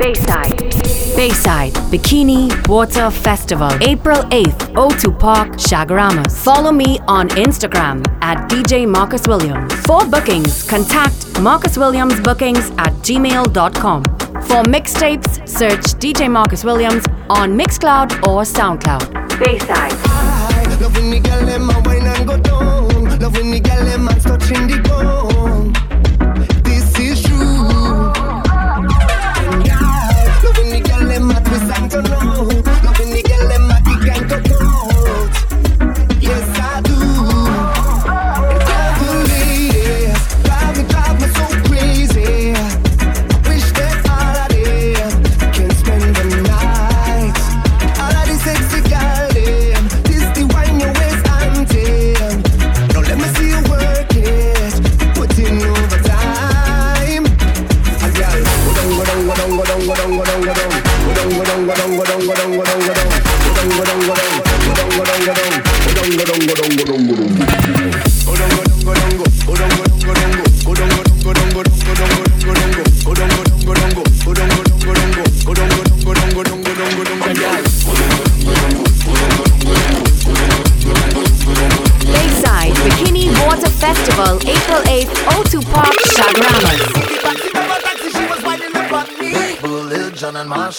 Bayside. 0.00 0.56
Bayside 1.14 1.74
Bikini 1.92 2.48
Water 2.68 3.10
Festival, 3.10 3.70
April 3.82 4.22
8th, 4.30 4.72
O2 4.72 5.18
Park, 5.18 5.50
Chaguaramas. 5.58 6.42
Follow 6.42 6.72
me 6.72 6.98
on 7.00 7.28
Instagram 7.30 8.02
at 8.22 8.48
DJ 8.48 8.88
Marcus 8.88 9.28
Williams. 9.28 9.74
For 9.84 10.06
bookings, 10.06 10.62
contact 10.62 11.38
Marcus 11.40 11.76
Williams 11.76 12.18
Bookings 12.20 12.70
at 12.78 12.94
gmail.com. 13.04 14.04
For 14.48 14.62
mixtapes, 14.64 15.46
search 15.46 15.84
DJ 16.00 16.30
Marcus 16.30 16.64
Williams 16.64 17.04
on 17.28 17.50
Mixcloud 17.58 18.10
or 18.26 18.44
SoundCloud. 18.44 19.38
Bayside. 19.38 19.92
Hi, 20.06 20.80
love 20.80 20.96
when 20.96 21.22
girl 21.22 21.58
my 21.58 21.78
wine 21.84 22.06
and 22.06 22.26
go 22.26 22.38
down. 22.38 23.18
Love 23.18 23.36
when 23.36 23.62
girl 23.62 23.98
my 23.98 24.14
touching 24.14 24.66
the. 24.66 25.19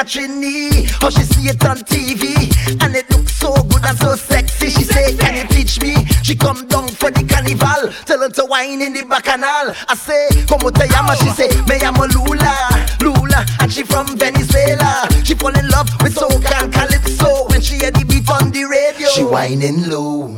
a. 0.00 0.86
How 1.00 1.08
oh, 1.08 1.10
she 1.10 1.22
see 1.22 1.48
it 1.48 1.64
on 1.64 1.76
TV, 1.78 2.48
and 2.82 2.96
it 2.96 3.08
looks 3.10 3.32
so 3.36 3.52
good 3.52 3.84
and 3.84 3.98
so 3.98 4.16
sexy. 4.16 4.70
She 4.70 4.84
say, 4.84 5.16
Can 5.16 5.36
you 5.36 5.44
teach 5.48 5.80
me? 5.80 5.94
She 6.22 6.34
come 6.34 6.66
down 6.68 6.88
for 6.88 7.10
the 7.10 7.24
carnival, 7.24 7.92
tell 8.06 8.20
her 8.20 8.30
to 8.30 8.44
wine 8.46 8.80
in 8.80 8.94
the 8.94 9.04
bacchanal. 9.04 9.74
I 9.88 9.94
say, 9.94 10.28
Como 10.46 10.70
te 10.70 10.88
llama? 10.88 11.16
She 11.16 11.28
say, 11.30 11.48
Me 11.68 11.78
llamo 11.78 12.08
Lula, 12.14 12.54
Lula, 13.00 13.44
and 13.60 13.72
she 13.72 13.82
from 13.82 14.16
Venezuela. 14.16 15.08
She 15.24 15.34
fall 15.34 15.56
in 15.56 15.68
love 15.68 15.90
with 16.02 16.14
soca 16.14 16.62
and 16.62 16.72
calypso 16.72 17.48
when 17.48 17.60
she 17.60 17.76
hear 17.76 17.90
the 17.90 18.04
beat 18.04 18.28
on 18.30 18.50
the 18.50 18.64
radio. 18.64 19.08
She 19.08 19.24
whining 19.24 19.88
low 19.88 20.36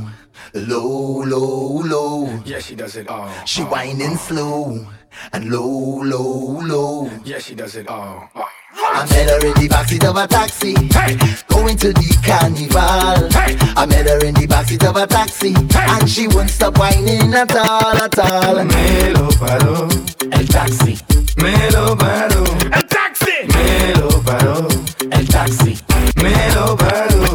low, 0.55 1.25
low, 1.25 1.81
low. 1.81 2.43
Yeah, 2.45 2.59
she 2.59 2.75
does 2.75 2.97
it 2.97 3.09
all. 3.09 3.31
She 3.47 3.63
whining 3.63 4.17
slow 4.17 4.87
and 5.33 5.49
low, 5.49 6.03
low, 6.03 6.61
low. 6.61 7.11
Yeah, 7.25 7.39
she 7.39 7.55
does 7.55 7.75
it 7.77 7.89
all. 7.89 8.29
all. 8.35 8.52
I 8.95 9.07
met 9.09 9.29
her 9.31 9.47
in 9.47 9.55
the 9.55 9.69
backseat 9.69 10.05
of 10.05 10.17
a 10.17 10.27
taxi, 10.27 10.75
hey. 10.93 11.17
going 11.49 11.77
to 11.79 11.93
the 11.95 12.13
carnival. 12.23 13.31
Hey. 13.33 13.57
I 13.75 13.87
met 13.87 14.07
her 14.07 14.23
in 14.25 14.35
the 14.35 14.47
backseat 14.47 14.85
of 14.87 14.97
a 14.97 15.07
taxi, 15.07 15.53
hey. 15.53 15.87
and 15.97 16.09
she 16.09 16.29
won't 16.29 16.51
stop 16.51 16.77
whining 16.79 17.33
at 17.33 17.57
all, 17.57 17.97
at 17.97 18.19
all. 18.19 18.65
Me 18.65 19.13
lo 19.15 19.29
paró 19.41 19.89
el 20.31 20.47
taxi. 20.47 20.99
Me 21.41 21.71
lo 21.71 21.97
paró 21.97 22.45
el 22.69 22.85
taxi. 22.85 23.49
Me 23.49 23.95
lo 23.97 24.11
paró 24.21 24.69
el 25.11 25.27
taxi. 25.27 25.79
Me 26.17 26.35
lo 26.55 26.77
paró. 26.77 27.33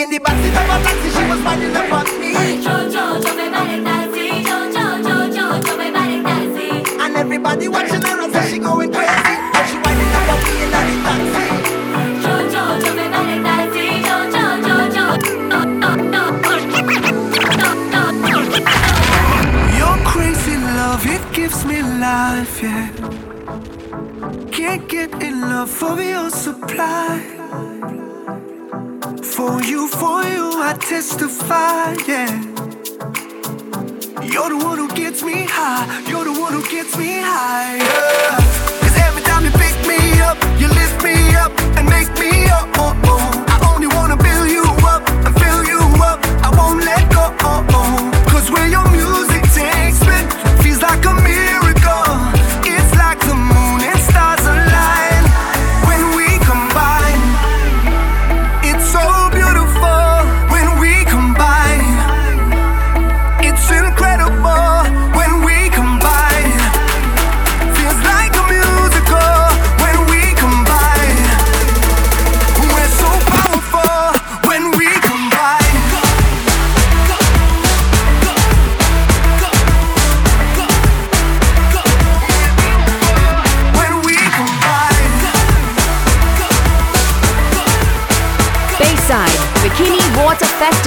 In 0.00 0.08
the 0.10 0.18
backseat 0.24 0.56
of 0.56 0.72
a 0.72 0.78
taxi, 0.88 1.08
she 1.12 1.22
was 1.28 1.40
whining 1.44 1.76
up 1.76 1.92
on 1.92 2.06
me. 2.18 2.32
And 7.00 7.16
everybody 7.16 7.68
watching 7.68 8.02
her 8.02 8.34
as 8.34 8.50
she 8.50 8.58
going 8.58 8.90
crazy. 8.90 9.07
Enough 25.58 25.82
of 25.82 26.00
your 26.00 26.30
supply. 26.30 27.18
For 29.34 29.60
you, 29.64 29.88
for 29.88 30.22
you, 30.22 30.46
I 30.62 30.76
testify, 30.78 31.94
yeah. 32.06 32.30
You're 34.22 34.50
the 34.50 34.60
one 34.64 34.78
who 34.78 34.88
gets 34.94 35.24
me 35.24 35.46
high. 35.48 35.84
You're 36.08 36.26
the 36.26 36.32
one 36.40 36.52
who 36.52 36.62
gets 36.70 36.96
me 36.96 37.10
high. 37.30 37.80
Cause 38.82 38.96
every 39.06 39.22
time 39.22 39.46
you 39.46 39.50
pick 39.50 39.74
me 39.84 39.98
up, 40.20 40.38
you 40.60 40.68
lift 40.68 41.02
me 41.02 41.16
up 41.34 41.50
and 41.76 41.88
make 41.90 42.10
me 42.22 42.46
up. 42.58 42.68
Oh, 42.78 42.94
oh. 43.10 43.44
I 43.48 43.56
only 43.74 43.88
wanna 43.88 44.16
build 44.16 44.48
you 44.48 44.62
up 44.86 45.02
and 45.26 45.34
fill 45.42 45.64
you 45.64 45.80
up. 46.10 46.18
I 46.46 46.50
won't 46.56 46.84
let 46.84 47.02
go. 47.10 47.34
Oh, 47.50 47.66
oh. 47.74 48.26
Cause 48.30 48.48
where 48.52 48.68
your 48.68 48.88
music 48.92 49.17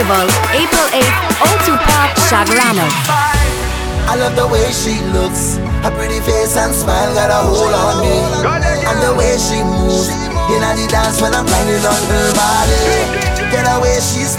Festival, 0.02 0.26
April 0.58 0.88
8th, 0.98 1.14
O2 1.46 1.78
Park, 1.78 2.10
I 4.10 4.18
love 4.18 4.34
the 4.34 4.50
way 4.50 4.66
she 4.74 4.98
looks, 5.14 5.62
her 5.86 5.94
pretty 5.94 6.18
face 6.26 6.58
and 6.58 6.74
smile 6.74 7.14
got 7.14 7.30
a 7.30 7.38
hold 7.46 7.70
on 7.70 8.02
me. 8.02 8.18
And 8.82 8.98
the 8.98 9.14
way 9.14 9.38
she 9.38 9.62
moves, 9.62 10.10
the 10.50 10.58
dance 10.90 11.22
when 11.22 11.38
I'm 11.38 11.46
grinding 11.46 11.86
on 11.86 12.02
her 12.10 12.34
body. 12.34 12.82
Get 13.54 13.70
away. 13.78 14.02
This 14.02 14.34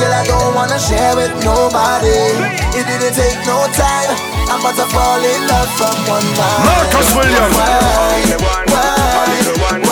girl 0.00 0.08
I 0.08 0.24
don't 0.24 0.54
wanna 0.56 0.80
share 0.80 1.20
with 1.20 1.36
nobody. 1.44 2.32
It 2.72 2.88
didn't 2.88 3.12
take 3.12 3.44
no 3.44 3.68
time. 3.76 4.08
I'm 4.48 4.64
about 4.64 4.80
to 4.80 4.88
fall 4.88 5.20
in 5.20 5.40
love 5.52 5.68
from 5.76 5.96
one. 6.08 6.24
Marcus 6.64 7.12
Williams. 7.12 7.52
Why? 7.60 8.40
Why? 8.40 8.64
Why? 8.72 9.91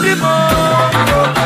Before. 0.00 1.37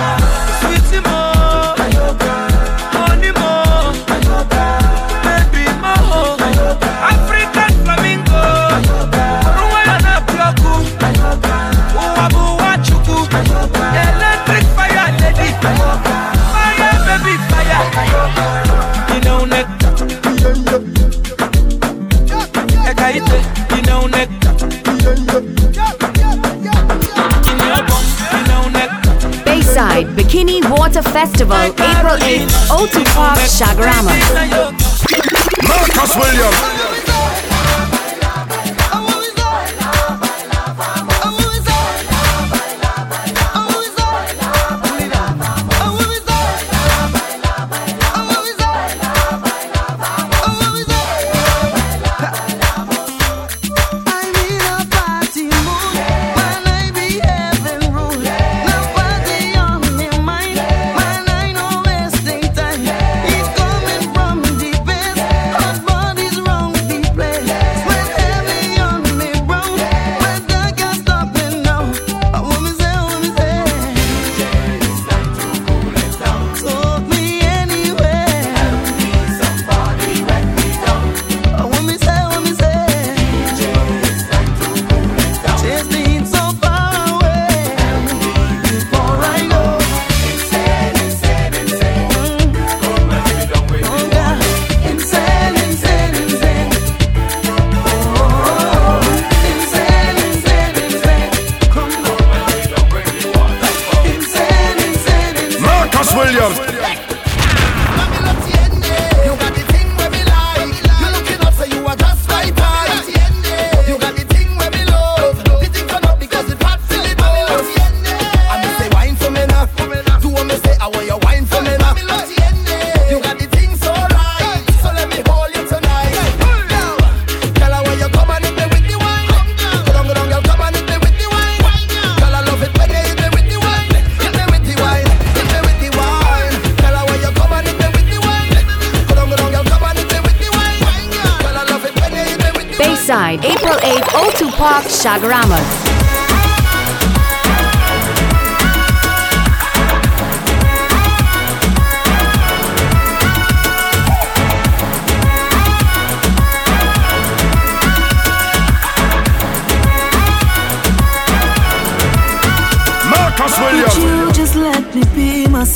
Bikini 30.32 30.62
Water 30.70 31.02
Festival, 31.02 31.58
April 31.58 32.16
8th, 32.16 32.48
O2 32.70 33.04
Park, 33.14 33.38
Shagarama. 33.40 34.12
Marcus 35.68 36.16
Williams. 36.16 36.81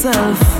myself. 0.06 0.55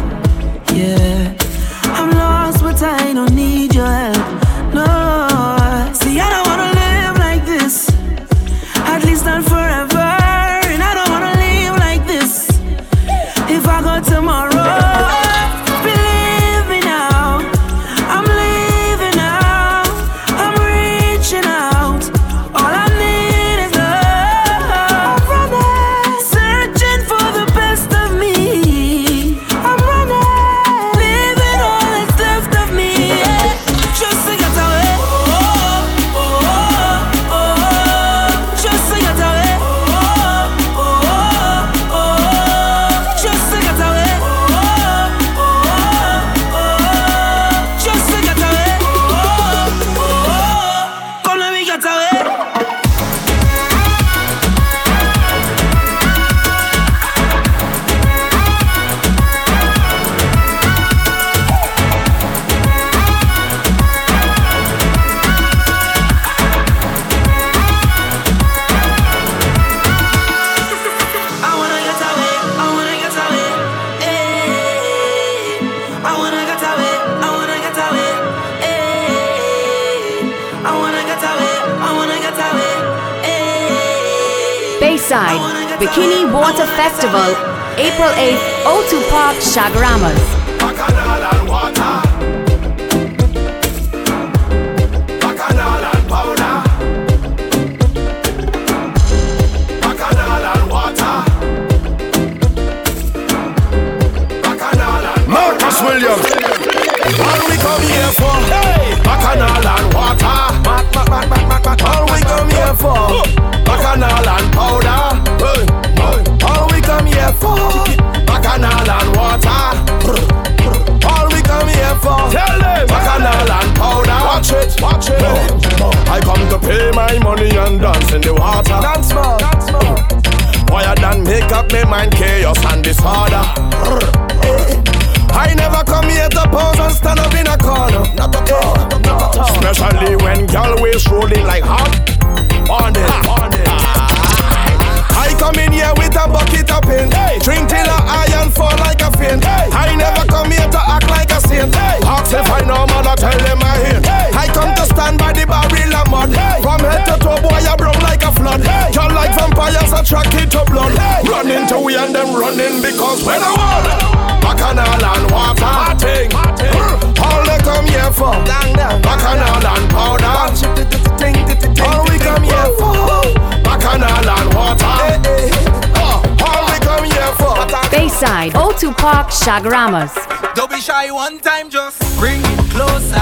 O2 178.76 178.95
Park, 178.99 179.28
Chaguaramas. 179.28 180.12
Don't 180.54 180.71
be 180.71 180.80
shy 180.80 181.11
one 181.11 181.38
time, 181.38 181.71
just 181.71 181.99
bring 182.18 182.42
it 182.45 182.71
closer. 182.71 183.16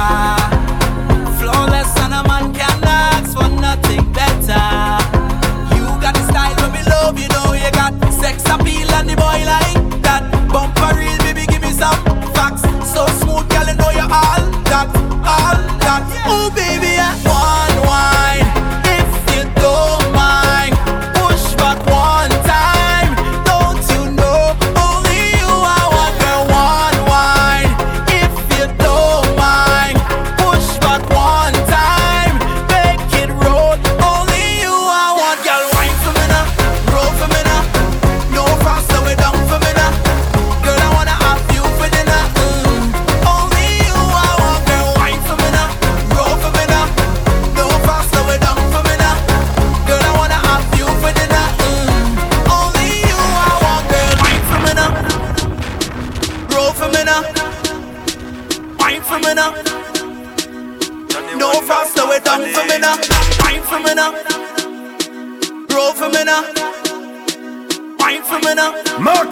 Flawless 1.39 1.97
and 1.99 2.13
a 2.13 2.27
man 2.27 2.53
can 2.53 2.83
ask 2.83 3.39
for 3.39 3.49
nothing 3.49 4.03
better. 4.13 4.67
You 5.77 5.87
got 6.03 6.15
the 6.15 6.27
style 6.27 6.73
we 6.73 6.83
love, 6.91 7.21
you 7.21 7.29
know 7.29 7.53
you 7.53 7.71
got 7.71 7.95
sex 8.13 8.43
appeal 8.51 8.91
and 8.99 9.09
the 9.09 9.15
boy 9.15 9.47
like 9.47 10.03
that. 10.03 10.27
Bumper 10.51 10.99
real, 10.99 11.19
baby, 11.19 11.47
give 11.47 11.63
me 11.63 11.71
some 11.71 12.03
facts. 12.35 12.63
So 12.91 13.07
smooth, 13.23 13.49
girl, 13.49 13.69
you 13.71 13.77
know 13.79 13.91
you 13.95 14.07
all 14.11 14.43
that, 14.75 14.91
all 15.23 15.59
that. 15.87 16.03
Oh, 16.27 16.51
baby, 16.51 16.99
I 16.99 17.15
want 17.23 17.79
wine. 17.87 18.44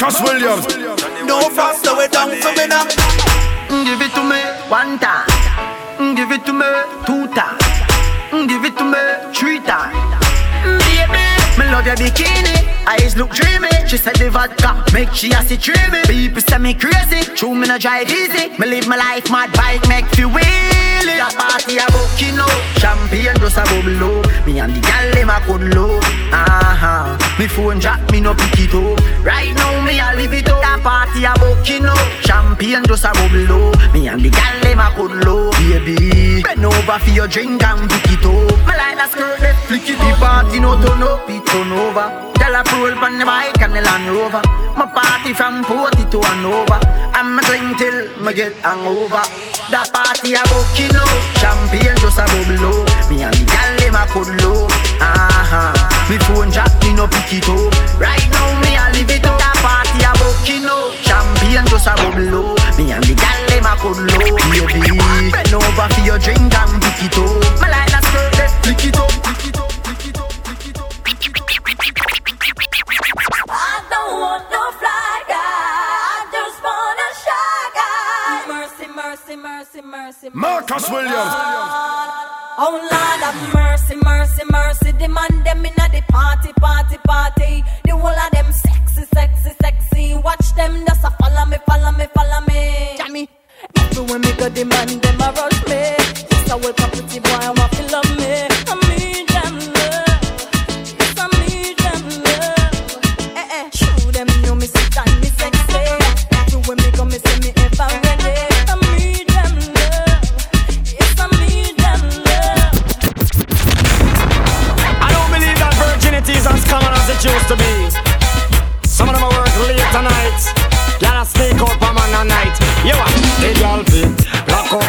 Marcus 0.02 0.20
Williams. 0.20 0.66
No 1.26 1.48
fast, 1.50 1.84
slow 1.84 2.00
it 2.00 2.10
down 2.10 2.30
for 2.42 2.50
me 2.58 2.66
now. 2.66 2.82
Give 3.86 4.02
it 4.02 4.12
to 4.18 4.24
me 4.24 4.40
one 4.68 4.98
time. 4.98 5.28
Mm, 5.96 6.16
give 6.16 6.32
it 6.32 6.44
to 6.44 6.52
me 6.52 6.66
two 7.06 7.28
times. 7.32 7.62
Mm, 8.34 8.48
give 8.48 8.64
it 8.64 8.76
to 8.78 8.84
me 8.84 8.98
three 9.32 9.60
times. 9.60 9.94
Mm, 10.66 10.82
baby, 10.90 11.22
me 11.56 11.70
love 11.70 11.86
your 11.86 11.94
bikini. 11.94 12.66
Eyes 12.84 13.16
look 13.16 13.30
dreamy. 13.30 13.51
She 13.92 13.98
said 13.98 14.16
the 14.16 14.30
vodka 14.30 14.82
make 14.94 15.12
she 15.12 15.32
a 15.32 15.42
see 15.44 15.58
dreamy. 15.58 16.00
People 16.08 16.40
say 16.40 16.56
me 16.56 16.72
crazy. 16.72 17.28
True, 17.36 17.54
me 17.54 17.68
no 17.68 17.76
drive 17.76 18.08
easy. 18.08 18.48
Me 18.56 18.64
live 18.64 18.88
my 18.88 18.96
life 18.96 19.30
mad 19.30 19.52
bike 19.52 19.86
make 19.86 20.08
you 20.16 20.32
wheelie. 20.32 21.20
A 21.20 21.28
party 21.36 21.76
a 21.76 21.84
booking 21.92 22.40
low. 22.40 22.48
Champagne 22.80 23.36
just 23.36 23.60
a 23.60 23.64
bubble 23.68 23.92
low. 24.00 24.22
Me 24.46 24.60
and 24.60 24.72
the 24.72 24.80
gal 24.80 25.12
them 25.12 25.28
a 25.28 25.36
cuddle 25.44 25.68
low. 25.76 26.00
Uh-huh. 26.32 27.18
Me 27.38 27.46
phone 27.46 27.80
jack 27.80 28.00
me 28.10 28.22
no 28.22 28.32
pick 28.32 28.64
it 28.64 28.72
up. 28.72 28.96
Right 29.22 29.52
now 29.52 29.84
me 29.84 30.00
a 30.00 30.16
live 30.16 30.32
it 30.32 30.48
up. 30.48 30.64
A 30.64 30.80
party 30.80 31.28
a 31.28 31.34
booking 31.36 31.84
low. 31.84 31.94
Champagne 32.24 32.82
just 32.88 33.04
a 33.04 33.12
bubble 33.12 33.44
low. 33.44 33.72
Me 33.92 34.08
and 34.08 34.24
the 34.24 34.30
gal 34.30 34.60
them 34.62 34.80
a 34.80 34.88
cuddle 34.96 35.20
low. 35.20 35.50
Baby, 35.68 36.40
bend 36.40 36.64
over 36.64 36.98
for 36.98 37.10
your 37.10 37.28
drink 37.28 37.62
and 37.62 37.90
pick 37.90 38.16
it 38.16 38.24
up. 38.24 38.56
Me 38.64 38.72
like 38.72 38.96
that 38.96 39.10
skirt 39.12 39.38
that 39.40 39.60
flick 39.68 39.84
it. 39.84 40.00
The 40.00 40.16
party 40.16 40.60
no 40.60 40.80
turn 40.80 41.02
up, 41.02 41.28
it 41.28 41.44
turn 41.44 41.72
over. 41.72 42.31
Tell 42.42 42.58
a 42.58 42.62
roll 42.74 42.98
on 42.98 43.22
the 43.22 43.24
bike 43.24 43.62
and 43.62 43.70
the 43.70 43.80
Land 43.86 44.10
Rover. 44.10 44.42
My 44.74 44.90
party 44.90 45.30
from 45.30 45.62
Porty 45.62 46.02
to 46.10 46.18
Hanover. 46.26 46.82
I'm 47.14 47.38
a 47.38 47.42
drink 47.46 47.78
till 47.78 48.10
me 48.18 48.34
get 48.34 48.50
hangover. 48.66 49.22
That 49.70 49.94
party 49.94 50.34
a 50.34 50.42
booking 50.50 50.90
low. 50.90 51.06
Champagne 51.38 51.94
just 52.02 52.18
a 52.18 52.26
bubble 52.26 52.58
low. 52.58 52.82
Me 53.06 53.22
and 53.22 53.30
the 53.30 53.46
gal 53.46 53.70
them 53.78 53.94
a 53.94 54.02
cuddle 54.10 54.34
low. 54.42 54.66
Uh-huh. 54.98 55.70
Me 56.10 56.18
phone 56.26 56.50
jack 56.50 56.74
me 56.82 56.90
no 56.98 57.06
pick 57.06 57.30
it 57.30 57.46
up. 57.46 57.70
Right 58.02 58.26
now 58.34 58.58
me 58.58 58.74
a 58.74 58.90
live 58.90 59.06
it 59.06 59.22
up. 59.22 59.38
That 59.38 59.62
party 59.62 60.02
a 60.02 60.10
booking 60.18 60.66
low. 60.66 60.90
Champagne 60.98 61.62
just 61.70 61.86
a 61.86 61.94
bubble 61.94 62.26
low. 62.26 62.58
Me 62.74 62.90
and 62.90 63.06
the 63.06 63.14
gal 63.14 63.38
them 63.54 63.70
a 63.70 63.78
cuddle 63.78 64.02
low. 64.18 64.34
Baby, 64.50 65.30
bend 65.30 65.54
over 65.54 65.86
for 65.94 66.02
your 66.02 66.18
drink 66.18 66.50
and 66.50 66.74
pick 66.82 67.06
it 67.06 67.14
up. 67.22 67.38
Me 67.62 67.70
like 67.70 67.86
that 67.94 68.02
skirt 68.02 68.50
flick 68.66 68.82
it 68.82 68.98
up, 68.98 69.10
flick 69.22 69.46
it 69.46 69.51
up, 69.51 69.51
Mercy, 79.32 79.40
mercy, 79.40 79.80
mercy, 79.80 80.26
mercy. 80.26 80.30
Marcus 80.34 80.90
Williams. 80.90 81.32
Oh 82.58 82.68
Lord 82.68 83.22
have 83.24 83.54
mercy, 83.54 83.96
mercy, 84.04 84.42
mercy. 84.50 84.92
The 84.92 85.08
man 85.08 85.42
them 85.42 85.64
inna 85.64 85.88
the 85.88 86.02
party, 86.08 86.52
party, 86.60 86.98
party. 86.98 87.64
The 87.84 87.96
whole 87.96 88.10
of 88.10 88.30
them 88.32 88.52
sexy, 88.52 89.06
sexy, 89.14 89.52
sexy. 89.62 90.14
Watch 90.16 90.54
them 90.54 90.84
just 90.86 91.04
a 91.04 91.10
follow 91.12 91.46
me, 91.46 91.56
follow 91.66 91.92
me, 91.92 92.06
follow 92.14 92.44
me. 92.46 92.96
Jammy. 92.98 93.28
Everywhere 93.76 94.18
me 94.18 94.32
go, 94.34 94.50
the 94.50 94.64
man 94.64 95.00
them 95.00 95.20
a 95.22 95.32
rush 95.32 95.64
me. 95.66 95.96
Just 96.28 96.50
a 96.50 96.56
wake 96.58 96.80
up 96.82 96.92
pretty 96.92 97.20
boy, 97.20 97.30
I 97.30 97.50
want 97.56 97.72
to 97.72 97.82
love 97.90 98.18
me. 98.18 98.61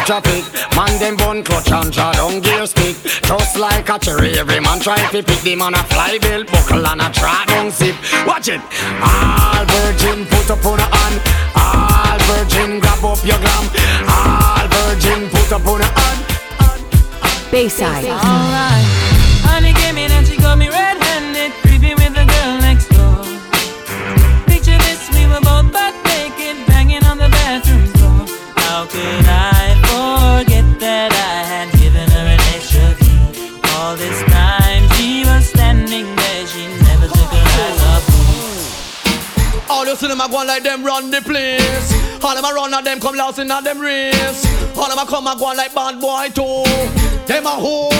Traffic. 0.04 0.44
Man 0.76 0.98
them 0.98 1.16
bun 1.16 1.42
clutch 1.42 1.72
and 1.72 1.90
draw 1.92 2.12
down 2.12 2.40
gear 2.40 2.66
stick. 2.66 2.96
Just 3.22 3.58
like 3.58 3.88
a 3.88 3.98
cherry. 3.98 4.38
Every 4.38 4.60
man 4.60 4.78
try 4.80 5.00
to 5.10 5.22
pick 5.22 5.40
them 5.40 5.62
on 5.62 5.74
a 5.74 5.82
fly 5.84 6.18
bill, 6.18 6.44
buckle 6.44 6.86
and 6.86 7.00
a 7.00 7.10
try 7.10 7.44
down 7.46 7.70
zip. 7.70 7.96
Watch 8.26 8.48
it. 8.48 8.60
All 9.00 9.64
virgin, 9.64 10.26
put 10.26 10.50
up 10.50 10.64
on 10.64 10.78
a 10.78 10.88
hand. 10.96 11.16
All 11.56 12.18
virgin, 12.28 12.80
grab 12.80 13.04
up 13.04 13.24
your 13.24 13.38
glam. 13.38 13.64
All 14.08 14.68
virgin, 14.68 15.28
put 15.30 15.52
up 15.52 15.66
on 15.66 15.80
a 15.80 15.84
hand. 15.84 16.20
Bayside. 17.50 18.04
Alright. 18.04 18.84
Honey 19.46 19.72
came 19.72 19.96
in 19.98 20.10
and 20.10 20.26
she 20.26 20.36
got 20.36 20.58
me 20.58 20.68
red-handed, 20.68 20.83
a 40.24 40.28
go 40.28 40.44
like 40.44 40.62
them 40.62 40.84
run 40.84 41.10
the 41.10 41.20
place. 41.20 42.24
All 42.24 42.34
them 42.34 42.44
a 42.44 42.54
run 42.54 42.72
and 42.72 42.86
them 42.86 43.00
come 43.00 43.16
last 43.16 43.38
in 43.38 43.50
a 43.50 43.60
them 43.60 43.80
race. 43.80 44.44
All 44.76 44.88
them 44.88 44.98
a 44.98 45.06
come 45.06 45.26
a 45.26 45.36
go 45.38 45.52
like 45.52 45.74
bad 45.74 46.00
boy 46.00 46.28
too. 46.32 46.64
Them 47.26 47.46
a 47.46 47.54
who? 47.60 47.90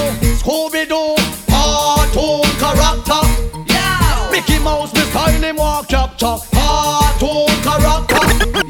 Scooby 0.40 0.88
Doo. 0.88 1.16
Cartoon 1.48 2.44
character. 2.56 3.20
Yeah. 3.68 4.28
Mickey 4.30 4.58
Mouse, 4.58 4.92
the 4.92 5.00
style 5.10 5.42
him 5.42 5.56
walk 5.56 5.88
capture. 5.88 6.36
Cartoon 6.52 7.52
character. 7.60 8.22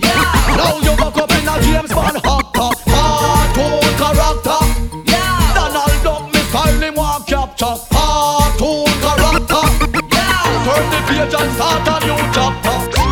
Yeah. 0.02 0.56
Now 0.58 0.78
you 0.78 0.96
buck 0.96 1.16
up 1.16 1.30
in 1.30 1.46
a 1.46 1.54
James 1.62 1.92
Bond 1.92 2.16
actor. 2.16 2.70
Cartoon 2.90 3.90
character. 4.00 4.60
Yeah. 5.06 5.54
Donald 5.54 6.02
Duck, 6.02 6.32
me 6.32 6.40
style 6.50 6.80
him 6.80 6.94
walk 6.94 7.26
capture. 7.26 7.76
Cartoon 7.90 8.90
character. 9.04 9.64
Yeah. 10.10 10.64
Turn 10.66 10.86
the 10.90 11.00
page 11.06 11.34
and 11.38 11.52
start 11.54 12.02
a 12.02 12.06
new 12.06 12.18
chapter. 12.32 13.03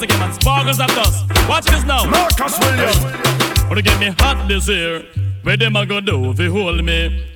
There's 0.00 0.10
one 0.10 0.30
in 0.30 0.30
case 0.30 0.30
again, 0.30 0.30
man. 0.30 0.32
Sparkles 0.40 0.80
of 0.80 0.86
dust. 0.88 1.48
Watch 1.48 1.64
this 1.66 1.84
now. 1.84 2.04
Marcus 2.10 2.58
Williams. 2.58 3.68
Wanna 3.68 3.82
get 3.82 4.00
me 4.00 4.14
hot 4.18 4.48
this 4.48 4.68
year? 4.68 5.04
Where 5.42 5.56
them 5.56 5.76
a 5.76 5.86
go 5.86 6.00
do 6.00 6.30
if 6.30 6.40
you 6.40 6.52
hold 6.52 6.84
me? 6.84 7.26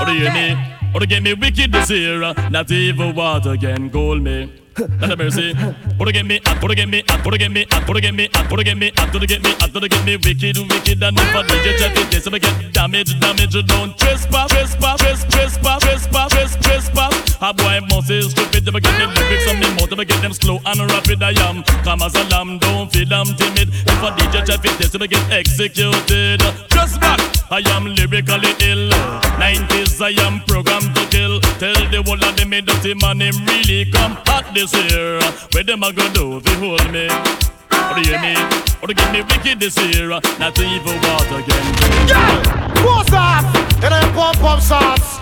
Or 0.00 0.06
do 0.06 0.12
you 0.12 0.30
hear 0.30 0.32
me? 0.32 0.56
Or 0.94 1.00
to 1.00 1.06
get 1.06 1.22
me 1.22 1.34
wicked 1.34 1.72
this 1.72 1.90
year? 1.90 2.34
Not 2.50 2.70
even 2.70 3.14
water 3.14 3.56
can 3.56 3.90
cool 3.90 4.16
me. 4.16 4.52
Not 4.80 5.12
a 5.12 5.16
mercy. 5.16 5.52
Or 5.98 6.06
to 6.06 6.12
get 6.12 6.24
me 6.24 6.40
hot, 6.44 6.62
or 6.62 6.68
to 6.68 6.74
get 6.74 6.88
me 6.88 7.04
hot, 7.06 7.26
or 7.26 7.30
to 7.30 7.38
get 7.38 7.50
me 7.52 7.66
hot, 7.70 7.88
or 7.88 7.94
to 7.94 8.00
get 8.00 8.14
me 8.14 8.28
hot, 8.32 8.50
or 8.50 8.56
to 8.56 8.64
get 8.64 8.78
me 8.78 8.90
hot, 8.96 9.14
or 9.14 9.20
to 9.20 9.26
get 9.26 9.42
me 9.42 9.50
hot, 9.60 9.76
or 9.76 9.80
to 9.80 9.88
get 9.88 10.04
me 10.06 10.16
wicked, 10.16 10.56
wicked, 10.56 11.02
and 11.02 11.18
if 11.18 11.36
I 11.36 11.42
DJ 11.44 11.78
check 11.78 11.96
it, 11.98 12.10
this 12.10 12.26
I 12.26 12.38
get 12.38 12.72
damage, 12.72 13.20
damage, 13.20 13.66
don't 13.66 13.98
trespass, 13.98 14.48
trespass, 14.48 15.00
trespass, 15.00 15.82
trespass, 15.82 15.82
trespass, 15.82 16.56
trespass. 16.64 17.36
A 17.42 17.52
boy 17.52 17.80
must 17.90 18.10
is 18.10 18.30
stupid 18.30 18.68
if 18.68 18.74
I 18.74 18.80
get 18.80 18.96
the 18.96 19.06
lyrics 19.20 19.48
on 19.50 19.60
me 19.60 19.68
mouth, 19.76 19.92
if 19.92 19.98
I 19.98 20.04
get 20.04 20.22
them 20.22 20.32
slow 20.32 20.60
and 20.64 20.80
rapid, 20.90 21.22
I 21.22 21.32
am. 21.48 21.62
Come 21.84 22.02
as 22.02 22.14
a 22.14 22.24
lamb, 22.28 22.58
don't 22.58 22.90
feel 22.90 23.12
I'm 23.12 23.26
timid. 23.36 23.68
If 23.68 24.02
I 24.02 24.16
DJ 24.16 24.46
check 24.46 24.64
it, 24.64 24.78
this 24.78 24.94
if 24.94 25.02
I 25.02 25.06
get 25.06 25.30
executed. 25.30 26.40
Just 26.70 27.00
back, 27.00 27.20
I 27.50 27.60
am 27.76 27.84
lyrically 27.84 28.56
ill. 28.64 28.88
90s, 29.36 30.00
I 30.00 30.16
am 30.24 30.40
programmed 30.48 30.94
to 30.96 31.04
kill. 31.12 31.40
Tell 31.60 31.76
the 31.92 32.02
whole 32.06 32.22
of 32.24 32.36
them, 32.36 32.48
me 32.48 32.62
dirty 32.62 32.94
man, 32.94 33.20
him 33.20 33.36
really 33.44 33.84
come 33.90 34.16
hot 34.24 34.54
this 34.54 34.69
year. 34.74 35.20
Where 35.52 35.64
them 35.64 35.82
a 35.82 35.92
go 35.92 36.08
do 36.12 36.36
if 36.38 36.44
they 36.44 36.54
hold 36.54 36.90
me? 36.92 37.08
Or 37.08 37.94
do 37.94 38.00
you 38.02 38.16
hear 38.16 38.20
me? 38.20 38.34
Or 38.82 38.88
to 38.88 38.94
get 38.94 39.12
me 39.12 39.22
wicked 39.22 39.60
this 39.60 39.76
year? 39.78 40.08
Not 40.08 40.58
even 40.58 40.96
water 41.02 41.38
again. 41.42 41.64
Yeah! 42.08 42.84
What's 42.84 43.12
up? 43.12 43.44
It 43.82 43.92
ain't 43.92 44.14
pump 44.14 44.38
pump 44.38 44.62
shots. 44.62 45.18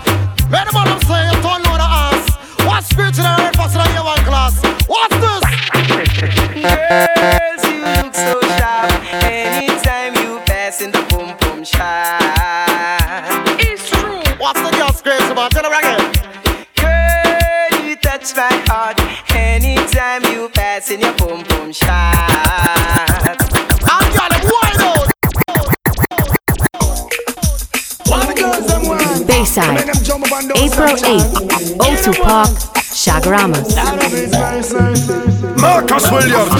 Where 0.49 0.65
the 0.65 0.71
bottom 0.73 0.99
say 1.07 1.25
you 1.27 1.35
turn 1.41 1.61
on 1.65 1.77
the 1.77 1.87
ass. 1.87 2.25
What 2.65 2.83
spiritual 2.83 3.25
and 3.25 3.41
earth 3.41 3.55
faster 3.55 3.79
than 3.79 3.93
your 3.93 4.05
one 4.05 4.23
class? 4.25 4.55
What's 4.87 5.15
this? 5.17 5.43
Girls, 6.59 7.48
you 20.87 20.95
in 20.95 21.01
your 21.01 21.13
boom 21.15 21.43
boom 21.43 21.73
shot. 21.73 22.15
I'm 23.83 24.13
got 24.13 24.31
it 24.31 24.43
wide 24.45 24.79
out. 24.79 25.09
Bayside. 29.27 29.79
April 30.55 30.95
8th, 30.95 31.33
O2 31.79 32.05
Park, 32.23 32.49
Chaguaramas. 32.93 33.75
Marcus 35.59 36.05
Williams. 36.11 36.53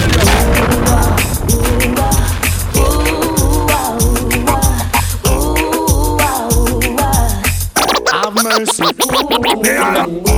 Have 9.66 10.29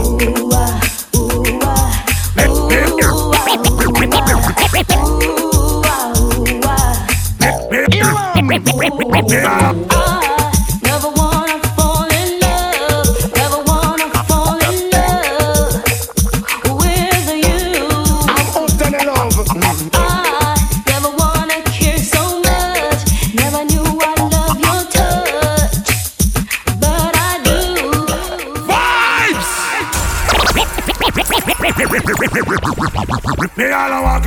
Never 9.29 9.82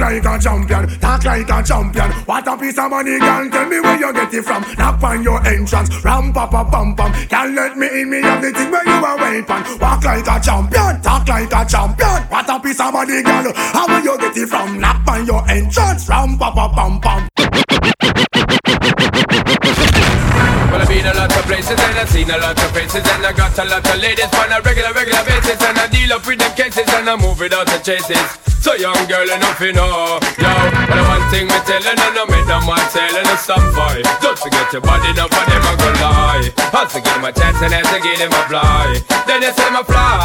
like 0.05 0.25
a 0.25 0.39
champion, 0.39 0.99
talk 0.99 1.23
like 1.23 1.49
a 1.49 1.63
champion. 1.63 2.11
What 2.25 2.47
a 2.47 2.57
piece 2.57 2.77
of 2.77 2.91
money, 2.91 3.17
girl. 3.19 3.49
Tell 3.49 3.65
me 3.65 3.79
where 3.79 3.97
you 3.97 4.13
get 4.13 4.33
it 4.33 4.43
from. 4.43 4.61
Knock 4.77 5.01
on 5.01 5.23
your 5.23 5.45
entrance, 5.45 5.89
ram 6.03 6.31
pa 6.31 6.45
pa 6.47 6.63
pam 6.63 6.95
pam. 6.95 7.11
Can't 7.27 7.55
let 7.55 7.77
me 7.77 7.87
in, 8.01 8.09
me 8.09 8.21
have 8.21 8.41
the 8.41 8.51
thing 8.51 8.69
where 8.71 8.85
you 8.85 9.01
are 9.01 9.17
waiting. 9.17 9.79
Walk 9.79 10.03
like 10.03 10.27
a 10.27 10.39
champion, 10.39 11.01
talk 11.01 11.27
like 11.27 11.51
a 11.51 11.65
champion. 11.65 12.21
What 12.29 12.49
a 12.49 12.59
piece 12.59 12.79
of 12.79 12.93
money, 12.93 13.23
girl. 13.23 13.51
How 13.55 13.87
will 13.87 14.03
you 14.03 14.17
get 14.19 14.37
it 14.37 14.47
from? 14.47 14.79
Knock 14.79 15.07
on 15.07 15.25
your 15.25 15.41
entrance, 15.49 16.07
ram 16.07 16.37
pa 16.37 16.51
pa 16.53 16.69
pam 16.69 17.01
pam. 17.01 17.27
Well, 20.69 20.81
I've 20.81 20.89
been 20.89 21.05
a 21.05 21.13
lot 21.13 21.33
of 21.33 21.43
places 21.45 21.79
and 21.79 21.97
I've 21.97 22.09
seen 22.09 22.29
a 22.29 22.37
lot 22.37 22.57
of 22.61 22.71
faces 22.71 23.01
and 23.01 23.25
I 23.25 23.33
got 23.33 23.57
a 23.57 23.65
lot 23.65 23.89
of 23.89 23.97
ladies 24.01 24.33
on 24.37 24.51
a 24.51 24.61
regular, 24.61 24.93
regular 24.93 25.23
basis 25.25 25.61
and 25.63 25.77
I 25.77 25.87
deal 25.87 26.13
up 26.13 26.27
with 26.27 26.37
them 26.37 26.53
cases 26.53 26.87
and 26.93 27.09
I 27.09 27.15
move 27.15 27.39
without 27.39 27.65
the 27.65 27.79
chases. 27.79 28.54
So 28.65 28.73
young 28.73 28.97
girl 29.05 29.29
enough 29.29 29.61
you 29.61 29.77
know, 29.77 30.17
yo. 30.41 30.49
But 30.89 30.97
the 30.97 31.05
one 31.05 31.21
thing 31.29 31.45
we 31.45 31.53
telling 31.69 31.85
and 31.85 32.17
I 32.17 32.25
make 32.25 32.49
them 32.49 32.65
want 32.65 32.81
telling 32.89 33.29
us 33.29 33.45
some 33.45 33.61
boy. 33.77 34.01
Don't 34.25 34.33
forget 34.41 34.73
your 34.73 34.81
body, 34.81 35.13
no 35.13 35.29
for 35.29 35.45
them 35.45 35.61
I 35.61 35.73
go 35.77 35.89
lie. 36.01 36.49
I'll 36.73 36.89
give 36.89 37.05
them 37.05 37.21
a 37.21 37.29
chance 37.29 37.61
and 37.61 37.69
then 37.69 37.85
to 37.85 38.01
give 38.01 38.17
them 38.17 38.33
a 38.33 38.41
fly. 38.49 38.97
Then 39.29 39.45
they 39.45 39.53
say 39.53 39.69
my 39.69 39.85
fly. 39.85 40.17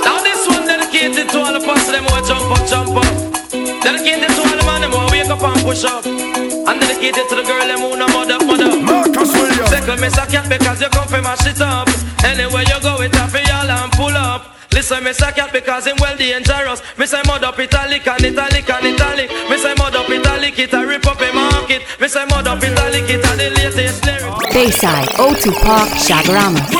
Now 0.00 0.16
this 0.24 0.48
one 0.48 0.64
dedicated 0.64 1.28
to 1.28 1.44
all 1.44 1.52
the 1.52 1.60
pussy 1.60 1.92
them 1.92 2.08
who 2.08 2.24
jump 2.24 2.48
up, 2.48 2.64
jump 2.64 2.96
up. 2.96 3.12
Dedicated 3.52 4.32
to 4.32 4.40
all 4.40 4.56
the 4.56 4.64
man 4.64 4.80
them 4.80 4.96
who 4.96 5.04
wake 5.12 5.28
up 5.28 5.44
and 5.44 5.60
push 5.60 5.84
up. 5.84 6.08
And 6.08 6.76
dedicated 6.80 7.28
to 7.28 7.34
the 7.36 7.44
girl 7.44 7.68
them 7.68 7.84
who 7.84 8.00
no 8.00 8.08
mother, 8.16 8.40
mother. 8.48 8.80
Marcus 8.80 9.28
Williams. 9.36 9.68
Second 9.68 10.00
miss 10.00 10.16
a 10.16 10.24
cat 10.24 10.48
because 10.48 10.80
you 10.80 10.88
come 10.88 11.04
from 11.04 11.28
mash 11.28 11.44
it 11.44 11.60
up. 11.60 11.84
Anywhere 12.24 12.64
you 12.64 12.80
go, 12.80 12.96
it 13.04 13.12
off 13.20 13.36
y'all 13.36 13.68
and 13.68 13.92
pull 13.92 14.16
up. 14.16 14.53
Listen, 14.74 15.04
miss 15.04 15.22
a 15.22 15.30
cat 15.30 15.52
because 15.52 15.86
him 15.86 15.96
well 16.00 16.16
dangerous. 16.16 16.82
Me 16.98 17.06
say 17.06 17.22
mud 17.26 17.44
up 17.44 17.56
italic 17.60 18.08
and 18.08 18.24
italic 18.24 18.68
and 18.68 18.86
italic. 18.86 19.30
Me 19.48 19.56
say 19.56 19.72
mud 19.78 19.94
up 19.94 20.10
italic, 20.10 20.58
it 20.58 20.72
a 20.72 20.84
rip 20.84 21.06
up 21.06 21.20
a 21.20 21.32
market. 21.32 21.82
Me 22.00 22.08
say 22.08 22.24
mud 22.26 22.48
up 22.48 22.58
italic, 22.58 23.08
it 23.08 23.22
a 23.22 23.36
the 23.38 23.50
latest 23.54 24.04
lyric. 24.04 24.52
Bayside, 24.52 25.06
O2 25.14 25.54
Park, 25.62 25.88
Chaguaramas. 25.90 26.74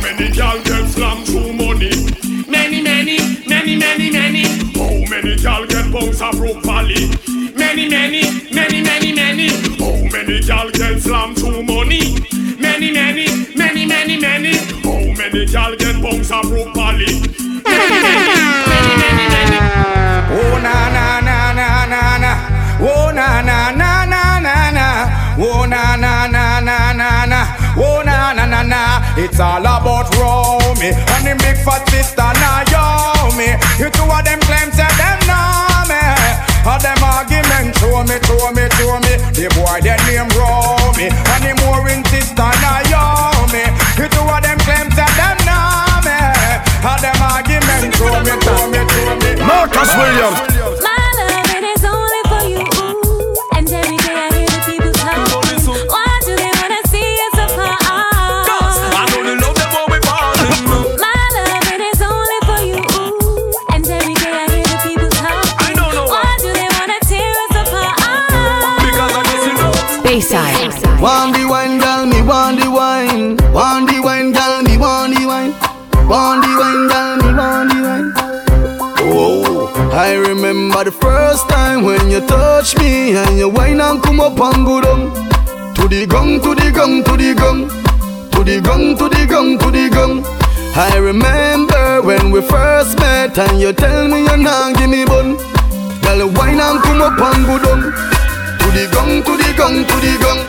Many 0.00 0.30
girl 0.30 0.62
get 0.62 0.86
slammed 0.88 1.26
through 1.26 1.52
money. 1.52 1.90
Many, 2.46 2.80
many, 2.80 3.18
many, 3.44 3.74
many, 3.76 4.10
many. 4.12 4.44
How 4.78 5.10
many 5.10 5.34
girl 5.34 5.66
get 5.66 5.90
bounce 5.90 6.20
up 6.20 6.36
Brook 6.36 6.62
Valley? 6.62 7.10
Many, 7.56 7.88
many, 7.88 8.22
many, 8.54 8.82
many, 8.82 9.12
many. 9.12 9.48
How 9.82 9.98
many 10.14 10.40
girl 10.46 10.70
comes 16.10 16.30
a 16.30 16.40
properly. 16.42 17.22
oh 20.30 20.58
na 20.62 20.76
na 20.90 21.20
na 21.20 21.52
na 21.52 21.86
na 21.86 22.18
na. 22.18 22.32
Oh 22.80 23.12
na 23.12 23.40
na 23.42 23.70
na 23.70 24.04
na 24.06 24.40
na 24.40 24.70
na. 24.70 24.86
Oh 25.38 25.66
na 25.66 25.96
na 25.96 26.26
na 26.26 26.60
na 26.60 26.92
na 26.92 27.26
na. 27.26 27.40
Oh 27.76 28.02
na 28.02 28.32
na 28.32 28.44
na 28.46 28.62
na. 28.62 28.80
It's 29.16 29.38
all 29.38 29.60
about 29.60 30.10
Romy 30.16 30.90
and 30.90 31.24
the 31.26 31.34
big 31.42 31.56
fat 31.64 31.86
sister 31.90 32.30
Naomi. 32.42 33.54
You 33.78 33.90
two 33.90 34.10
of 34.10 34.24
them 34.24 34.40
claim 34.40 34.70
to 34.70 34.86
them 34.98 35.18
know 35.30 35.86
me. 35.90 36.02
All 36.66 36.78
them 36.80 36.98
arguments 37.02 37.78
show 37.78 38.02
me, 38.02 38.16
show 38.26 38.50
me, 38.56 38.64
show 38.76 38.98
me. 39.06 39.14
The 39.36 39.46
boy 39.54 39.78
their 39.80 39.98
name 40.10 40.28
Romy 40.34 41.06
and 41.08 41.42
the 41.44 41.52
more 41.62 41.86
insist 41.88 42.38
on 42.40 42.54
Naomi. 42.62 42.89
Williams. 50.10 50.59
Touched 83.12 83.30
and 83.30 83.38
your 83.38 83.48
wine 83.48 83.80
and 83.80 84.02
come 84.02 84.20
up 84.20 84.38
and 84.38 84.64
go 84.66 84.80
down. 84.80 85.12
To 85.74 85.88
the 85.88 86.06
gong, 86.06 86.40
to 86.40 86.54
the 86.54 86.70
gong, 86.70 87.04
to 87.04 87.16
the 87.16 87.34
gong. 87.34 87.68
To 88.32 88.44
the 88.44 88.60
gong, 88.60 88.96
to 88.96 89.08
the 89.08 89.26
gong, 89.26 89.58
to 89.58 89.70
the 89.70 89.88
gong. 89.90 90.24
I 90.76 90.96
remember 90.96 92.02
when 92.02 92.30
we 92.30 92.40
first 92.42 92.98
met 92.98 93.36
and 93.38 93.60
you 93.60 93.72
tell 93.72 94.08
me 94.08 94.22
you're 94.24 94.36
not 94.36 94.76
give 94.76 94.90
me 94.90 95.04
bun. 95.04 95.36
Girl, 96.02 96.28
wine 96.34 96.60
and 96.60 96.80
come 96.82 97.02
up 97.02 97.18
and 97.18 97.46
go 97.46 97.58
down. 97.58 97.82
To 97.82 98.66
the 98.70 98.88
gong, 98.92 99.22
to 99.22 99.36
the 99.36 99.54
gong, 99.56 99.84
to 99.84 99.96
the 100.00 100.14
gong. 100.22 100.40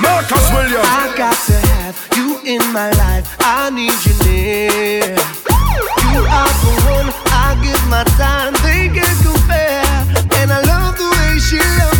Marcus 0.00 0.50
Williams. 0.52 0.84
I 0.84 1.14
got 1.16 1.36
to 1.46 1.52
have 1.52 1.96
you 2.16 2.40
in 2.44 2.60
my 2.72 2.90
life. 2.92 3.36
I 3.40 3.70
need 3.70 3.96
you 4.04 4.14
near. 4.24 5.16
You 6.12 6.22
are 6.22 6.54
the 6.62 6.72
one 6.92 7.08
I 7.32 7.58
give 7.62 7.82
my 7.88 8.04
time. 8.16 8.52
They 8.62 8.88
she 11.46 11.58
loves 11.60 11.95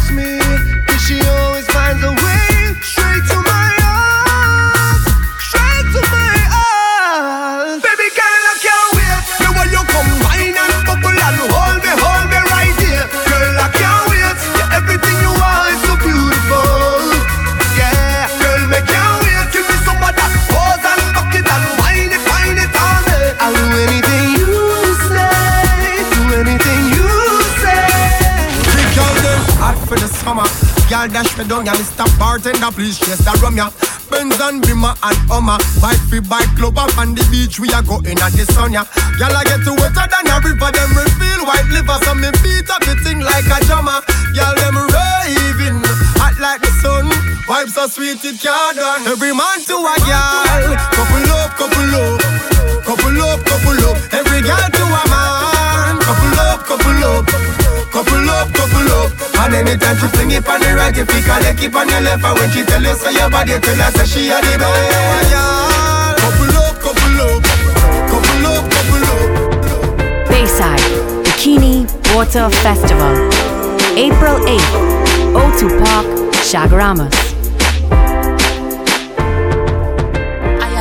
Girl 30.87 31.09
dash 31.11 31.37
me 31.37 31.43
down, 31.45 31.67
y'all 31.67 31.75
stop 31.83 32.07
bartender, 32.15 32.71
please 32.71 32.95
chase 32.95 33.19
that 33.27 33.43
rum 33.43 33.59
ya. 33.59 33.75
Benz 34.07 34.39
and 34.39 34.63
Bimmer 34.63 34.95
and 35.03 35.19
Hummer, 35.27 35.59
bike 35.83 35.99
free 36.07 36.23
bike 36.23 36.47
club 36.55 36.79
up 36.79 36.95
on 36.95 37.11
the 37.19 37.27
beach. 37.27 37.59
We 37.59 37.67
are 37.75 37.83
going 37.83 38.15
at 38.23 38.31
the 38.39 38.47
sun 38.55 38.71
ya. 38.71 38.87
Girl 39.19 39.35
I 39.35 39.43
get 39.43 39.67
to 39.67 39.75
wetter 39.75 40.07
than 40.07 40.31
a 40.31 40.39
river, 40.39 40.71
them 40.71 40.95
reveal 40.95 41.43
white 41.43 41.67
liver, 41.75 41.99
so 42.07 42.15
me 42.15 42.31
beat 42.39 42.71
up 42.71 42.87
the 42.87 42.95
thing 43.03 43.19
like 43.19 43.51
a 43.51 43.59
drummer. 43.67 43.99
Girl 44.31 44.55
them 44.63 44.79
raving, 44.79 45.83
hot 46.23 46.39
like 46.39 46.63
the 46.63 46.71
sun. 46.79 47.11
Vibes 47.51 47.75
so 47.75 47.91
sweet 47.91 48.23
it 48.23 48.39
can't 48.39 48.79
done. 48.79 49.03
Every 49.11 49.35
man 49.35 49.59
to 49.67 49.75
a 49.83 49.95
girl, 50.07 50.71
couple 50.95 51.27
up, 51.35 51.51
couple 51.59 51.95
up, 51.99 52.23
couple 52.87 53.19
up, 53.19 53.43
couple 53.43 53.43
up. 53.43 53.46
Fling 59.57 60.31
it 60.33 60.49
on 60.49 60.61
the 60.61 60.75
right 60.77 60.97
You 60.97 61.07
pick 61.07 61.25
her 61.25 61.41
leg 61.41 61.57
keep 61.57 61.75
on 61.75 61.89
your 61.89 62.01
left 62.01 62.25
And 62.25 62.39
when 62.39 62.51
she 62.51 62.65
tell 62.65 62.83
you 62.83 62.93
your 62.93 63.31
body 63.31 63.59
Tell 63.59 63.77
her 63.77 63.91
say 63.97 64.05
she 64.05 64.29
a 64.29 64.41
the 64.41 64.53
best 64.61 65.33
Couple 66.21 66.57
up, 66.61 66.77
couple 66.85 67.21
up 67.25 67.43
Couple 68.11 68.47
up, 68.47 68.65
couple 68.71 69.05
up 69.05 70.29
Bayside, 70.29 70.81
Bikini 71.25 71.87
Water 72.15 72.49
Festival. 72.51 73.13
April 73.97 74.39
8th, 74.47 75.33
O2 75.35 75.85
Park, 75.85 76.07
Chaguaramas. 76.49 77.36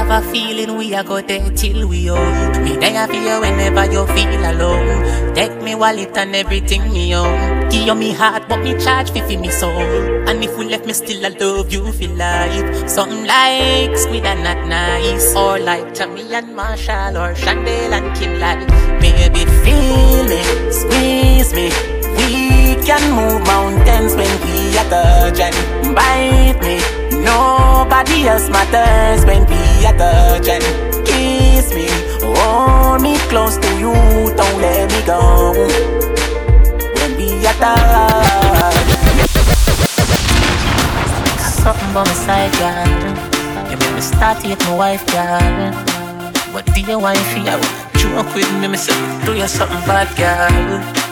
Have 0.08 0.24
a 0.24 0.32
feeling 0.32 0.78
we 0.78 0.94
are 0.94 1.04
go 1.04 1.22
there 1.22 1.50
till 1.52 1.88
we 1.88 2.10
old. 2.10 2.62
Me 2.64 2.76
there 2.78 3.08
for 3.08 3.14
you 3.14 3.40
whenever 3.42 3.86
you 3.92 4.06
feel 4.08 4.44
alone. 4.52 5.34
Take 5.34 5.62
me 5.62 5.76
wallet 5.76 6.18
and 6.18 6.36
everything 6.36 6.92
me 6.94 7.16
own. 7.16 7.70
Give 7.70 7.88
you 7.88 7.96
me 7.96 8.12
heart, 8.12 8.48
but 8.48 8.62
me 8.64 8.78
charge 8.80 9.12
fi 9.12 9.22
fi 9.22 9.38
me 9.38 9.50
soul. 9.50 9.72
And 10.30 10.44
if 10.44 10.58
we 10.58 10.66
left 10.66 10.86
me 10.86 10.94
still, 10.94 11.26
I 11.26 11.30
love 11.30 11.72
you 11.72 11.92
for 11.92 12.08
life. 12.16 12.90
Something 12.90 13.26
like 13.26 13.98
squid 13.98 14.26
and 14.26 14.44
not 14.44 14.68
nice, 14.68 15.36
or 15.36 15.60
like 15.60 15.94
Tammy 15.94 16.34
and 16.34 16.56
Marshall, 16.56 17.18
or 17.18 17.34
Chandel 17.34 17.94
and 17.94 18.16
Kim 18.18 18.40
like. 18.40 18.68
Baby, 19.02 19.46
feel 19.64 20.24
me, 20.32 20.42
squeeze 20.72 21.54
me. 21.54 21.70
We 22.18 22.76
can 22.86 23.04
move 23.18 23.42
mountains 23.46 24.16
when 24.16 24.34
we 24.44 24.78
are 24.78 24.90
touching. 24.90 25.96
Bite 25.96 26.62
me. 26.62 26.78
Nobody 27.26 28.28
else 28.28 28.50
matters 28.50 29.26
when 29.26 29.46
we 29.48 29.65
are 29.84 29.98
touching. 29.98 30.64
Kiss 31.04 31.74
me, 31.74 31.88
hold 32.22 33.02
me 33.02 33.18
close 33.28 33.58
to 33.58 33.70
you, 33.80 33.94
don't 34.38 34.62
let 34.62 34.88
me 34.92 35.02
go. 35.06 35.52
When 36.96 37.12
we 37.18 37.46
are 37.46 37.58
touching. 37.60 38.86
Something 41.66 41.94
by 41.94 42.04
my 42.04 42.14
side, 42.14 42.54
girl. 42.62 43.72
You 43.72 43.78
make 43.78 43.94
me 43.96 44.02
start 44.02 44.40
to 44.42 44.48
hate 44.48 44.60
my 44.66 44.76
wife, 44.76 45.06
girl. 45.08 45.74
But 46.54 46.66
dear 46.74 46.98
wifey, 47.00 47.50
I 47.50 47.56
will 47.58 47.74
joke 48.00 48.36
with 48.36 48.52
me, 48.62 48.68
me 48.68 48.78
say, 48.78 48.94
do 49.26 49.34
you 49.34 49.48
something 49.48 49.82
bad, 49.88 50.08
girl. 50.16 51.06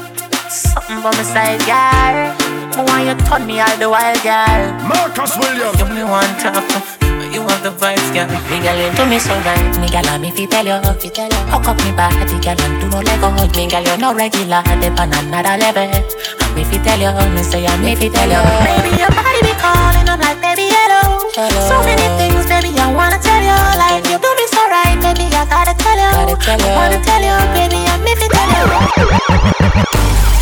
Something 0.49 1.01
by 1.01 1.11
my 1.11 1.23
side, 1.23 1.59
girl. 1.65 2.53
I 2.75 2.83
want 2.85 3.05
you 3.07 3.15
turn 3.27 3.45
me 3.47 3.59
all 3.59 3.77
the 3.77 3.89
while, 3.89 4.15
girl. 4.23 4.87
Marcus 4.87 5.37
Williams. 5.37 5.79
You 5.79 5.85
me 5.87 6.03
want 6.03 6.39
to 6.41 7.02
you 7.43 7.49
have 7.51 7.63
the 7.63 7.71
vibes, 7.75 8.07
girl. 8.15 8.27
Me 8.47 8.57
girl, 8.63 8.79
you 8.79 8.89
do 8.95 9.03
me 9.05 9.19
so 9.19 9.35
right. 9.43 9.75
Me 9.79 9.87
girl, 9.91 10.07
I'm 10.07 10.23
if 10.23 10.39
tell 10.47 10.63
you, 10.63 10.79
if 10.79 11.03
you 11.03 11.11
tell 11.11 11.27
you. 11.27 11.43
Hook 11.51 11.67
up 11.67 11.77
me 11.83 11.91
body, 11.91 12.39
girl, 12.39 12.55
and 12.55 12.75
do 12.79 12.87
no 12.87 12.99
let 13.03 13.19
go. 13.19 13.27
Me 13.35 13.67
girl, 13.67 13.83
you 13.83 13.97
no 13.99 14.15
regular, 14.15 14.63
dip 14.79 14.95
on 14.95 15.11
another 15.11 15.59
level. 15.59 15.91
I'm 15.91 16.55
if 16.55 16.71
tell 16.83 17.01
you, 17.03 17.11
me 17.35 17.43
say 17.43 17.67
I'm 17.67 17.83
if 17.83 17.99
tell 17.99 18.31
you. 18.31 18.39
Baby, 18.63 18.91
your 18.95 19.11
body 19.11 19.41
be 19.43 19.53
calling, 19.59 20.07
I'm 20.07 20.19
like, 20.23 20.39
baby, 20.39 20.71
hello. 20.71 21.19
Hello. 21.35 21.59
So 21.67 21.75
many 21.83 22.07
things, 22.15 22.47
baby, 22.47 22.71
I 22.79 22.87
wanna 22.95 23.19
tell 23.19 23.43
you. 23.43 23.59
Like 23.75 24.07
you 24.07 24.17
do 24.23 24.29
me 24.39 24.45
so 24.47 24.63
right, 24.71 24.95
baby, 25.03 25.27
I 25.35 25.43
gotta 25.43 25.75
tell 25.75 25.99
you. 25.99 26.11
Gotta 26.15 26.35
tell 26.39 26.59
you. 26.63 26.71
I 26.71 26.79
wanna 26.79 26.99
tell 27.03 27.23
you, 27.27 27.35
baby, 27.51 27.79
I'm 27.91 28.07
if 28.07 28.23
you 28.23 28.29
tell 28.31 28.51
you. 28.55 28.63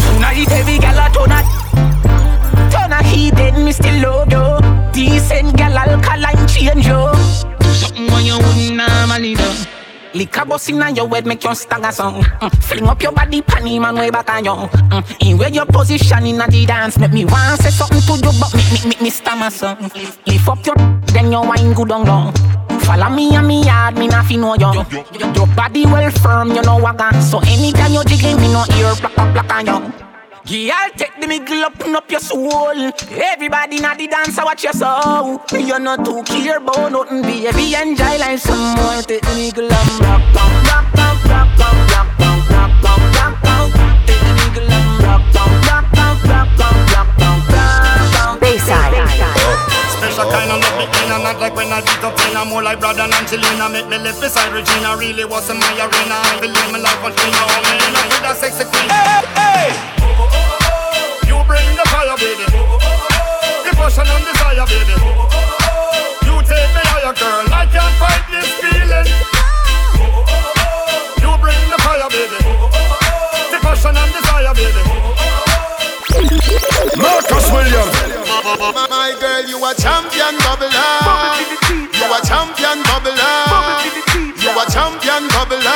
Tonight 0.06 0.52
every 0.54 0.78
gal 0.78 1.02
a 1.02 1.10
turn 1.10 1.34
a 1.34 1.42
Turn 2.70 2.94
a 2.94 3.02
heathen, 3.02 3.66
me 3.66 3.72
still 3.72 3.98
love 4.06 4.30
you 4.30 4.61
Decent 4.94 5.56
gal 5.58 5.78
alkaline 5.78 6.48
change 6.48 6.86
you 6.86 7.08
Something 7.74 8.12
when 8.12 8.26
you 8.26 8.38
wouldn't 8.38 8.76
normally 8.76 9.36
do 9.36 9.52
Liquor 10.14 10.46
bust 10.46 10.70
inna 10.70 10.92
your 10.92 11.08
head 11.10 11.26
make 11.26 11.44
you 11.44 11.56
stagger 11.56 11.92
song 11.92 12.22
mm. 12.22 12.64
Fling 12.64 12.88
up 12.88 13.02
your 13.02 13.14
body 13.14 13.42
panty 13.42 13.80
man 13.80 13.96
way 13.96 14.10
back 14.10 14.30
on 14.30 14.44
you 14.44 14.52
mm. 14.52 15.30
In 15.30 15.38
where 15.38 15.50
your 15.50 15.66
position 15.66 16.26
inna 16.26 16.48
the 16.48 16.66
dance 16.66 16.98
Make 16.98 17.14
me 17.14 17.26
want 17.26 17.62
say 17.62 17.70
something 17.70 18.02
to 18.02 18.14
you 18.14 18.40
but 18.40 18.54
make 18.54 18.84
me, 18.84 18.90
make 18.90 19.02
me 19.02 19.10
stammer 19.10 19.50
song 19.50 19.78
Lift 20.28 20.48
up 20.48 20.66
your 20.66 20.76
then 21.14 21.32
your 21.32 21.48
wine 21.48 21.74
good 21.74 21.92
on 21.92 22.06
long 22.06 22.34
Follow 22.82 23.10
me 23.10 23.34
and 23.36 23.48
me 23.48 23.64
yard, 23.64 23.98
me 23.98 24.08
not 24.08 24.26
fi 24.26 24.36
know 24.36 24.56
you. 24.56 24.74
Your 25.36 25.48
body 25.56 25.86
well 25.86 26.10
firm, 26.12 26.50
you 26.50 26.62
know 26.64 26.78
wagga. 26.78 27.22
So 27.22 27.40
anytime 27.40 27.94
you 27.94 28.04
jiggle, 28.04 28.38
me 28.40 28.52
no 28.52 28.66
ear 28.76 28.94
black 29.00 29.52
on 29.54 29.66
you. 29.68 30.11
Girl, 30.42 30.90
take 30.98 31.22
the 31.22 31.28
middle 31.28 31.64
up 31.64 31.80
and 31.82 31.96
up 31.96 32.10
your 32.10 32.20
soul. 32.20 32.74
Everybody 33.14 33.80
na 33.80 33.94
the 33.94 34.08
dance, 34.08 34.40
I 34.40 34.44
watch 34.44 34.64
your 34.64 34.74
soul. 34.74 35.40
You're 35.54 35.80
not 35.80 36.04
too 36.04 36.24
clear 36.26 36.58
about 36.58 36.92
nothing, 36.92 37.22
baby. 37.22 37.76
Enjoy 37.78 38.18
life 38.18 38.42
some 38.42 38.74
more. 38.74 39.06
Take 39.06 39.22
the 39.22 39.36
middle 39.38 39.70
and 39.70 39.90
rock, 40.02 40.22
rock, 40.34 40.52
rock, 40.66 40.90
rock, 40.98 41.20
rock, 41.30 41.50
rock, 41.62 41.94
rock, 41.94 42.10
the 44.10 44.18
middle 44.34 44.70
kind 50.22 50.52
of 50.52 50.62
love, 50.62 50.78
me 50.78 50.86
in 50.86 51.12
and 51.12 51.24
not 51.24 51.40
like 51.40 51.56
when 51.56 51.72
I 51.74 51.82
beat 51.82 52.04
up 52.04 52.14
in 52.30 52.38
a 52.38 52.46
more 52.46 52.62
like 52.62 52.80
brother 52.80 53.02
and 53.02 53.14
Angelina 53.14 53.70
Make 53.70 53.88
me 53.90 53.98
live 53.98 54.22
beside 54.22 54.54
Regina 54.54 54.96
Really 54.96 55.26
wasn't 55.26 55.60
my 55.60 55.74
arena 55.82 56.14
I 56.14 56.38
believe 56.40 56.72
my 56.72 56.78
life 56.78 57.02
was 57.02 57.16
clean 57.16 57.34
Oh 57.34 57.50
man, 57.66 57.96
I'm 57.96 58.10
with 58.10 58.30
a 58.30 58.36
sexy 58.36 58.66
queen 58.70 58.90
Hey, 58.90 59.26
hey 59.34 60.01
You 61.72 61.78
bring 61.78 61.86
the 61.86 61.90
fire, 61.90 62.18
baby 62.20 62.44
The 63.64 63.72
passion 63.80 64.04
and 64.04 64.26
desire, 64.28 64.68
baby 64.68 64.92
You 66.28 66.36
take 66.44 66.68
me 66.76 66.84
higher, 66.84 67.14
girl 67.16 67.48
I 67.48 67.64
can't 67.72 67.96
fight 67.96 68.28
this 68.28 68.52
feeling 68.60 69.08
You 71.24 71.32
bring 71.40 71.64
the 71.72 71.80
fire, 71.80 72.10
baby 72.12 72.36
The 73.52 73.60
passion 73.64 73.96
and 73.96 74.12
desire, 74.12 74.54
baby 74.54 74.84
Marcus 77.00 77.48
Williams. 77.52 77.96
My 78.90 79.16
girl, 79.20 79.48
you 79.48 79.58
a 79.64 79.74
champion 79.74 80.36
bubbler. 80.44 80.76
You 81.72 82.12
a 82.12 82.20
champion 82.28 82.84
bubbler. 82.84 83.80
You 84.44 84.52
a 84.52 84.66
champion 84.70 85.30
bubbler. 85.30 85.72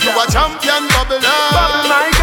You 0.00 0.14
a 0.14 0.26
champion 0.30 0.88
bubbler. 0.88 2.15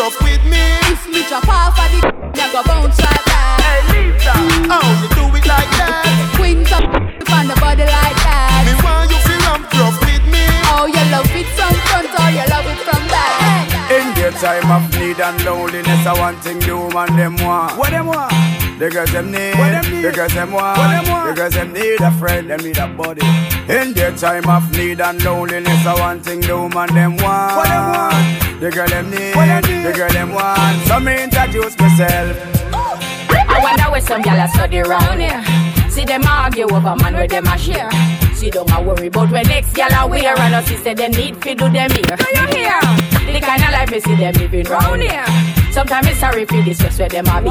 Rough 0.00 0.16
with 0.22 0.42
me. 0.48 0.64
If 0.88 1.04
me 1.12 1.20
drop 1.28 1.46
off 1.46 1.76
of 1.76 1.88
the, 1.92 2.00
me 2.36 2.44
go 2.52 2.64
bounce 2.64 2.98
right 3.04 3.24
back. 3.28 3.60
Hey, 3.60 3.80
Lisa. 3.92 4.32
Mm. 4.32 4.72
How 4.72 4.80
you 4.96 5.08
do 5.12 5.24
it 5.36 5.44
like 5.44 5.70
that? 5.76 6.08
Queen 6.36 6.64
cut 6.64 6.84
on 7.36 7.44
the 7.48 7.56
body 7.60 7.84
like 7.84 8.18
that. 8.24 8.64
Me 8.64 8.72
want 8.80 9.12
you 9.12 9.20
fi 9.20 9.36
ramp 9.44 9.68
rough 9.76 10.00
with 10.00 10.24
me. 10.32 10.44
Oh, 10.72 10.88
you 10.88 11.04
love 11.12 11.28
it 11.36 11.48
from 11.52 11.74
front 11.88 12.08
or 12.16 12.28
you 12.32 12.46
love 12.48 12.68
it 12.72 12.80
from 12.80 13.02
back. 13.12 13.68
In 13.92 14.06
their 14.16 14.32
time 14.32 14.68
of 14.72 14.88
need 14.96 15.20
and 15.20 15.36
loneliness, 15.44 16.06
I 16.06 16.14
want 16.18 16.40
thing 16.42 16.60
the 16.60 16.76
woman 16.76 17.16
them 17.16 17.36
want. 17.44 17.76
What 17.76 17.90
them 17.90 18.06
want? 18.06 18.59
The 18.80 18.88
girls 18.88 19.12
them 19.12 19.30
need. 19.30 19.58
What 19.58 19.72
them 19.72 19.92
need? 19.92 20.02
The 20.06 20.10
girls 20.10 20.32
them 20.32 20.52
want. 20.52 20.78
What 20.78 20.88
them 20.88 21.12
want? 21.12 21.28
The 21.28 21.34
girls 21.34 21.52
them 21.52 21.72
need 21.74 22.00
a 22.00 22.10
friend, 22.12 22.48
them 22.48 22.60
need 22.60 22.78
a 22.78 22.88
buddy. 22.88 23.26
In 23.68 23.92
their 23.92 24.16
time 24.16 24.48
of 24.48 24.72
need 24.72 25.02
and 25.02 25.22
loneliness, 25.22 25.84
I 25.84 26.00
want 26.00 26.24
thing 26.24 26.40
the 26.40 26.56
woman 26.56 26.88
them 26.94 27.18
want. 27.18 27.56
What 27.60 27.68
them 27.68 27.84
want? 27.92 28.60
The 28.60 28.70
girl 28.70 28.88
them 28.88 29.10
need. 29.10 29.36
What 29.36 29.44
them 29.44 29.62
need? 29.68 29.84
The 29.84 29.92
girl 29.92 30.08
them 30.08 30.32
want. 30.32 30.80
So 30.88 30.98
me 30.98 31.24
introduce 31.24 31.78
myself. 31.78 32.32
I 32.80 33.60
wonder 33.62 33.90
where 33.92 34.00
some 34.00 34.22
gyal 34.22 34.42
a 34.42 34.48
study 34.48 34.78
round 34.78 35.20
here. 35.20 35.44
See 35.90 36.06
them 36.06 36.24
argue 36.24 36.64
over 36.64 36.96
man 36.96 37.12
where 37.12 37.28
them 37.28 37.48
a 37.48 37.58
share. 37.58 37.90
See 38.32 38.48
don't 38.48 38.72
a 38.72 38.80
worry 38.80 39.08
about 39.08 39.30
when 39.30 39.46
next 39.46 39.74
gyal 39.76 39.92
a 39.92 40.08
wear 40.08 40.34
and 40.40 40.54
us 40.54 40.66
say 40.80 40.94
them 40.94 41.10
need 41.10 41.36
fi 41.44 41.52
do 41.52 41.68
them 41.68 41.90
here. 41.90 42.16
Do 42.16 42.24
you 42.32 42.46
hear? 42.56 42.80
The 43.28 43.40
kind 43.44 43.62
of 43.62 43.72
life 43.76 43.90
me 43.90 44.00
see 44.00 44.14
them 44.14 44.32
living 44.40 44.64
round 44.64 45.02
here. 45.02 45.59
Sometimes 45.72 46.08
it's 46.08 46.18
sorry 46.20 46.44
for 46.44 46.60
this 46.62 46.78
just 46.78 46.98
where 46.98 47.08
them 47.08 47.26
a 47.26 47.40
be. 47.40 47.48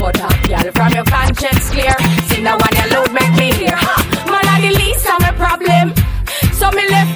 But 0.00 0.18
uh, 0.18 0.26
hot 0.26 0.40
gyal 0.48 0.72
from 0.72 0.92
your 0.92 1.04
conscience 1.04 1.70
clear. 1.70 1.94
Sing 2.26 2.44
the 2.44 2.56
one 2.56 2.74
you 2.74 2.86
load 2.96 3.12
make 3.12 3.32
me 3.38 3.52
hear. 3.60 3.76
Ha! 3.76 3.94
Man 4.26 4.48
a 4.48 4.54
the 4.64 4.72
least 4.72 5.06
of 5.06 5.20
my 5.20 5.32
problem. 5.36 5.92
So 6.56 6.70
me 6.72 6.88
left 6.88 7.12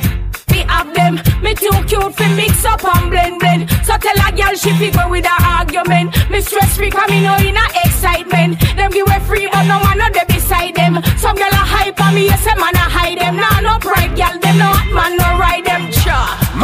me 0.53 0.61
have 0.68 0.92
them. 0.94 1.16
Me 1.42 1.55
too 1.55 1.72
cute 1.88 2.14
fi 2.14 2.29
mix 2.37 2.64
up 2.64 2.85
and 2.85 3.11
blend 3.11 3.40
blend. 3.40 3.70
So 3.83 3.96
tell 3.96 4.18
a 4.20 4.29
girl 4.31 4.55
she 4.55 4.70
fi 4.77 4.90
go 4.92 5.09
with 5.09 5.25
her 5.25 5.40
argument. 5.40 6.12
Me 6.31 6.40
stress 6.40 6.77
free 6.77 6.90
come 6.90 7.11
me 7.11 7.25
no 7.25 7.35
in 7.40 7.57
a 7.57 7.66
excitement. 7.85 8.61
Them 8.77 8.92
give 8.92 9.09
way 9.09 9.20
free 9.27 9.49
but 9.51 9.64
no 9.64 9.81
man 9.83 9.99
no 9.99 10.07
dey 10.12 10.29
beside 10.29 10.77
them. 10.77 11.03
Some 11.16 11.37
girl 11.37 11.51
a 11.51 11.64
hype 11.64 11.99
on 12.01 12.14
me, 12.14 12.27
yes 12.27 12.44
a 12.46 12.55
man 12.61 12.77
a 12.77 12.87
hide 12.87 13.18
them. 13.18 13.37
Nah 13.37 13.61
no 13.64 13.79
pride 13.81 14.14
girl, 14.14 14.37
them 14.38 14.59
no 14.59 14.68
hot 14.68 14.88
man 14.92 15.16
no 15.16 15.38
ride. 15.40 15.65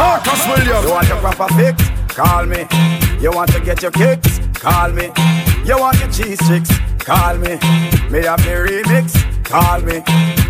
Marcus 0.03 0.45
Williams. 0.47 0.83
You 0.85 0.91
want 0.91 1.07
your 1.07 1.17
proper 1.19 1.47
fix? 1.55 1.77
Call 2.09 2.45
me. 2.45 2.67
You 3.21 3.31
want 3.31 3.49
to 3.53 3.59
get 3.61 3.81
your 3.81 3.91
kicks? 3.91 4.39
Call 4.53 4.89
me. 4.91 5.05
You 5.63 5.79
want 5.79 5.97
your 5.99 6.11
cheese 6.11 6.43
sticks? 6.43 6.71
Call 6.99 7.37
me. 7.37 7.55
Me 8.11 8.19
have 8.27 8.43
the 8.43 8.55
remix? 8.67 9.05
Call 9.45 9.79
me. 9.87 10.03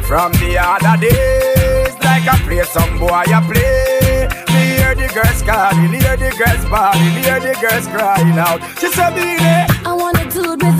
From 0.09 0.31
the 0.41 0.57
other 0.57 0.95
days, 1.05 1.93
like 2.01 2.25
I 2.33 2.35
play 2.45 2.63
some 2.63 2.97
boy, 2.97 3.23
I 3.37 3.39
play. 3.45 4.27
Me 4.53 4.61
hear 4.77 4.95
the 4.95 5.07
girls 5.13 5.41
calling, 5.43 5.93
hear 6.01 6.17
the 6.17 6.31
girls 6.41 6.65
bawling, 6.71 7.15
hear 7.23 7.39
the 7.39 7.53
girls 7.61 7.87
crying 7.87 8.37
out. 8.37 8.59
She 8.79 8.87
said, 8.91 9.13
"Be 9.15 9.37
there." 9.37 9.67
I 9.85 9.93
want 9.93 10.17
a 10.17 10.25
dude 10.33 10.61
with 10.63 10.77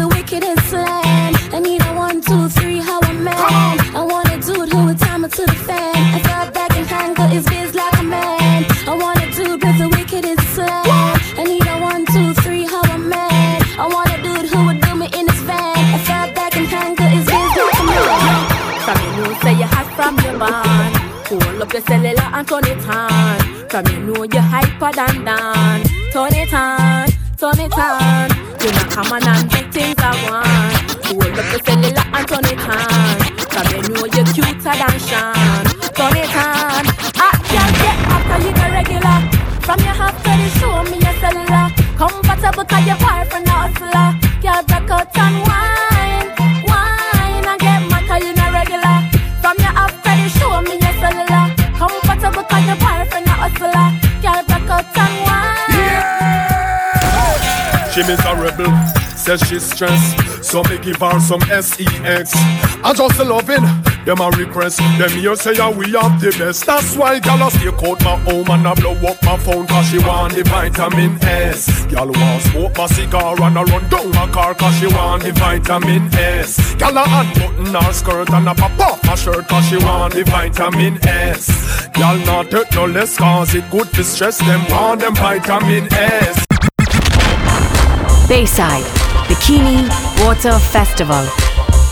from 20.44 20.64
band. 20.64 20.96
Hold 21.28 21.62
up 21.62 21.74
your 21.74 21.82
cellular 21.84 22.28
and 22.36 22.48
turn 22.48 22.66
it 22.66 22.88
on. 22.88 23.40
From 23.70 23.86
you 23.88 24.00
know 24.00 24.24
you're 24.24 24.42
hyper 24.42 24.92
than 24.92 25.26
Dan. 25.26 25.84
Turn 26.12 26.34
it 26.36 26.54
on, 26.54 27.08
turn 27.38 27.60
it 27.60 27.78
on. 27.78 28.30
You 28.62 28.72
know 28.76 28.86
come 28.92 29.12
on 29.12 29.28
and 29.28 29.50
do 29.50 29.60
things 29.72 29.96
I 30.00 30.12
want. 30.28 31.06
Hold 31.08 31.40
up 31.40 31.48
your 31.52 31.62
cellular 31.66 32.06
and 32.16 32.28
turn 32.28 32.46
it 32.52 32.64
on. 32.68 33.20
From 33.54 33.68
you 33.74 33.82
know 33.90 34.06
you're 34.14 34.30
cuter 34.36 34.76
than 34.82 34.98
Sean. 35.08 35.64
Turn 35.98 36.16
it 36.22 36.36
on. 36.36 36.84
I 37.16 37.30
can't 37.50 37.74
get 37.82 37.98
after 38.14 38.38
you 38.44 38.52
the 38.60 38.68
regular. 38.78 39.20
From 39.66 39.80
your 39.80 39.96
half 39.96 40.16
to 40.24 40.32
the 40.40 40.48
show 40.60 40.84
me 40.92 40.98
your 41.06 41.16
cellular. 41.24 41.66
Comfortable 41.98 42.66
cause 42.66 42.86
your 42.86 42.98
boyfriend 42.98 43.48
a 43.48 43.52
hustler. 43.52 44.23
Miserable, 58.08 58.74
says 59.16 59.42
she's 59.48 59.64
stressed. 59.64 60.44
So 60.44 60.64
me 60.64 60.78
give 60.78 60.98
her 60.98 61.20
some 61.20 61.42
sex. 61.42 62.32
I 62.84 62.94
just 62.96 63.20
loving 63.20 63.64
them 64.06 64.20
a 64.20 64.30
request. 64.32 64.80
Them 64.98 65.10
here 65.12 65.36
say 65.36 65.54
yeah, 65.54 65.70
we 65.70 65.92
have 65.92 66.20
the 66.20 66.36
best. 66.38 66.66
That's 66.66 66.96
why 66.96 67.20
gal 67.20 67.48
a 67.48 67.52
stay 67.52 67.68
out 67.68 68.04
my 68.04 68.18
home 68.20 68.50
and 68.50 68.68
a 68.68 68.76
blow 68.76 68.96
up 69.10 69.24
my 69.24 69.38
phone 69.38 69.66
cause 69.68 69.90
she 69.90 70.00
want 70.00 70.34
the 70.34 70.44
vitamin 70.44 71.18
S. 71.24 71.86
Gal 71.86 72.08
want 72.08 72.42
smoke 72.44 72.78
my 72.78 72.88
cigar 72.88 73.42
and 73.42 73.58
a 73.58 73.64
run 73.64 73.90
down 73.90 74.12
my 74.12 74.30
car 74.32 74.54
cause 74.54 74.78
she 74.80 74.88
want 74.88 75.24
the 75.24 75.32
vitamin 75.32 76.14
S. 76.14 76.76
Gal 76.76 76.98
a 76.98 77.04
unbutton 77.04 77.74
her 77.74 77.94
skirt 77.94 78.30
and 78.30 78.50
a 78.50 78.56
pop 78.56 78.80
off 78.80 79.02
her 79.06 79.16
shirt 79.16 79.48
cause 79.48 79.68
she 79.70 79.78
want 79.78 80.14
the 80.14 80.24
vitamin 80.26 81.00
S. 81.08 81.88
Gal 81.94 82.18
not 82.26 82.52
take 82.52 82.72
no 82.74 82.86
less 82.86 83.18
cause 83.18 83.56
it 83.56 83.70
good 83.72 83.88
to 83.94 84.04
stress 84.04 84.40
them 84.40 84.62
want 84.70 85.00
them 85.00 85.16
vitamin 85.16 85.88
S. 85.94 86.53
Bayside, 88.34 88.82
Bikini 89.30 89.86
Water 90.26 90.58
Festival, 90.58 91.22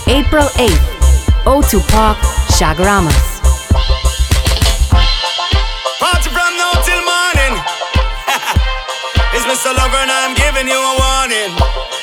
April 0.09 0.49
8th, 0.57 1.45
O2 1.45 1.85
Park, 1.93 2.17
Chaguaramas. 2.57 3.45
Party 6.01 6.29
from 6.33 6.51
now 6.57 6.73
till 6.81 6.97
morning. 7.05 7.53
it's 9.37 9.45
Mr. 9.45 9.69
Lover 9.69 10.01
and 10.01 10.09
I'm 10.09 10.33
giving 10.33 10.65
you 10.65 10.81
a 10.81 10.93
warning. 10.97 11.53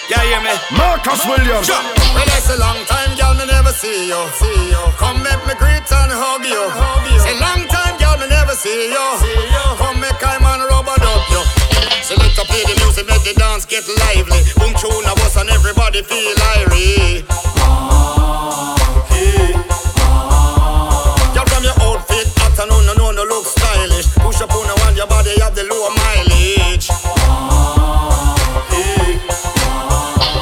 Yeah, 0.07 0.23
hear 0.23 0.39
me? 0.47 0.55
Marcus 0.79 1.27
Williams. 1.27 1.67
Sure. 1.67 1.83
Well, 2.15 2.31
it's 2.39 2.47
a 2.49 2.59
long 2.63 2.79
time, 2.87 3.19
girl, 3.19 3.35
me 3.35 3.45
never 3.45 3.75
see 3.75 4.07
you. 4.07 4.23
See 4.39 4.71
you. 4.71 4.83
Come 5.03 5.19
make 5.19 5.43
me 5.51 5.55
greet 5.59 5.83
and 5.91 6.15
hug 6.15 6.47
you. 6.47 6.63
Hug 6.79 7.11
you. 7.11 7.19
Say 7.27 7.35
long 7.43 7.67
time, 7.67 7.99
girl, 7.99 8.15
me 8.23 8.31
never 8.31 8.55
see 8.55 8.87
you. 8.87 9.07
See 9.19 9.35
you. 9.35 9.65
Come 9.83 9.99
make 9.99 10.23
I 10.23 10.39
man 10.39 10.63
rub 10.63 10.87
a 10.87 10.95
dub 10.95 10.98
you. 12.11 12.17
Select 12.17 12.39
up 12.39 12.47
play 12.47 12.63
the 12.65 12.75
music, 12.85 13.07
make 13.09 13.23
the 13.25 13.35
dance 13.35 13.65
get 13.67 13.85
lively. 14.07 14.41
Boom 14.57 14.73
tune 14.81 15.05
a 15.05 15.15
bus 15.17 15.37
and 15.37 15.51
everybody 15.51 16.03
feel 16.03 16.35
irie. 16.57 17.25
Girl, 21.35 21.47
from 21.47 21.65
your 21.65 21.77
outfit, 21.83 22.27
hot 22.39 22.59
and 22.59 22.73
on 22.73 22.89
and 22.89 23.01
on, 23.01 23.17
look 23.29 23.47
stylish. 23.47 24.09
Push 24.17 24.41
up 24.41 24.53
on 24.53 24.67
the 24.67 24.75
one, 24.85 24.97
your 24.97 25.07
body 25.07 25.39
have 25.41 25.55
the 25.55 25.65
low 25.65 25.89
mileage. 26.01 26.89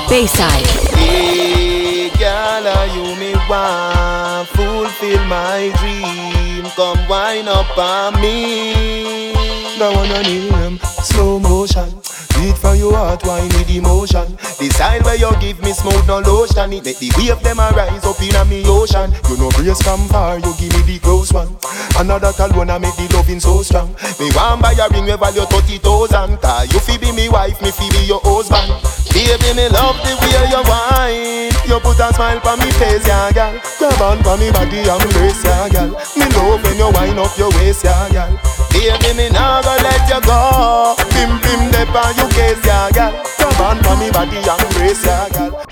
Bayside, 0.09 0.67
Hey, 0.95 2.11
girl, 2.17 2.67
are 2.67 2.87
you 2.95 3.17
me 3.17 3.35
want 3.51 4.49
fulfill 4.49 5.25
my 5.27 5.73
dream? 5.79 6.65
Come 6.77 7.09
wine 7.09 7.49
up 7.49 7.77
on 7.77 8.21
me. 8.21 9.33
Now 9.79 9.93
wanna 9.93 10.23
name 10.23 10.79
slow 11.17 11.41
motion. 11.41 11.89
Sweet 12.37 12.57
from 12.61 12.77
your 12.77 12.93
heart, 12.93 13.25
wine 13.25 13.49
with 13.57 13.73
emotion. 13.73 14.37
The 14.61 14.69
style 14.69 15.01
where 15.09 15.17
you 15.17 15.33
give 15.41 15.57
me 15.65 15.73
smooth 15.73 16.05
no 16.07 16.21
lotion. 16.21 16.73
It 16.77 16.85
make 16.85 17.01
the 17.01 17.09
wave 17.17 17.41
them 17.41 17.59
a 17.59 17.73
rise 17.73 18.05
up 18.05 18.21
in 18.21 18.37
a 18.37 18.45
me 18.45 18.61
ocean. 18.69 19.09
You 19.33 19.41
know 19.41 19.49
grace 19.57 19.81
from 19.81 20.05
far, 20.13 20.37
you 20.37 20.53
give 20.61 20.77
me 20.77 20.83
the 20.85 21.01
close 21.01 21.33
one. 21.33 21.49
Another 21.97 22.37
alone 22.37 22.69
I 22.69 22.77
make 22.77 22.95
the 23.01 23.09
loving 23.17 23.41
so 23.41 23.65
strong. 23.65 23.97
Me 24.21 24.29
want 24.37 24.61
buy 24.61 24.77
a 24.77 24.85
ring 24.93 25.09
we 25.09 25.17
value 25.17 25.49
thirty 25.49 25.81
thousand. 25.81 26.37
Cause 26.45 26.69
you 26.69 26.81
fi 26.85 27.01
be 27.01 27.09
me 27.17 27.33
wife, 27.33 27.57
me 27.65 27.73
fi 27.73 27.89
be 27.89 28.05
your 28.05 28.21
husband. 28.21 28.69
Baby, 29.17 29.57
me 29.57 29.73
love 29.73 29.97
the 30.05 30.13
way 30.21 30.45
you 30.53 30.61
wine. 30.69 31.53
You 31.65 31.81
put 31.81 31.97
a 31.99 32.13
smile 32.13 32.37
on 32.45 32.61
me 32.61 32.69
face, 32.77 33.09
yeah, 33.09 33.33
girl. 33.33 33.57
Grab 33.81 34.01
on 34.05 34.21
for 34.21 34.37
me 34.37 34.53
body 34.53 34.85
embrace, 34.85 35.41
yeah, 35.41 35.73
girl. 35.73 35.97
Me 36.21 36.29
love 36.37 36.61
when 36.61 36.77
you 36.77 36.91
wind 36.93 37.17
up 37.19 37.33
your 37.41 37.49
waist, 37.57 37.85
yeah, 37.89 38.13
girl. 38.13 38.37
Baby, 38.77 39.17
me 39.17 39.29
nah 39.31 39.63
go 39.63 39.75
let 39.81 40.05
you 40.09 40.21
go. 40.21 40.95
Bim 41.17 41.41
bim 41.41 41.71
dep 41.73 41.89
on 41.97 42.13
you 42.21 42.29
case, 42.37 42.61
yeah, 42.65 42.91
girl. 42.93 43.13
Grab 43.41 43.61
on 43.61 43.77
for 43.83 43.97
me 43.97 44.11
body 44.13 44.37
and 44.37 44.63
embrace, 44.69 45.01
yeah, 45.05 45.29
girl. 45.33 45.65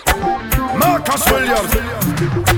Marcus 0.79 1.25
Williams. 1.31 1.75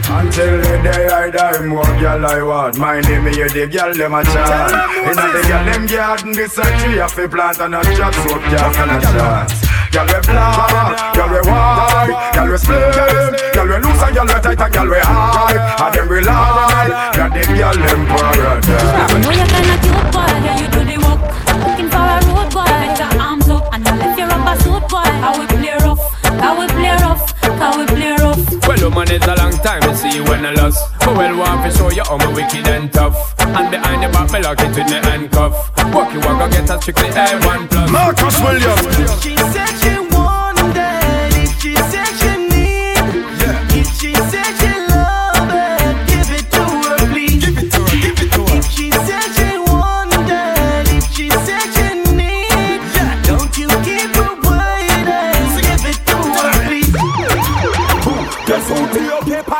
Until 0.06 0.62
the 0.62 0.78
day 0.87 1.09
I 1.09 1.30
die, 1.30 1.66
more 1.66 1.85
girl 1.98 2.24
I 2.24 2.40
want. 2.42 2.78
My 2.78 3.00
name 3.00 3.24
me 3.24 3.35
hear 3.35 3.48
the 3.48 3.66
girl 3.66 3.92
them 3.92 4.14
a 4.14 4.22
chant. 4.22 4.72
Inna 5.02 5.26
the 5.35 5.42
girl 5.50 5.64
them 5.66 5.87
garden, 5.87 6.32
this 6.32 6.56
a 6.59 6.62
tree 6.78 6.98
a 6.98 7.09
fi 7.09 7.26
plant 7.26 7.59
and 7.61 7.74
a 7.74 7.82
chat 7.82 8.14
so 8.14 8.38
girl 8.38 8.70
and 8.70 8.90
a 8.94 9.00
chance. 9.02 9.66
Girl 9.90 10.06
we 10.06 10.20
black, 10.30 11.14
girl 11.14 11.28
we 11.28 11.40
white, 11.50 12.30
girl 12.35 12.48
we 12.52 12.56
slim, 12.56 12.78
girl 13.52 13.66
we 13.66 13.76
loose 13.82 14.02
and 14.02 14.14
girl 14.14 14.26
we 14.30 14.38
tight 14.40 14.61
and 14.62 14.72
girl 14.72 14.88
we 14.88 15.00
high. 15.02 15.59
And 15.85 15.92
them 15.94 16.06
we 16.09 16.20
lie, 16.22 17.11
that 17.18 17.30
the 17.35 17.42
girl 17.50 17.74
them 17.74 18.06
paradise. 18.06 20.05
I 20.46 20.54
you're 20.54 20.54
kinda 20.54 20.54
cute 20.54 20.54
boy, 20.54 20.54
yeah 20.54 20.54
you 20.61 20.68
do 20.68 20.80
the 20.85 20.96
work. 21.02 21.20
Looking 21.66 21.88
for 21.90 22.02
a 22.02 22.18
road 22.26 22.48
boy, 22.54 22.66
put 22.66 22.98
your 22.98 23.12
arms 23.20 23.48
up 23.48 23.74
and 23.74 23.88
I 23.88 23.96
left 23.96 24.18
your 24.18 24.28
rubber 24.28 24.56
suit 24.62 24.85
boy. 24.88 25.11
How 25.22 25.32
we 25.38 25.46
play 25.46 25.74
rough, 25.82 26.02
how 26.22 26.52
we 26.59 26.66
play 26.68 26.94
rough, 27.02 27.24
how 27.42 27.78
we 27.78 27.87
play 27.87 28.12
rough. 28.12 28.68
Well, 28.68 28.90
woman, 28.90 29.11
it's 29.11 29.26
a 29.26 29.35
long 29.35 29.52
time 29.52 29.82
to 29.82 29.94
see 29.94 30.12
you 30.16 30.24
when 30.24 30.46
I 30.46 30.52
lost. 30.54 30.78
But 31.00 31.16
well, 31.16 31.37
want 31.38 31.64
to 31.64 31.70
show 31.76 31.90
you 31.90 32.04
how 32.04 32.18
me 32.18 32.26
wicked 32.35 32.66
and 32.68 32.92
tough. 32.92 33.35
And 33.38 33.70
behind 33.70 34.02
the 34.02 34.09
back, 34.09 34.30
me 34.32 34.40
lock 34.40 34.61
it 34.61 34.68
with 34.74 34.88
me 34.90 34.98
handcuff. 35.09 35.54
Walk 35.92 36.12
you 36.12 36.20
walk, 36.20 36.38
go 36.38 36.48
get 36.50 36.70
a 36.70 36.80
strictly 36.80 37.09
A1 37.11 37.68
plus. 37.70 37.90
Marcus 37.90 38.40
Williams. 38.40 39.22
She 39.22 39.37
said 39.37 39.72
she 39.82 39.94
wanted 40.14 40.76
it. 40.76 41.48
She 41.61 41.74
said 41.76 42.11
she 42.20 42.32
need. 42.50 42.98
If 43.78 43.88
she 43.98 44.14
said 44.14 44.45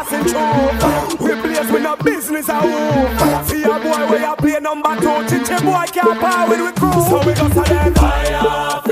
passing 0.07 1.19
through? 1.19 1.27
We 1.27 1.41
place 1.41 1.71
with 1.71 1.83
no 1.83 1.97
business 1.97 2.49
at 2.49 2.63
home. 2.63 3.45
See 3.47 3.63
a 3.63 3.69
boy 3.69 4.11
where 4.11 4.21
you 4.21 4.37
play 4.37 4.61
number 4.61 4.95
two. 4.97 5.27
Chichi 5.29 5.65
boy 5.65 5.85
can't 5.93 6.21
power 6.21 6.49
with 6.49 6.61
we 6.61 6.73
crew. 6.73 6.93
So 6.93 7.19
we 7.27 7.35
go 7.35 7.49
for 7.49 7.65
them. 7.65 7.95
Fire, 7.95 8.83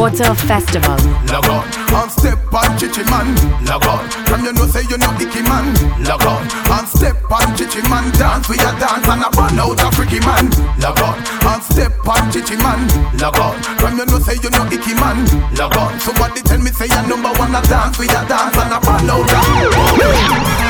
Water 0.00 0.34
Festival. 0.34 0.96
Log 1.28 1.44
on, 1.52 1.60
and 1.92 2.10
step 2.10 2.40
on 2.54 2.72
chichi 2.78 3.04
man. 3.12 3.36
Log 3.68 3.84
on, 3.84 4.08
from 4.24 4.42
you 4.46 4.52
know 4.54 4.64
say 4.64 4.80
you 4.88 4.96
know 4.96 5.12
icky 5.20 5.42
man. 5.44 5.76
Log 6.08 6.24
on, 6.24 6.40
and 6.72 6.88
step 6.88 7.20
on 7.30 7.54
chichi 7.54 7.82
man. 7.84 8.10
Dance 8.16 8.48
with 8.48 8.62
your 8.64 8.72
dance 8.80 9.06
and 9.06 9.20
a 9.20 9.28
run 9.36 9.60
out 9.60 9.76
a 9.76 9.92
freaky 9.94 10.18
man. 10.20 10.48
Log 10.80 10.98
on, 11.04 11.20
and 11.20 11.62
step 11.62 11.92
on 12.08 12.32
chichi 12.32 12.56
man. 12.56 12.80
Log 13.20 13.36
on, 13.36 13.60
from 13.76 13.98
you 13.98 14.06
know 14.06 14.18
say 14.20 14.40
you 14.42 14.48
know 14.48 14.64
icky 14.72 14.94
man. 14.96 15.20
Log 15.60 15.76
on, 15.76 16.00
somebody 16.00 16.40
tell 16.48 16.60
me 16.60 16.70
say 16.70 16.88
you 16.88 17.02
number 17.06 17.28
one 17.36 17.54
a 17.54 17.60
dance 17.68 17.98
with 17.98 18.10
your 18.10 18.24
dance 18.24 18.56
and 18.56 18.72
a 18.72 18.80
run 18.80 19.04
out 19.04 20.64
a. 20.64 20.69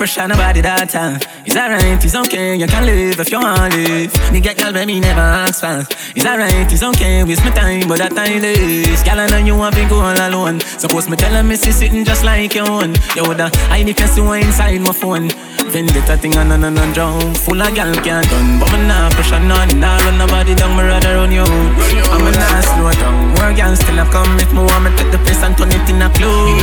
pressure 0.00 0.26
nobody 0.26 0.62
that 0.62 0.88
time. 0.88 1.20
It's 1.44 1.52
alright, 1.52 2.00
it's 2.00 2.16
okay, 2.16 2.56
you 2.56 2.66
can 2.66 2.86
live 2.88 3.20
if 3.20 3.30
you 3.30 3.36
want 3.36 3.76
live. 3.76 4.08
Nigga, 4.32 4.56
girl, 4.56 4.72
baby, 4.72 4.96
never 4.98 5.20
ask 5.20 5.60
for. 5.60 5.84
It's 6.16 6.24
alright, 6.24 6.72
it's 6.72 6.82
okay, 6.82 7.22
waste 7.22 7.44
my 7.44 7.52
time, 7.52 7.84
but 7.84 7.98
that 8.00 8.16
time 8.16 8.40
is. 8.40 9.04
Girl, 9.04 9.20
I 9.20 9.28
know 9.28 9.36
you 9.44 9.52
want 9.52 9.76
to 9.76 9.84
go 9.92 10.00
all 10.00 10.16
alone. 10.16 10.60
Suppose 10.80 11.10
me 11.10 11.20
tell 11.20 11.36
her 11.36 11.44
me 11.44 11.54
see 11.56 11.70
sitting 11.70 12.02
just 12.06 12.24
like 12.24 12.54
your 12.54 12.64
own. 12.64 12.96
You 13.12 13.28
woulda 13.28 13.52
hide 13.68 13.84
the 13.84 13.92
face 13.92 14.16
you 14.16 14.24
inside 14.32 14.80
my 14.80 14.96
phone. 14.96 15.28
Vendetta 15.68 16.16
thing 16.16 16.32
on 16.40 16.48
and 16.48 16.64
on 16.64 16.78
and 16.80 16.94
drown. 16.96 17.34
Full 17.44 17.60
of 17.60 17.68
gal 17.76 17.92
can't 18.00 18.24
done, 18.24 18.56
but 18.56 18.72
me 18.72 18.80
not 18.88 19.12
pressure 19.12 19.36
none. 19.36 19.68
Nah 19.76 20.00
run 20.00 20.16
nobody 20.16 20.56
down, 20.56 20.80
me 20.80 20.82
rather 20.88 21.20
run 21.20 21.28
you. 21.28 21.44
I'm 21.44 22.24
a 22.24 22.32
not 22.32 22.64
slow 22.64 22.88
down. 22.96 23.36
More 23.36 23.52
gal 23.52 23.76
still 23.76 24.00
a 24.00 24.08
come 24.08 24.40
if 24.40 24.48
me 24.48 24.64
want 24.64 24.80
me 24.80 24.96
take 24.96 25.12
the 25.12 25.20
place 25.20 25.44
and 25.44 25.52
turn 25.60 25.68
it 25.76 25.84
in 25.92 26.00
a 26.00 26.08
clue. 26.16 26.56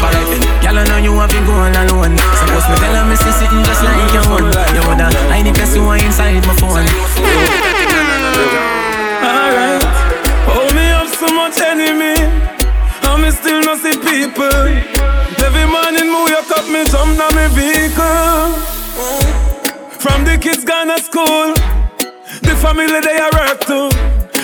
Alright 0.00 0.60
gal 0.70 0.78
I 0.78 0.84
know 0.86 0.98
you 1.02 1.12
want 1.12 1.30
to 1.32 1.40
go 1.44 1.52
all 1.52 1.68
alone. 1.68 2.14
Suppose 2.38 2.66
me 2.70 2.76
tell 2.78 2.94
her 2.94 3.04
me 3.10 3.16
see 3.16 3.32
sitting 3.34 3.64
just 3.66 3.82
like 3.82 4.12
your 4.14 4.24
own. 4.30 4.46
You 4.74 4.82
woulda 4.86 5.10
hide 5.30 5.46
the 5.46 5.52
face 5.58 5.74
you 5.74 5.90
inside 5.90 6.46
my 6.46 6.54
phone. 6.62 6.86
Alright, 9.20 9.82
hold 10.46 10.72
me 10.74 10.86
up 10.94 11.08
so 11.08 11.26
much 11.34 11.58
enemy, 11.60 12.14
me 13.20 13.30
still 13.30 13.60
no 13.62 13.74
see 13.76 13.98
people. 13.98 14.66
Every 15.42 15.66
morning 15.66 16.08
me 16.12 16.18
wake 16.30 16.50
up, 16.54 16.66
me 16.70 16.84
jump 16.86 17.18
na 17.18 17.26
me 17.36 17.46
vehicle. 17.58 18.54
From 19.98 20.24
the 20.24 20.38
kids 20.40 20.64
gone 20.64 20.88
to 20.88 20.98
school, 21.02 21.54
the 22.46 22.54
family 22.62 23.00
they 23.00 23.18
are 23.18 23.30
work 23.34 23.60
to. 23.66 23.90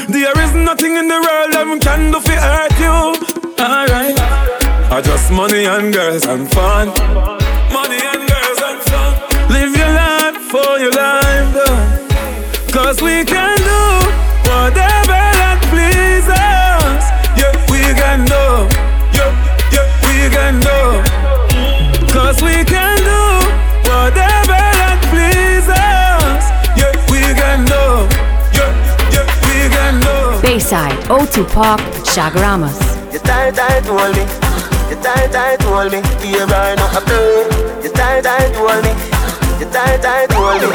There 0.09 0.39
is 0.45 0.53
nothing 0.55 0.97
in 0.97 1.09
the 1.09 1.19
world 1.19 1.53
that 1.55 1.67
can 1.83 2.11
do 2.13 2.21
fi 2.21 2.37
hurt 2.37 2.79
you. 2.79 3.17
Alright, 3.59 4.19
I 4.89 5.01
just 5.03 5.31
money 5.31 5.65
and 5.67 5.93
girls 5.93 6.25
and 6.27 6.51
fun. 6.51 6.89
Money 7.73 8.01
and 8.13 8.23
girls 8.29 8.61
and 8.69 8.81
fun. 8.89 9.13
Live 9.51 9.77
your 9.77 9.93
life 9.93 10.37
for 10.51 10.79
your 10.79 10.93
life, 10.93 11.53
done. 11.55 12.09
Cause 12.71 13.03
we 13.03 13.25
can 13.25 13.57
do 13.59 13.83
whatever 14.49 15.19
that 15.43 15.59
pleases 15.69 16.31
us. 16.31 17.05
Yeah, 17.37 17.53
we 17.69 17.83
can 17.99 18.25
do. 18.25 18.45
Yeah, 19.17 19.33
yeah, 19.75 19.87
we 20.07 20.31
can 20.31 20.55
do. 20.63 20.79
Cause 22.13 22.41
we 22.41 22.65
can 22.65 22.97
do 23.03 23.23
whatever 23.91 24.61
that 24.81 24.99
pleases 25.11 25.69
us. 25.69 26.45
Yeah, 26.79 26.95
we 27.11 27.21
can 27.35 27.67
do. 27.67 27.85
Yeah, 28.55 28.71
yeah, 29.13 29.27
we 29.51 29.69
can 29.69 29.95
do. 30.01 30.41
Bayside, 30.43 30.97
O2 31.11 31.45
Park, 31.53 31.81
Chaguaramas. 32.07 32.79
You 33.13 33.19
tight, 33.21 33.55
tight, 33.55 33.85
hold 33.85 34.15
me. 34.17 34.23
You 34.23 34.66
tight, 35.07 35.31
tight, 35.31 35.63
hold 35.63 35.93
me. 35.93 36.01
Here 36.21 36.47
I 36.51 36.75
know 36.75 36.89
I 36.91 37.01
play. 37.07 37.47
You 37.85 37.91
tight, 37.95 38.25
tight, 38.27 38.55
hold 38.59 38.83
me. 38.83 38.91
You 39.61 39.67
tight, 39.71 40.03
tight, 40.03 40.33
hold 40.33 40.63
me. 40.63 40.69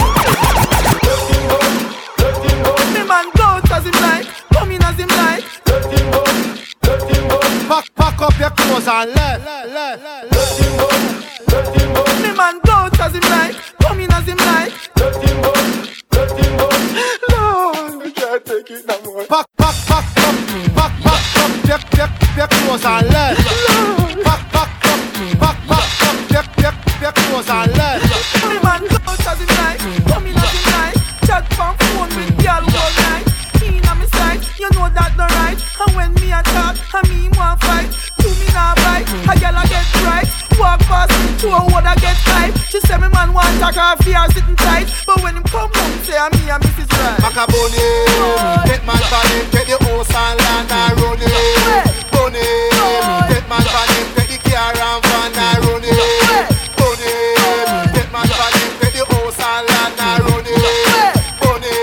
The 2.95 3.03
man 3.11 3.27
goes 3.35 3.71
as 3.71 3.83
him 3.83 3.97
like, 4.05 4.27
come 4.53 4.71
in 4.71 4.83
as 4.83 4.97
him 4.97 5.09
like. 5.19 5.43
Let 5.67 5.83
him 5.91 6.11
go, 6.11 6.23
let 6.87 7.01
him 7.11 7.23
go. 7.27 7.39
Pack, 7.67 7.85
pack 7.95 8.21
up 8.21 8.39
your 8.39 8.51
clothes 8.51 8.87
and 8.87 9.11
left. 9.11 9.43
Me 12.21 12.31
man 12.31 12.59
go 12.63 12.71
out 12.71 12.99
as 12.99 13.13
him 13.13 13.25
like, 13.35 13.55
come 13.81 13.99
in 13.99 14.11
as 14.13 14.25
him 14.25 14.37
like. 14.37 14.71
Let 14.95 15.15
him 15.23 15.41
go, 15.41 15.51
let 16.15 16.31
him 16.39 16.51
go. 16.57 16.67
Lord, 17.35 18.03
we 18.03 18.11
can't 18.11 18.45
take 18.45 18.71
it 18.71 18.85
no 18.87 18.95
more. 19.03 19.25
Back, 19.27 19.45
back, 19.57 19.75
back, 19.89 20.05
back, 20.15 20.35
back, 20.75 20.93
back, 21.03 21.23
back, 21.35 21.51
check, 21.67 21.83
check, 21.91 22.11
check, 22.35 22.49
close 22.49 22.85
and 22.85 23.07
left. 23.09 23.43
Back, 23.43 23.90
She 42.71 42.79
say 42.87 42.95
me 42.95 43.09
man 43.09 43.33
want 43.33 43.59
talk 43.59 43.75
her 43.75 43.97
fear 44.01 44.23
sitting 44.31 44.55
tight. 44.55 44.87
But 45.05 45.21
when 45.21 45.35
him 45.35 45.43
come 45.43 45.69
home, 45.75 45.99
say 46.07 46.15
I'm 46.15 46.31
me 46.31 46.47
and 46.47 46.63
Mrs. 46.63 46.87
Right. 46.87 47.19
Macaboni, 47.19 47.83
take 48.63 48.85
man 48.87 48.95
for 49.11 49.23
him, 49.27 49.43
take 49.51 49.67
the 49.67 49.75
house 49.75 50.07
and 50.07 50.39
land 50.39 50.71
and 50.71 51.01
run 51.03 51.19
it. 51.19 51.91
Bunny, 52.15 52.39
take 53.27 53.43
man 53.51 53.59
for 53.67 53.83
him, 53.91 54.07
take 54.15 54.31
the 54.31 54.49
car 54.49 54.71
and 54.71 55.03
van 55.03 55.35
and 55.35 55.59
run 55.67 55.83
it. 55.83 56.47
Bunny, 56.79 57.11
take 57.91 58.07
man 58.07 58.27
for 58.31 58.49
him, 58.55 58.71
take 58.79 58.95
the 58.95 59.03
house 59.03 59.35
and 59.35 59.67
land 59.67 59.99
and 59.99 60.23
run 60.31 60.47
it. 60.47 61.11
Bunny, 61.43 61.75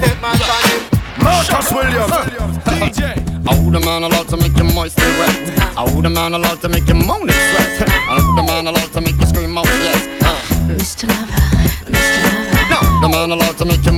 take 0.00 0.16
man 0.24 0.38
for 0.40 0.60
him. 0.64 0.80
Marcus 1.20 1.68
Williams. 1.76 2.16
DJ. 2.64 3.20
I 3.48 3.54
hold 3.54 3.74
a 3.76 3.80
man 3.80 4.02
allowed 4.02 4.28
to 4.28 4.38
make 4.38 4.56
you 4.56 4.64
moist 4.64 4.98
and 4.98 5.12
wet. 5.20 5.60
I 5.76 5.84
hold 5.90 6.06
a 6.06 6.10
man 6.10 6.32
allowed 6.32 6.62
to 6.62 6.70
make 6.70 6.85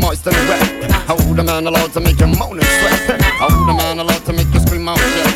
moist 0.09 0.27
and 0.27 0.37
wet. 0.49 0.91
I 0.91 1.13
hold 1.13 1.39
a 1.39 1.45
man 1.45 1.67
allowed 1.67 1.93
to 1.93 2.01
make 2.01 2.19
you 2.19 2.27
moan 2.27 2.57
and 2.57 2.71
sweat. 2.77 3.21
I 3.21 3.49
hold 3.53 3.69
a 3.69 3.75
man 3.75 3.99
allowed 3.99 4.25
to 4.25 4.33
make 4.33 4.51
you 4.55 4.61
scream 4.61 4.89
out 4.89 4.97
yes. 4.97 5.35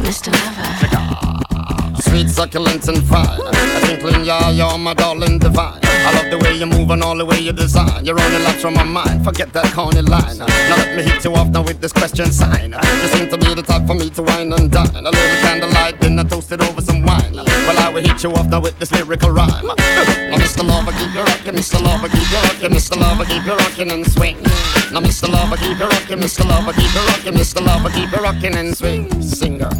Mr. 0.00 0.32
Lover. 0.40 2.00
Sweet, 2.00 2.30
succulent, 2.30 2.88
and 2.88 3.02
fine. 3.04 3.40
A 3.40 3.80
twinkling, 3.84 4.24
yeah, 4.24 4.50
you're 4.50 4.78
my 4.78 4.94
darling 4.94 5.38
divine. 5.38 5.80
I 5.82 6.14
love 6.16 6.30
the 6.30 6.38
way 6.38 6.56
you 6.56 6.64
move 6.64 6.88
and 6.90 7.02
all 7.02 7.14
the 7.14 7.26
way 7.26 7.40
you 7.40 7.52
design. 7.52 8.06
You're 8.06 8.18
only 8.18 8.38
left 8.38 8.60
from 8.60 8.74
my 8.74 8.84
mind. 8.84 9.22
Forget 9.22 9.52
that 9.52 9.70
corny 9.74 10.00
line. 10.00 10.38
Now 10.38 10.46
let 10.46 10.96
me 10.96 11.02
hit 11.02 11.22
you 11.22 11.34
off 11.34 11.48
now 11.48 11.62
with 11.62 11.82
this 11.82 11.92
question 11.92 12.32
sign. 12.32 12.72
You 12.72 13.08
seem 13.08 13.28
to 13.28 13.36
be 13.36 13.52
the 13.52 13.62
type 13.62 13.86
for 13.86 13.94
me 13.94 14.08
to 14.10 14.22
wine 14.22 14.50
and 14.54 14.70
dine. 14.70 14.96
A 14.96 15.10
little 15.10 15.40
candlelight 15.44 16.00
dinner 16.00 16.24
toasted 16.24 16.62
over 16.62 16.80
some 16.80 17.02
wine. 17.02 17.49
Well, 17.70 17.78
I 17.86 17.88
will 17.88 18.02
hit 18.02 18.24
you 18.24 18.32
off 18.32 18.48
now 18.48 18.60
with 18.60 18.76
this 18.80 18.90
lyrical 18.90 19.30
rhyme. 19.30 19.70
Uh, 19.70 19.74
now, 19.76 20.38
Mr. 20.38 20.66
Lover, 20.66 20.90
keep 20.90 21.14
you 21.14 21.22
rockin', 21.22 21.54
Mr. 21.54 21.80
Lover, 21.80 22.08
keep 22.08 22.28
you 22.28 22.38
rockin', 22.38 22.72
Mr. 22.72 22.96
Lover, 22.98 23.24
keep 23.24 23.46
you 23.46 23.54
rockin' 23.54 23.92
and 23.92 24.04
swing. 24.10 24.42
Now, 24.90 24.98
Mr. 24.98 25.28
Lover, 25.28 25.56
keep 25.56 25.78
you 25.78 25.86
rockin', 25.86 26.18
Mr. 26.18 26.44
Lover, 26.48 26.72
keep 26.72 26.92
you 26.92 27.00
rockin', 27.06 27.34
Mr. 27.34 27.64
Lover, 27.64 27.90
keep 27.90 28.10
you 28.10 28.18
rockin' 28.18 28.56
and 28.56 28.76
swing. 28.76 29.22
Sing, 29.22 29.58
girl. 29.58 29.70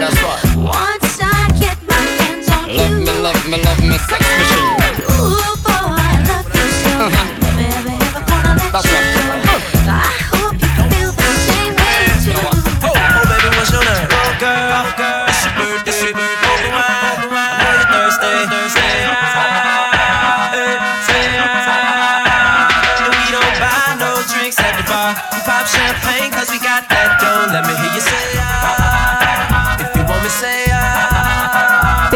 That's 0.00 0.22
right. 0.22 0.41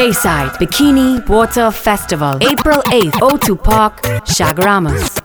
Bayside 0.07 0.52
Bikini 0.61 1.28
Water 1.28 1.72
Festival, 1.72 2.38
April 2.40 2.80
8th, 2.92 3.18
O2 3.28 3.61
Park, 3.61 4.02
Chaguaramas. 4.24 5.18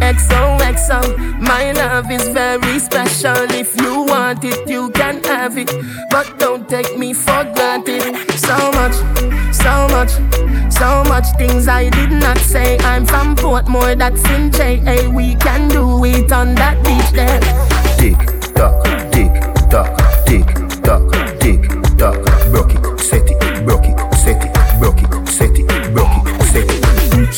XOXO, 0.00 1.38
my 1.38 1.70
love 1.70 2.10
is 2.10 2.26
very 2.26 2.80
special. 2.80 3.36
If 3.52 3.80
you 3.80 4.02
want 4.02 4.42
it, 4.42 4.68
you 4.68 4.90
can 4.90 5.22
have 5.22 5.56
it. 5.56 5.70
But 6.10 6.36
don't 6.40 6.68
take 6.68 6.98
me 6.98 7.14
for 7.14 7.44
granted. 7.54 8.02
So 8.36 8.56
much, 8.72 8.96
so 9.54 9.86
much, 9.94 10.10
so 10.72 11.04
much 11.04 11.26
things 11.38 11.68
I 11.68 11.88
did 11.90 12.10
not 12.10 12.38
say. 12.38 12.78
I'm 12.78 13.06
from 13.06 13.36
Portmore, 13.36 13.96
that's 13.96 14.24
in 14.30 14.50
JA. 14.50 15.08
We 15.10 15.36
can 15.36 15.68
do 15.68 16.04
it 16.04 16.32
on 16.32 16.56
that 16.56 16.76
beach 16.82 17.12
there. 17.12 17.38
Tick 17.98 18.18
tock, 18.56 18.82
tick 19.12 19.32
tock, 19.70 19.94
tick 20.26 20.46
tock, 20.82 21.06
tick 21.06 21.14
tock. 21.14 21.21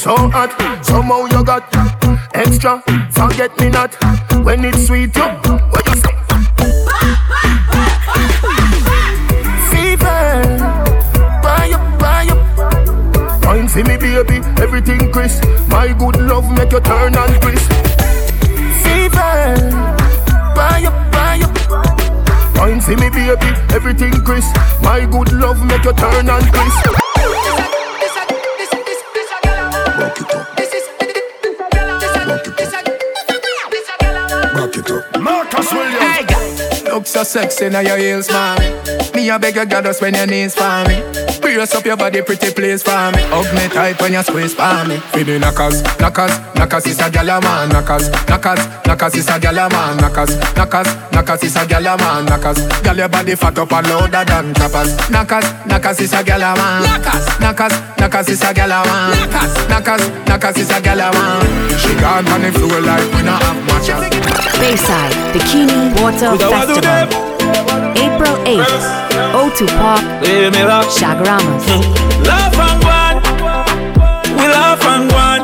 So 0.05 0.15
hot, 0.29 0.53
somehow 0.85 1.25
you 1.33 1.43
got 1.43 1.65
extra. 2.35 2.83
Forget 3.11 3.59
me 3.59 3.71
not 3.71 3.95
when 4.45 4.63
it's 4.63 4.87
sweet. 4.87 5.17
You, 5.17 5.23
what 5.73 5.87
you 5.89 5.97
say? 5.97 6.13
Fever, 9.73 10.61
buy 11.41 11.73
up, 11.73 11.99
buy 11.99 12.29
up. 12.29 13.45
Wine 13.47 13.67
for 13.67 13.79
me, 13.79 13.97
baby, 13.97 14.45
everything 14.61 15.11
crisp. 15.11 15.43
My 15.69 15.95
good 15.95 16.21
love 16.21 16.53
make 16.53 16.73
you 16.73 16.81
turn 16.81 17.17
and 17.17 17.41
crisp. 17.41 17.73
Fever, 18.85 19.57
buy 20.53 20.85
up, 20.85 21.13
buy 21.13 21.41
up. 21.41 22.59
Wine 22.59 22.83
for 22.83 22.91
me, 22.91 23.09
baby, 23.09 23.49
everything 23.73 24.13
crisp. 24.21 24.55
My 24.83 25.07
good 25.07 25.33
love 25.33 25.65
make 25.65 25.85
you 25.85 25.95
turn 25.95 26.29
and 26.29 26.53
crisp. 26.53 27.04
Look 36.95 37.09
so 37.09 37.25
sexy 37.25 37.69
now 37.71 37.81
your 37.81 37.97
heels, 37.97 38.31
mommy. 38.31 38.71
Me 39.17 39.29
a 39.29 39.37
beg 39.37 39.57
your 39.57 39.67
goddess 39.67 40.01
when 40.01 40.15
your 40.15 40.29
knees 40.29 40.55
for 40.55 40.85
me. 40.87 41.24
Brace 41.45 41.75
up 41.75 41.85
your 41.85 41.97
body, 41.97 42.23
pretty 42.23 42.51
please 42.53 42.83
for 42.83 43.13
me. 43.13 43.21
Hug 43.29 43.45
me 43.55 43.69
tight 43.69 44.01
when 44.01 44.15
you 44.15 44.23
squeeze 44.23 44.55
for 44.55 44.65
me. 44.89 44.97
We 45.15 45.25
be 45.25 45.39
knockers, 45.39 45.83
knockers, 46.01 46.33
knockers 46.57 46.87
is 46.87 46.99
a 46.99 47.11
gyal 47.13 47.37
a 47.37 47.41
man. 47.41 47.69
Knockers, 47.69 48.09
knockers, 48.27 48.65
knockers 48.87 49.15
is 49.15 49.29
a 49.29 49.33
gyal 49.39 49.67
a 49.67 49.69
man. 49.69 49.97
Knockers, 49.99 50.33
knockers, 50.57 50.89
knockers 51.13 51.43
is 51.45 51.57
a 51.57 51.61
gyal 51.69 51.85
a 51.85 51.97
man. 52.01 52.25
Knockers, 52.25 52.59
gyal 52.81 52.97
your 52.97 53.09
body 53.11 53.35
fat 53.35 53.59
up 53.59 53.73
and 53.73 53.87
louder 53.89 54.25
than 54.25 54.55
choppers. 54.55 55.11
Knockers, 55.11 55.45
knockers 55.67 56.01
is 56.01 56.13
a 56.15 56.25
gyal 56.25 56.41
a 56.41 56.57
man. 56.57 56.83
Knockers, 56.83 57.25
knockers, 57.39 57.75
knockers 58.01 58.29
is 58.31 58.43
a 58.43 58.51
gyal 58.57 58.73
a 58.73 58.81
man. 58.89 59.11
Knockers, 59.13 59.69
knockers, 59.69 60.03
knockers 60.27 60.57
is 60.57 60.71
a 60.71 60.81
gyal 60.81 61.05
a 61.05 61.13
man. 61.13 61.79
She 61.79 61.93
gone 62.01 62.27
on 62.29 62.41
the 62.41 62.53
floor 62.53 62.81
like 62.81 63.05
we 63.13 63.23
not 63.23 63.43
have 63.45 63.61
matches. 63.69 64.01
Bayside 64.59 65.13
Bikini 65.37 65.93
Water 66.01 66.31
Could 66.33 66.43
I 66.43 66.67
do 66.67 66.75
Festival, 66.81 67.34
April 67.97 68.35
8th, 68.45 68.85
O2 69.33 69.67
Park, 69.79 70.05
Chaguaramas. 70.97 71.65
Laugh 72.27 72.59
and 72.67 72.79
go 72.83 72.91
on. 72.91 73.15
We 74.37 74.45
laugh 74.49 74.85
and 74.93 75.11
go 75.11 75.17
on. 75.17 75.41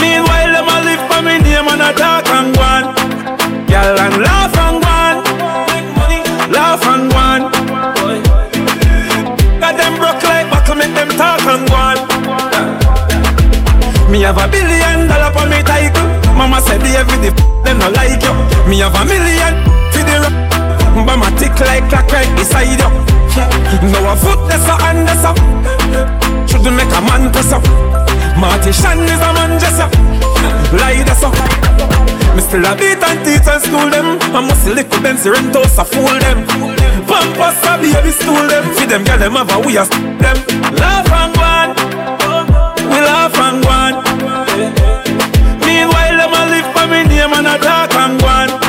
Meanwhile, 0.00 0.50
them 0.54 0.68
a 0.68 0.76
live 0.86 1.02
for 1.08 1.20
me 1.22 1.38
name 1.38 1.68
and 1.72 1.82
a 1.82 1.92
talk 1.94 2.26
and 2.28 2.54
go 2.54 2.62
on. 2.62 2.82
Girl 3.66 3.98
and 4.04 4.16
laugh 4.22 4.56
and 4.64 4.78
go 4.82 4.90
on. 4.90 5.14
Laugh 6.50 6.84
and 6.92 7.04
go 7.10 7.18
on. 7.18 7.40
Got 9.60 9.74
them 9.76 9.94
broke 9.98 10.22
like 10.24 10.50
buckle, 10.50 10.76
make 10.76 10.94
them 10.94 11.10
talk 11.20 11.42
and 11.46 11.68
go 11.68 11.76
on. 11.76 11.96
Me 14.10 14.20
have 14.22 14.38
a 14.38 14.46
billion 14.48 15.08
dollar 15.08 15.32
for 15.32 15.46
me 15.46 15.62
title. 15.62 16.06
Mama 16.34 16.60
said 16.60 16.80
the 16.80 16.90
every 16.98 17.18
day 17.22 17.32
them 17.64 17.78
no 17.78 17.88
like 17.90 18.22
you. 18.22 18.34
Me 18.68 18.78
have 18.80 18.94
a 18.94 19.04
million 19.04 19.81
my 20.94 21.30
tick 21.38 21.54
like 21.60 21.88
clock 21.88 22.10
right 22.12 22.28
beside 22.36 22.68
you. 22.68 22.90
Now 23.88 24.12
a 24.12 24.16
foot 24.16 24.40
that's 24.48 24.66
a 24.68 24.76
hand 24.82 25.08
that's 25.08 25.24
up. 25.24 25.36
Shouldn't 26.48 26.76
make 26.76 26.92
a 26.92 27.00
man 27.00 27.32
press 27.32 27.52
up. 27.52 27.64
Marty 28.36 28.72
Shan 28.72 29.00
is 29.00 29.20
a 29.20 29.30
man 29.32 29.58
just 29.58 29.80
up. 29.80 29.92
Lie 30.72 31.02
that's 31.04 31.22
up. 31.22 31.34
Me 32.36 32.40
still 32.40 32.64
a 32.64 32.76
beat 32.76 33.02
and 33.02 33.24
teach 33.24 33.48
and 33.48 33.62
school 33.62 33.88
them. 33.88 34.18
I 34.34 34.40
must 34.40 34.66
little 34.66 35.02
Benz 35.02 35.24
rentos 35.24 35.78
a 35.78 35.84
fool 35.84 36.18
them. 36.20 36.44
Pampers 37.08 37.62
a 37.64 37.78
baby 37.80 38.10
stool 38.10 38.46
them. 38.48 38.64
See 38.76 38.86
them 38.86 39.04
girl 39.04 39.18
them 39.18 39.32
have 39.32 39.52
a 39.52 39.58
we 39.60 39.76
a 39.76 39.84
them. 39.86 40.36
Laugh 40.76 41.08
and 41.08 41.32
go 41.34 41.42
on. 41.42 41.68
We 42.90 42.98
laugh 43.00 43.36
and 43.36 43.62
go 43.62 43.70
on. 43.70 43.92
Meanwhile 45.64 46.16
them 46.20 46.34
a 46.36 46.42
live 46.52 46.68
for 46.74 46.86
me 46.88 47.04
name 47.08 47.32
and 47.32 47.46
a 47.46 47.56
talk 47.58 47.94
and 47.94 48.20
go 48.20 48.26
on. 48.26 48.62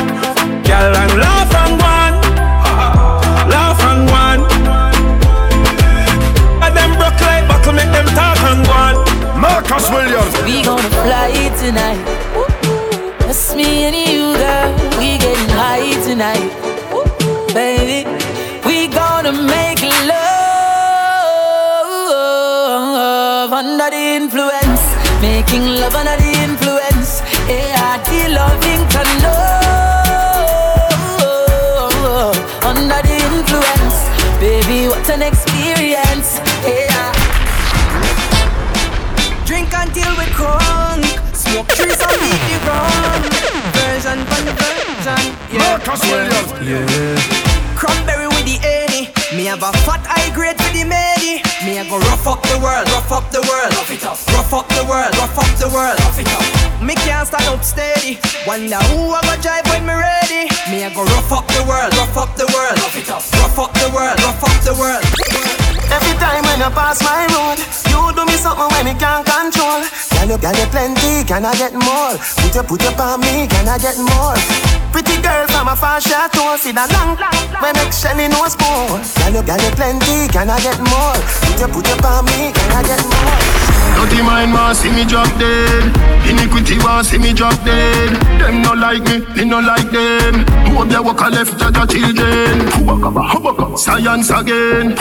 Marcus 9.44 9.86
Williams. 9.90 10.34
We 10.44 10.62
gonna 10.62 10.90
fly 11.04 11.32
tonight. 11.58 12.04
Just 13.20 13.56
me 13.56 13.84
and 13.86 13.96
you, 13.96 14.36
girl. 14.36 14.70
We 14.98 15.18
getting 15.18 15.50
high 15.50 15.92
tonight, 16.04 16.50
baby. 17.54 18.06
We 18.66 18.88
gonna 18.88 19.32
make 19.32 19.82
love 19.82 20.32
under 23.52 23.90
the 23.90 24.04
influence, 24.20 24.82
making 25.20 25.64
love 25.80 25.94
under 25.94 26.16
the 26.16 26.32
influence. 26.46 27.22
ART 27.48 28.08
loving 28.30 28.82
to 28.94 29.02
know 29.22 29.63
the 42.42 42.56
rum. 42.66 43.22
Version 43.74 44.18
for 44.26 44.40
the 44.42 44.54
version. 44.54 45.22
Yeah. 45.50 45.58
Marcus 45.62 46.02
Williams. 46.10 46.50
Yeah. 46.62 47.44
Cranberry 47.78 48.28
with 48.28 48.46
the 48.46 48.58
Annie. 48.62 49.10
Me 49.36 49.44
have 49.50 49.62
a 49.62 49.72
fat 49.82 50.02
high 50.06 50.30
grade 50.34 50.58
with 50.58 50.74
the 50.74 50.84
Medi. 50.84 51.42
Me 51.66 51.78
a 51.78 51.84
go 51.84 51.98
rough 51.98 52.26
up 52.26 52.42
the 52.46 52.58
world, 52.62 52.86
rough 52.94 53.10
up 53.10 53.30
the 53.30 53.42
world. 53.44 53.70
Rough 53.74 53.90
it 53.90 54.04
up. 54.04 54.18
Rough 54.30 54.52
up 54.52 54.68
the 54.68 54.84
world, 54.86 55.10
rough 55.18 55.38
up 55.38 55.50
the 55.58 55.68
world. 55.68 55.98
Rough 56.00 56.18
it 56.18 56.30
up. 56.30 56.44
Me 56.82 56.94
can't 57.06 57.26
stand 57.26 57.48
up 57.48 57.64
steady. 57.64 58.18
Wonder 58.46 58.78
who 58.94 59.10
I 59.10 59.20
go 59.26 59.34
drive 59.42 59.66
when 59.72 59.86
me 59.86 59.94
ready. 59.94 60.50
Me 60.70 60.84
a 60.84 60.90
go 60.94 61.02
rough 61.02 61.32
up 61.32 61.46
the 61.48 61.64
world, 61.66 61.90
rough 61.98 62.16
up 62.16 62.36
the 62.36 62.46
world. 62.54 62.78
Rough 62.78 62.96
it 62.96 63.10
up. 63.10 63.22
Rough 63.40 63.58
up 63.58 63.72
the 63.74 63.90
world, 63.94 64.16
rough 64.22 64.44
up 64.44 64.58
the 64.62 64.74
world. 64.78 65.63
Every 65.90 66.14
time 66.18 66.42
when 66.44 66.58
you 66.60 66.70
pass 66.72 67.02
my 67.02 67.26
road, 67.34 67.58
you 67.90 68.00
do 68.14 68.22
me 68.24 68.36
something 68.38 68.68
when 68.72 68.84
me 68.86 68.94
can't 68.94 69.24
control. 69.26 69.84
Can 70.14 70.28
you, 70.30 70.38
you 70.40 70.68
plenty? 70.72 71.24
Can 71.28 71.44
I 71.44 71.52
get 71.56 71.74
more? 71.74 72.16
Put 72.40 72.54
your, 72.54 72.64
put 72.64 72.82
your 72.82 72.94
on 73.00 73.20
me, 73.20 73.46
can 73.46 73.68
I 73.68 73.78
get 73.78 73.98
more? 73.98 74.36
Pretty 74.94 75.13
girl 75.24 75.48
from 75.48 75.68
a 75.72 75.76
far 75.76 76.00
chateau, 76.00 76.56
see 76.60 76.72
that 76.76 76.92
long, 76.92 77.16
when 77.64 77.72
make 77.80 77.92
Shelly 77.96 78.28
no 78.28 78.44
spoon. 78.52 79.00
Can 79.24 79.32
you, 79.32 79.42
can 79.42 79.58
you 79.64 79.72
plenty? 79.72 80.28
Can 80.28 80.52
I 80.52 80.60
get 80.60 80.76
more? 80.84 81.16
Put 81.48 81.56
your, 81.64 81.70
put 81.72 81.88
your 81.88 81.98
on 82.04 82.28
me, 82.28 82.52
can 82.52 82.70
I 82.76 82.84
get 82.84 83.00
more? 83.08 83.64
Dirty 84.04 84.20
mind 84.20 84.52
want 84.52 84.76
see 84.76 84.90
me 84.90 85.04
drop 85.04 85.30
dead. 85.38 85.88
Iniquity 86.28 86.76
want 86.84 87.06
see 87.06 87.16
me 87.16 87.32
drop 87.32 87.56
dead. 87.64 88.12
Them 88.36 88.60
no 88.60 88.74
like 88.74 89.02
me, 89.08 89.24
me 89.34 89.44
no 89.48 89.60
like 89.60 89.88
them. 89.90 90.44
Hope 90.68 90.88
they 90.88 90.98
walk 90.98 91.20
a 91.22 91.30
left 91.30 91.56
judge 91.58 91.78
a 91.78 91.86
children. 91.88 92.68
Science 93.78 94.30
again. 94.30 94.96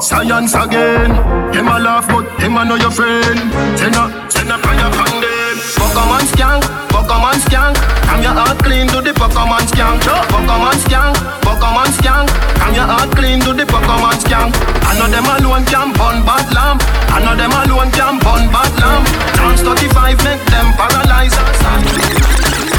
Science 0.00 0.54
again. 0.54 1.10
Them 1.52 1.68
a 1.68 1.78
laugh 1.78 2.08
but 2.08 2.26
them 2.38 2.56
a 2.56 2.64
know 2.64 2.74
your 2.76 2.90
friend. 2.90 3.38
Send 3.78 3.94
a, 3.94 4.26
send 4.30 4.50
a 4.50 4.58
fire 4.58 4.90
from 4.90 5.20
them. 5.20 5.54
Pokemon 5.78 6.24
skank, 6.32 6.64
Pokemon 7.12 7.36
skank. 7.44 7.76
Come 8.08 8.22
your 8.22 8.32
heart 8.32 8.56
clean 8.64 8.88
to 8.88 9.04
the 9.04 9.12
Pokemon 9.12 9.68
skank. 9.68 10.00
Pokemon 10.32 10.76
skank, 10.80 11.16
Pokemon 11.44 11.92
skank. 12.00 12.28
Come 12.56 12.74
your 12.74 12.88
heart 12.88 13.10
clean 13.12 13.38
to 13.40 13.52
the 13.52 13.68
Pokemon 13.68 14.16
skank. 14.24 14.56
I 14.88 14.96
know 14.96 15.12
them 15.12 15.28
alone 15.28 15.64
can 15.68 15.92
burn 15.92 16.24
bad 16.24 16.48
lamp. 16.56 16.80
I 17.12 17.20
know 17.20 17.36
them 17.36 17.52
alone 17.52 17.92
can 17.92 18.16
burn 18.16 18.48
bad 18.48 18.72
lamp. 18.80 19.04
Chance 19.36 19.60
35 19.60 20.24
make 20.24 20.40
them 20.48 20.72
paralyze 20.80 21.36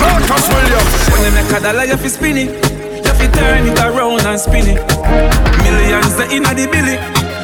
Marcus 0.01 0.49
Williams. 0.49 0.93
When 1.13 1.21
you 1.21 1.31
make 1.37 1.53
a 1.53 1.61
dollar, 1.61 1.85
you 1.85 1.97
fi 1.97 2.09
spin 2.09 2.37
it. 2.37 2.49
You 3.05 3.13
fi 3.13 3.29
turn 3.29 3.69
it 3.69 3.77
around 3.85 4.25
and 4.25 4.39
spin 4.41 4.65
it. 4.65 4.81
Millions 5.61 6.17
the 6.17 6.25
inna 6.33 6.57
the 6.57 6.65
billy. 6.73 6.97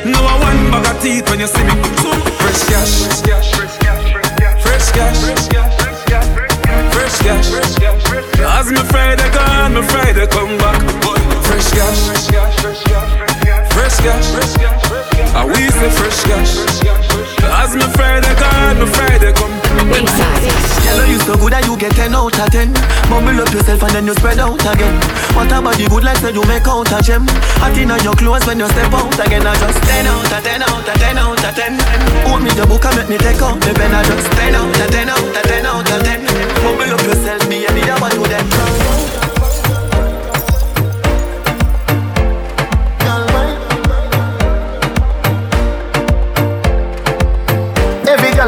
No 0.10 0.26
a 0.26 0.34
one 0.42 0.74
bag 0.74 0.90
of 0.90 0.98
teeth 1.06 1.30
when 1.30 1.40
you 1.40 1.46
see 1.46 1.62
me. 1.62 1.76
So 2.02 2.10
fresh 2.42 2.66
cash, 2.66 3.06
fresh 3.06 3.22
cash, 3.22 3.48
fresh 3.54 3.78
cash, 3.78 4.10
fresh 4.66 4.90
cash, 4.90 5.22
fresh 5.22 5.79
cash. 7.30 7.50
As 8.40 8.72
me 8.72 8.82
Friday 8.92 9.30
gone, 9.32 9.74
me 9.76 9.82
Friday 9.84 10.28
come 10.28 10.58
back. 10.58 10.82
Fresh 11.48 11.70
cash, 11.78 12.00
fresh 12.08 12.28
cash. 12.28 12.60
I 15.36 15.46
we 15.46 15.70
say 15.70 15.90
fresh 16.00 16.24
cash. 16.24 16.52
As 17.62 17.76
me 17.76 17.86
Friday 17.98 18.34
gone, 18.40 18.80
me 18.80 18.86
Friday 18.86 19.34
come. 19.34 19.59
Girl, 19.70 21.06
you 21.06 21.20
so 21.22 21.38
good 21.38 21.54
that 21.54 21.64
you 21.70 21.78
get 21.78 21.94
10 21.94 22.16
out 22.16 22.34
of 22.34 22.50
10 22.50 22.74
Bubble 23.10 23.38
up 23.42 23.54
yourself 23.54 23.84
and 23.86 23.94
then 23.94 24.06
you 24.10 24.16
spread 24.18 24.40
out 24.40 24.58
again. 24.58 24.96
What 25.38 25.52
about 25.54 25.78
the 25.78 25.86
good 25.86 26.04
like 26.04 26.18
say 26.18 26.34
you 26.34 26.42
make 26.50 26.66
out 26.66 26.90
a 26.90 26.98
gem. 27.02 27.26
Hot 27.62 27.78
in 27.78 27.94
your 28.02 28.18
clothes 28.18 28.46
when 28.50 28.60
you 28.60 28.70
step 28.74 28.94
out 28.94 29.14
again. 29.22 29.46
I 29.46 29.54
just 29.62 29.82
10 29.86 30.10
out 30.10 30.34
of 30.34 30.42
10 30.42 30.62
out 30.66 30.90
of 30.90 30.98
10 30.98 31.18
out 31.18 31.44
of 31.46 31.54
10 31.54 31.78
Hold 32.26 32.42
me 32.42 32.52
the 32.58 32.66
book 32.66 32.86
and 32.86 32.96
make 32.98 33.10
me 33.10 33.18
take 33.22 33.42
out 33.42 33.62
the 33.62 33.72
pen. 33.78 33.94
I 33.94 34.02
just 34.06 34.30
10 34.34 34.56
out 34.58 34.74
of 34.74 34.90
10 34.90 35.10
out 35.10 35.22
of 35.22 35.44
10 35.46 35.66
out 35.66 35.92
of 35.92 36.02
10 36.02 36.26
Bubble 36.66 36.94
up 36.94 37.04
yourself, 37.06 37.42
me 37.50 37.66
and 37.66 37.78
the 37.78 37.86
other 37.94 38.10
do 38.10 38.24
them 38.26 39.29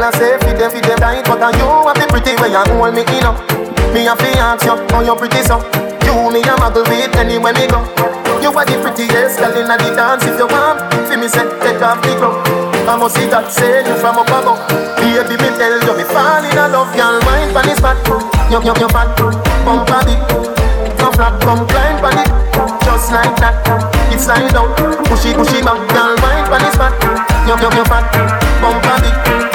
girl 0.02 0.10
I 0.10 0.18
say 0.18 0.38
fit 0.42 0.58
them, 0.58 0.70
fit 0.70 0.82
them 0.82 0.98
tight 0.98 1.22
But 1.26 1.38
you 1.54 1.66
have 1.66 1.94
the 1.94 2.06
pretty 2.10 2.34
way 2.42 2.50
you 2.50 2.62
hold 2.74 2.94
me 2.94 3.06
in 3.06 3.22
up. 3.22 3.38
Me 3.94 4.06
a 4.10 4.14
fi 4.18 4.34
ask 4.34 4.66
you, 4.66 4.74
how 4.90 5.02
you 5.04 5.14
pretty 5.14 5.42
so. 5.46 5.62
You 6.02 6.30
me 6.34 6.42
a 6.42 6.54
muggle 6.58 6.82
with 6.90 7.14
anywhere 7.14 7.54
me 7.54 7.70
go. 7.70 7.78
You 8.42 8.50
are 8.50 8.66
the 8.66 8.74
prettiest 8.82 9.38
girl 9.38 9.54
in 9.54 9.70
the 9.70 9.88
dance 9.94 10.26
If 10.26 10.34
you 10.34 10.48
want, 10.50 10.82
fi 11.06 11.14
me 11.14 11.28
say, 11.30 11.46
take 11.62 11.78
off 11.78 12.02
the 12.02 12.18
glove 12.18 12.42
I 12.82 12.98
must 12.98 13.14
see 13.14 13.30
that 13.30 13.46
say 13.54 13.86
you 13.86 13.94
from 14.02 14.18
up 14.18 14.26
above. 14.26 14.58
Baby 14.98 15.38
me 15.38 15.48
tell 15.54 15.70
you 15.70 15.94
me 15.94 16.04
fall 16.10 16.42
in 16.42 16.50
love 16.50 16.90
Girl. 16.98 17.22
Wine 17.22 17.54
pon 17.54 17.62
the 17.62 17.74
spot. 17.78 17.94
You, 18.50 18.58
you, 18.58 18.74
you 18.74 18.90
fat, 18.90 19.14
bump 19.62 19.86
a 19.86 19.98
bit 20.02 20.18
No 20.98 21.14
flat, 21.14 21.38
come 21.46 21.62
climb 21.70 22.02
pon 22.02 22.18
it. 22.18 22.30
Just 22.82 23.14
like 23.14 23.38
that, 23.38 23.54
it's 24.10 24.26
slide 24.26 24.50
out 24.58 24.74
Push 25.06 25.30
it, 25.30 25.38
push 25.38 25.54
it 25.54 25.62
back 25.62 25.78
Girl. 25.94 26.18
Wine 26.18 26.46
pon 26.50 26.58
the 26.58 26.70
spot. 26.74 26.92
You, 27.46 27.54
you, 27.54 27.70
you 27.70 27.84
fat, 27.86 28.10
bump 28.58 28.82
a 28.82 28.94
bit 28.98 29.51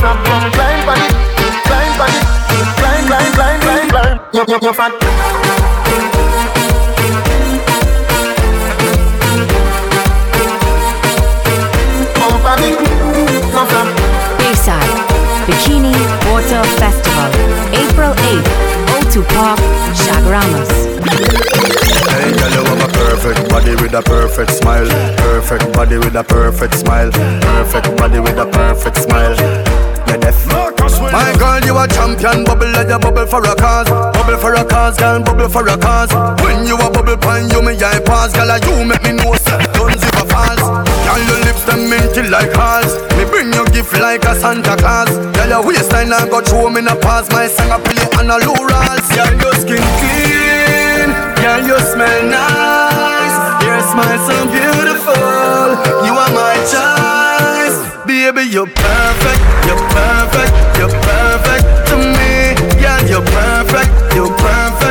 Flat, 0.00 0.16
come 0.24 0.52
climb 0.52 0.80
pon 0.86 0.96
it 0.96 1.12
Climb 1.68 1.92
it 1.92 2.16
Climb, 2.80 3.04
climb, 3.06 3.32
climb, 3.36 3.60
climb, 3.60 3.90
climb 4.70 5.10
Bayside, 14.38 14.90
Bikini 15.46 15.92
Water 16.30 16.64
Festival, 16.78 17.30
April 17.72 18.12
8th, 18.14 18.48
O2 18.96 19.22
Park, 19.34 19.58
Chaguaramas. 19.94 20.70
Hey, 22.08 22.32
girl, 22.38 22.50
you 22.50 22.64
have 22.64 22.82
a 22.82 22.92
perfect 22.92 23.50
body 23.50 23.74
with 23.76 23.94
a 23.94 24.02
perfect 24.02 24.50
smile. 24.50 24.88
Perfect 25.16 25.72
body 25.72 25.98
with 25.98 26.16
a 26.16 26.24
perfect 26.24 26.74
smile. 26.74 27.10
Perfect 27.12 27.96
body 27.96 28.20
with 28.20 28.38
a 28.38 28.46
perfect 28.46 28.96
smile. 28.96 29.69
You're 30.08 30.18
deaf. 30.18 30.40
My 31.12 31.34
girl, 31.38 31.60
you 31.64 31.76
a 31.76 31.86
champion. 31.88 32.44
Bubble 32.44 32.70
like 32.70 32.88
you 32.88 32.98
bubble 32.98 33.26
for 33.26 33.42
a 33.42 33.54
cause. 33.56 33.88
Bubble 33.88 34.38
for 34.38 34.54
a 34.54 34.64
cause, 34.64 34.96
girl. 34.98 35.22
Bubble 35.22 35.48
for 35.48 35.66
a 35.66 35.76
cause. 35.76 36.12
When 36.44 36.66
you 36.66 36.76
a 36.76 36.90
bubble 36.90 37.16
pan, 37.16 37.50
you 37.50 37.62
me 37.62 37.74
eye 37.82 38.00
pass. 38.04 38.32
Girl, 38.32 38.50
you 38.62 38.84
make 38.84 39.02
me 39.02 39.12
know 39.18 39.34
say 39.34 39.58
guns 39.74 40.02
if 40.02 40.14
a 40.14 40.24
falls. 40.30 40.62
Girl, 40.62 41.20
your 41.26 41.40
lips 41.44 41.64
them 41.64 41.88
minty 41.90 42.28
like 42.28 42.52
hearts. 42.52 42.94
Me 43.16 43.24
bring 43.26 43.52
you 43.52 43.64
gift 43.74 43.92
like 43.98 44.24
a 44.24 44.34
Santa 44.38 44.76
Claus. 44.76 45.10
Girl, 45.34 45.48
your 45.48 45.66
waistline 45.66 46.12
I 46.12 46.28
go 46.28 46.40
through 46.40 46.70
me 46.70 46.80
na 46.82 46.94
pass. 46.94 47.28
My 47.30 47.48
song 47.48 47.70
I 47.72 47.80
play 47.80 48.06
on 48.18 48.30
a 48.30 48.38
low 48.38 48.54
rolls. 48.54 49.08
Girl, 49.10 49.34
your 49.40 49.54
skin 49.58 49.82
clean. 49.98 51.10
Girl, 51.42 51.60
you 51.66 51.78
smell 51.90 52.22
nice. 52.30 53.36
Your 53.66 53.80
smile 53.90 54.20
so 54.26 54.36
beautiful. 54.46 55.18
You 56.06 56.12
are 56.14 56.30
my 56.30 56.54
choice. 56.70 57.19
Baby, 58.10 58.42
you're 58.50 58.66
perfect. 58.66 59.40
You're 59.66 59.78
perfect. 59.94 60.78
You're 60.78 60.90
perfect 60.90 61.86
to 61.90 61.96
me. 61.96 62.82
Yeah, 62.82 62.98
you're 63.06 63.22
perfect. 63.22 64.16
You're 64.16 64.36
perfect. 64.36 64.89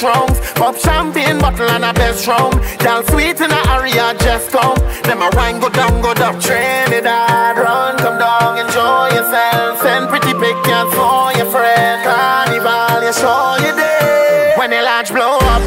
Bring 0.00 0.10
a 0.10 0.18
next 0.18 0.38
round. 0.38 0.56
Pop 0.56 0.76
champagne 0.76 1.38
bottle 1.38 1.70
and 1.70 1.84
a 1.84 1.92
best 1.92 2.26
round. 2.26 2.54
Y'all 2.82 3.02
sweet 3.04 3.40
in 3.40 3.50
a 3.50 3.62
area, 3.70 4.14
just 4.20 4.50
come. 4.50 4.76
Then 5.02 5.18
my 5.18 5.30
wine 5.34 5.60
go 5.60 5.68
down, 5.68 6.00
go 6.02 6.14
down. 6.14 6.40
Trinidad, 6.40 7.56
run, 7.56 7.96
come 7.98 8.18
down, 8.18 8.58
enjoy 8.58 9.08
yourself. 9.16 9.80
Send 9.80 10.08
pretty 10.08 10.34
pictures 10.34 10.90
for 10.94 11.32
your 11.36 11.50
friend. 11.50 12.04
Carnival, 12.04 13.02
you 13.02 13.12
show 13.12 13.56
you 13.64 13.74
day. 13.74 14.54
When 14.56 14.70
the 14.70 14.82
launch 14.82 15.10
blow 15.10 15.38
up, 15.40 15.62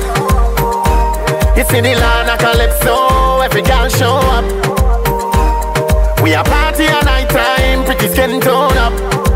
you 1.58 1.64
see 1.66 1.82
the 1.82 1.96
land 1.96 2.30
of 2.30 2.40
calypso. 2.40 3.42
Every 3.42 3.62
girl 3.62 3.90
show 3.90 4.16
up. 4.36 4.46
We 6.24 6.34
a 6.34 6.44
party 6.44 6.86
at 6.86 7.04
night 7.06 7.30
time, 7.30 7.84
pretty 7.86 8.08
skin 8.08 8.40
tone 8.40 8.78
up. 8.78 9.31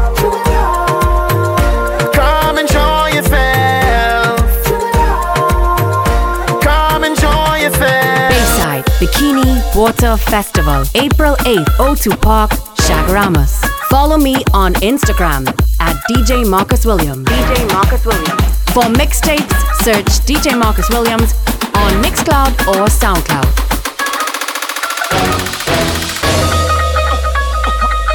Water 9.86 10.18
Festival, 10.18 10.84
April 10.96 11.36
8th, 11.46 11.70
O2 11.78 12.20
Park, 12.20 12.50
Chaguaramas. 12.74 13.64
Follow 13.88 14.18
me 14.18 14.38
on 14.52 14.74
Instagram 14.82 15.48
at 15.80 15.96
DJ 16.10 16.44
Marcus 16.44 16.88
Williams. 16.88 17.28
DJ 17.30 17.72
Marcus 17.72 18.04
Williams. 18.04 18.42
For 18.74 18.86
mixtapes, 18.98 19.54
search 19.84 20.10
DJ 20.26 20.58
Marcus 20.58 20.90
Williams 20.90 21.36
on 21.76 22.02
Mixcloud 22.02 22.50
or 22.66 22.88
Soundcloud. 22.90 23.46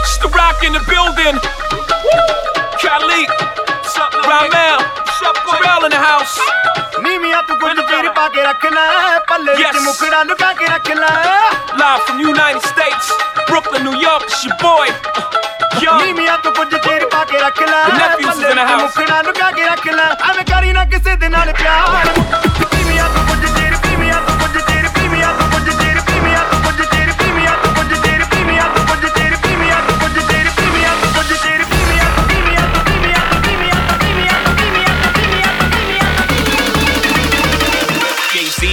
It's 0.00 0.18
the 0.18 0.28
rock 0.34 0.64
in 0.64 0.72
the 0.72 0.82
building. 0.90 1.38
Khalid, 2.82 3.30
Ramel, 4.26 4.99
Pharrell 5.19 5.85
in 5.85 5.91
the 5.91 6.01
house. 6.01 6.35
ਨੀਵੀਆਂ 7.03 7.41
ਤੂੰ 7.47 7.57
ਕੁਝ 7.59 7.75
ਚਿਰ 7.79 8.09
ਪਾ 8.15 8.27
ਕੇ 8.35 8.41
ਰੱਖਣਾ 8.43 8.81
ਪੱਲੇ 9.29 9.53
ਵਿੱਚ 9.53 9.61
Yes. 9.67 9.81
ਮੁਕੜਾ 9.83 10.21
ਲੁਕਾ 10.23 10.51
ਕੇ 10.59 10.65
ਰੱਖਣਾ 10.67 11.07
Live 11.79 12.05
from 12.07 12.21
United 12.25 12.61
States, 12.67 13.09
Brooklyn, 13.49 13.83
New 13.87 13.97
York. 14.03 14.23
It's 14.27 14.45
your 14.45 14.57
boy. 14.61 14.87
Young. 15.83 16.01
ਨੀਵੀਆਂ 16.03 16.37
ਤੂੰ 16.43 16.53
ਕੁਝ 16.53 16.67
ਚਿਰ 16.75 17.05
ਪਾ 17.11 17.23
ਕੇ 17.31 17.39
ਰੱਖਣਾ 17.39 17.83
The 17.83 17.97
nephews 17.97 18.25
is 18.25 18.27
ਪੱਲੇ 18.27 18.51
in 18.51 18.55
the 18.55 18.65
ਵਿੱਚ 18.65 18.71
house. 18.71 18.97
ਮੁਕੜਾ 18.97 19.21
ਲੁਕਾ 19.21 19.51
ਕੇ 19.51 19.65
ਰੱਖਣਾ 19.65 20.03
ਐਵੇਂ 20.29 20.45
ਕਰੀ 20.53 20.71
ਨਾ 20.73 20.85
ਕਿਸੇ 20.95 21.15
ਦੇ 21.15 21.29
ਨਾਲ 21.29 21.53
ਪਿਆਰ 21.53 22.07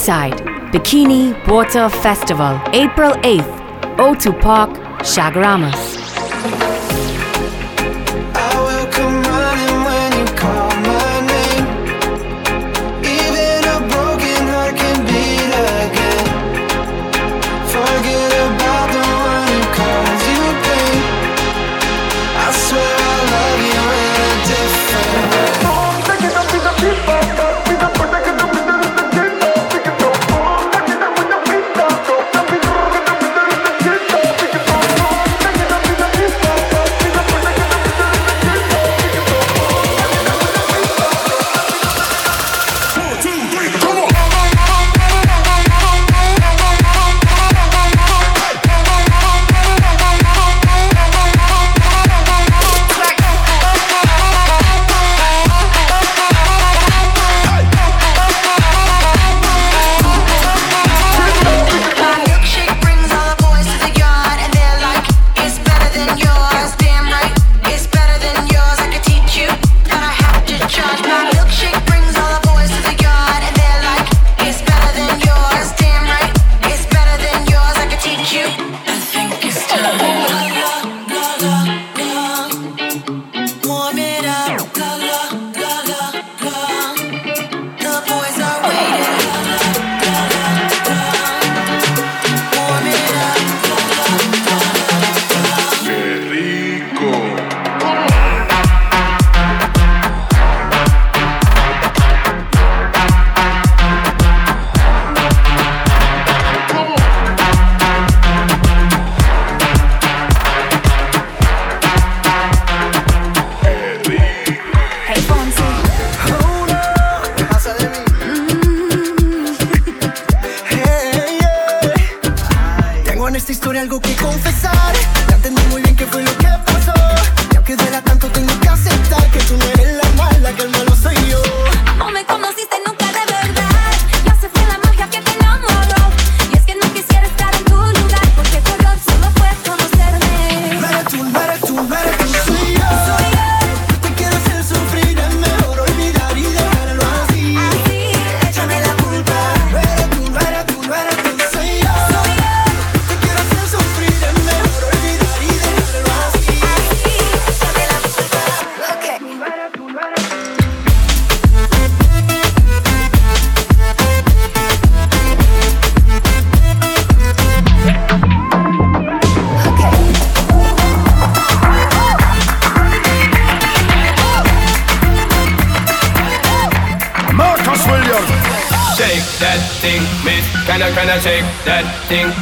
Seaside 0.00 0.40
Bikini 0.72 1.34
Water 1.46 1.90
Festival, 1.90 2.58
April 2.72 3.12
8th, 3.22 3.96
O2 3.98 4.40
Park, 4.40 4.70
Chaguaramas. 5.02 5.99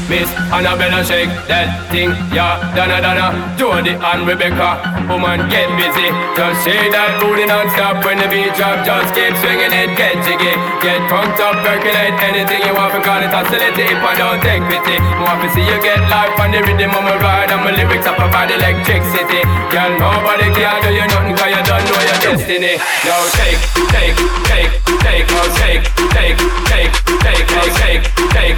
Miss 0.09 0.33
Annabella 0.49 1.05
shake 1.05 1.29
that 1.53 1.69
thing, 1.93 2.09
yeah. 2.33 2.57
Donna 2.73 2.97
Donna, 2.97 3.29
Jody 3.61 3.93
and 3.93 4.25
Rebecca. 4.25 4.81
Woman, 5.05 5.45
oh 5.45 5.53
get 5.53 5.69
busy. 5.77 6.09
Just 6.33 6.65
shake 6.65 6.97
that 6.97 7.21
booty 7.21 7.45
non-stop 7.45 8.01
when 8.01 8.17
the 8.17 8.25
beat 8.33 8.57
drop. 8.57 8.89
Just 8.89 9.13
keep 9.13 9.37
swinging 9.45 9.69
it, 9.69 9.93
get 10.01 10.17
jiggy. 10.25 10.57
Get 10.81 11.05
crunked 11.13 11.37
up, 11.45 11.61
percolate 11.61 12.17
anything 12.25 12.65
you 12.65 12.73
want. 12.73 12.97
Because 12.97 13.29
it's 13.29 13.37
hostility 13.37 13.85
if 13.85 14.01
I 14.01 14.17
don't 14.17 14.41
take 14.41 14.65
pity. 14.73 14.97
More 15.21 15.37
to 15.37 15.49
see 15.53 15.69
you 15.69 15.77
get 15.85 16.01
life 16.09 16.33
on 16.41 16.57
the 16.57 16.65
rhythm 16.65 16.89
of 16.89 17.05
my 17.05 17.21
ride. 17.21 17.53
And 17.53 17.61
my 17.69 17.77
lyrics 17.77 18.09
up 18.09 18.17
about 18.17 18.49
electricity. 18.49 19.45
Girl, 19.69 19.93
nobody 19.93 20.49
can 20.57 20.77
do 20.81 20.89
you 20.89 21.05
nothing 21.05 21.37
because 21.37 21.53
you 21.53 21.63
don't 21.69 21.85
know 21.85 22.01
your 22.01 22.19
destiny. 22.25 22.81
Now 23.05 23.29
shake, 23.37 23.61
take, 23.93 24.17
take, 24.49 24.73
take, 25.05 25.29
now 25.37 25.53
take, 25.53 25.85
take, 26.17 26.39
take, 26.65 26.93
take, 27.21 27.45
take, 27.77 28.05
take, 28.33 28.57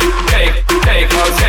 take, 0.87 1.11
shake. 1.11 1.40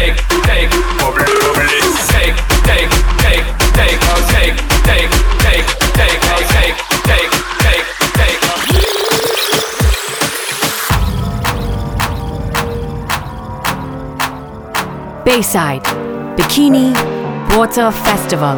Bayside, 15.31 15.81
Bikini 16.35 16.93
Water 17.55 17.89
Festival, 17.89 18.57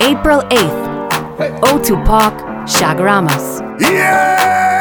April 0.00 0.40
8th, 0.50 1.60
O2 1.60 2.04
Park, 2.04 2.34
Chaguaramas. 2.66 3.60
Yeah! 3.80 4.71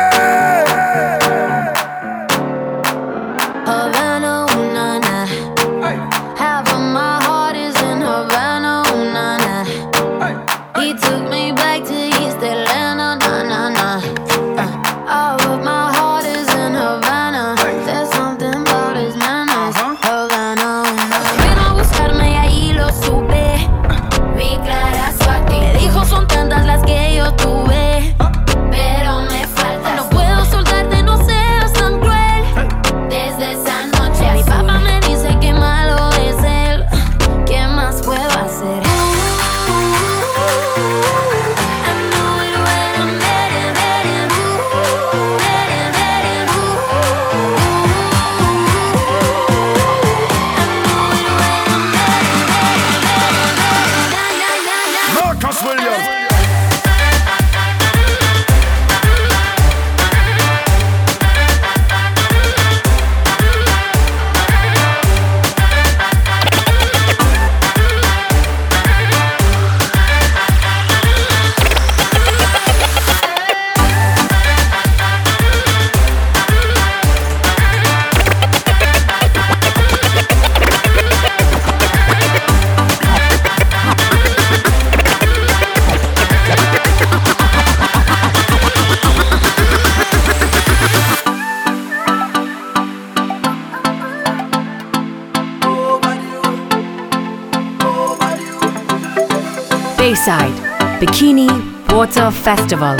Bikini 101.02 101.50
Water 101.92 102.30
Festival, 102.30 102.96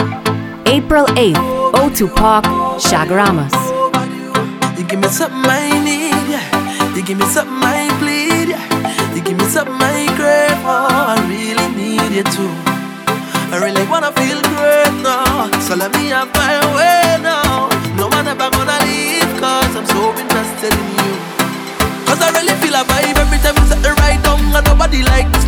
April 0.66 1.06
8th, 1.14 1.38
O2 1.74 2.16
Park, 2.16 2.46
Chaguaramas. 2.82 3.54
You 4.76 4.84
give 4.88 5.00
me 5.00 5.08
something 5.08 5.46
I 5.46 5.70
need, 5.86 6.98
you 6.98 7.04
give 7.06 7.20
me 7.20 7.26
something 7.26 7.62
I 7.62 7.94
plead, 8.02 8.50
you 9.16 9.22
give 9.22 9.38
me 9.38 9.46
something 9.46 9.76
I 9.76 10.08
crave 10.18 10.58
for. 10.66 10.82
I 10.90 11.22
really 11.30 11.68
need 11.78 12.12
you 12.18 12.24
too. 12.24 12.50
I 13.54 13.60
really 13.62 13.86
wanna 13.88 14.12
feel 14.14 14.42
great 14.50 14.94
now, 15.04 15.52
so 15.62 15.76
let 15.76 15.94
me 15.94 16.10
have 16.10 16.34
my 16.34 16.58
way. 16.76 17.11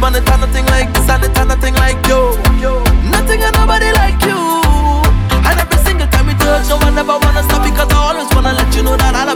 man, 0.04 0.16
it 0.16 0.28
nothing 0.28 0.66
like 0.66 0.92
this 0.94 1.08
and 1.08 1.24
it 1.24 1.36
nothing 1.48 1.76
like 1.76 1.96
you. 2.08 2.36
Nothing 3.16 3.42
and 3.42 3.56
nobody 3.56 3.90
like 3.94 4.20
you. 4.28 4.40
And 5.48 5.60
every 5.64 5.80
single 5.88 6.08
time 6.08 6.28
we 6.28 6.34
touch, 6.34 6.68
no, 6.68 6.76
one 6.78 6.96
never 6.96 7.18
wanna 7.24 7.44
stop 7.44 7.64
because 7.64 7.88
I 7.88 8.00
always 8.12 8.30
wanna 8.36 8.52
let 8.52 8.76
you 8.76 8.84
know 8.84 8.98
that 8.98 9.16
I 9.16 9.24
love 9.24 9.28
you. 9.28 9.33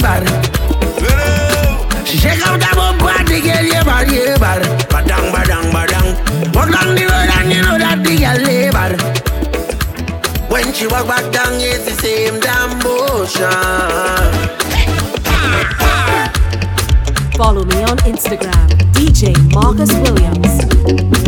bar. 0.00 0.22
She 2.06 2.16
shake 2.16 2.40
out 2.46 2.58
that 2.60 2.74
bum 2.74 2.98
party 2.98 3.40
girl, 3.40 3.64
yeah 3.64 3.84
bar, 3.84 4.06
yeah 4.06 4.38
bar. 4.38 4.60
Badang, 4.88 5.30
badang, 5.32 5.70
badang. 5.70 6.08
Walk 6.54 6.70
down 6.72 6.94
the 6.94 7.04
road 7.04 7.30
and 7.36 7.52
you 7.52 7.62
know 7.62 7.78
that 7.78 8.02
the 8.02 8.16
girl 8.16 8.40
yeah 8.48 8.72
bar. 8.72 8.92
When 10.50 10.72
she 10.72 10.86
walk 10.86 11.06
back 11.06 11.30
down, 11.32 11.60
it's 11.60 11.84
the 11.84 11.92
same 12.00 12.40
damn 12.40 12.78
motion. 12.82 13.48
Follow 17.36 17.64
me 17.64 17.82
on 17.84 17.98
Instagram, 17.98 18.68
DJ 18.92 19.36
Marcus 19.54 19.92
Williams. 20.00 21.27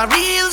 A 0.00 0.06
real 0.06 0.50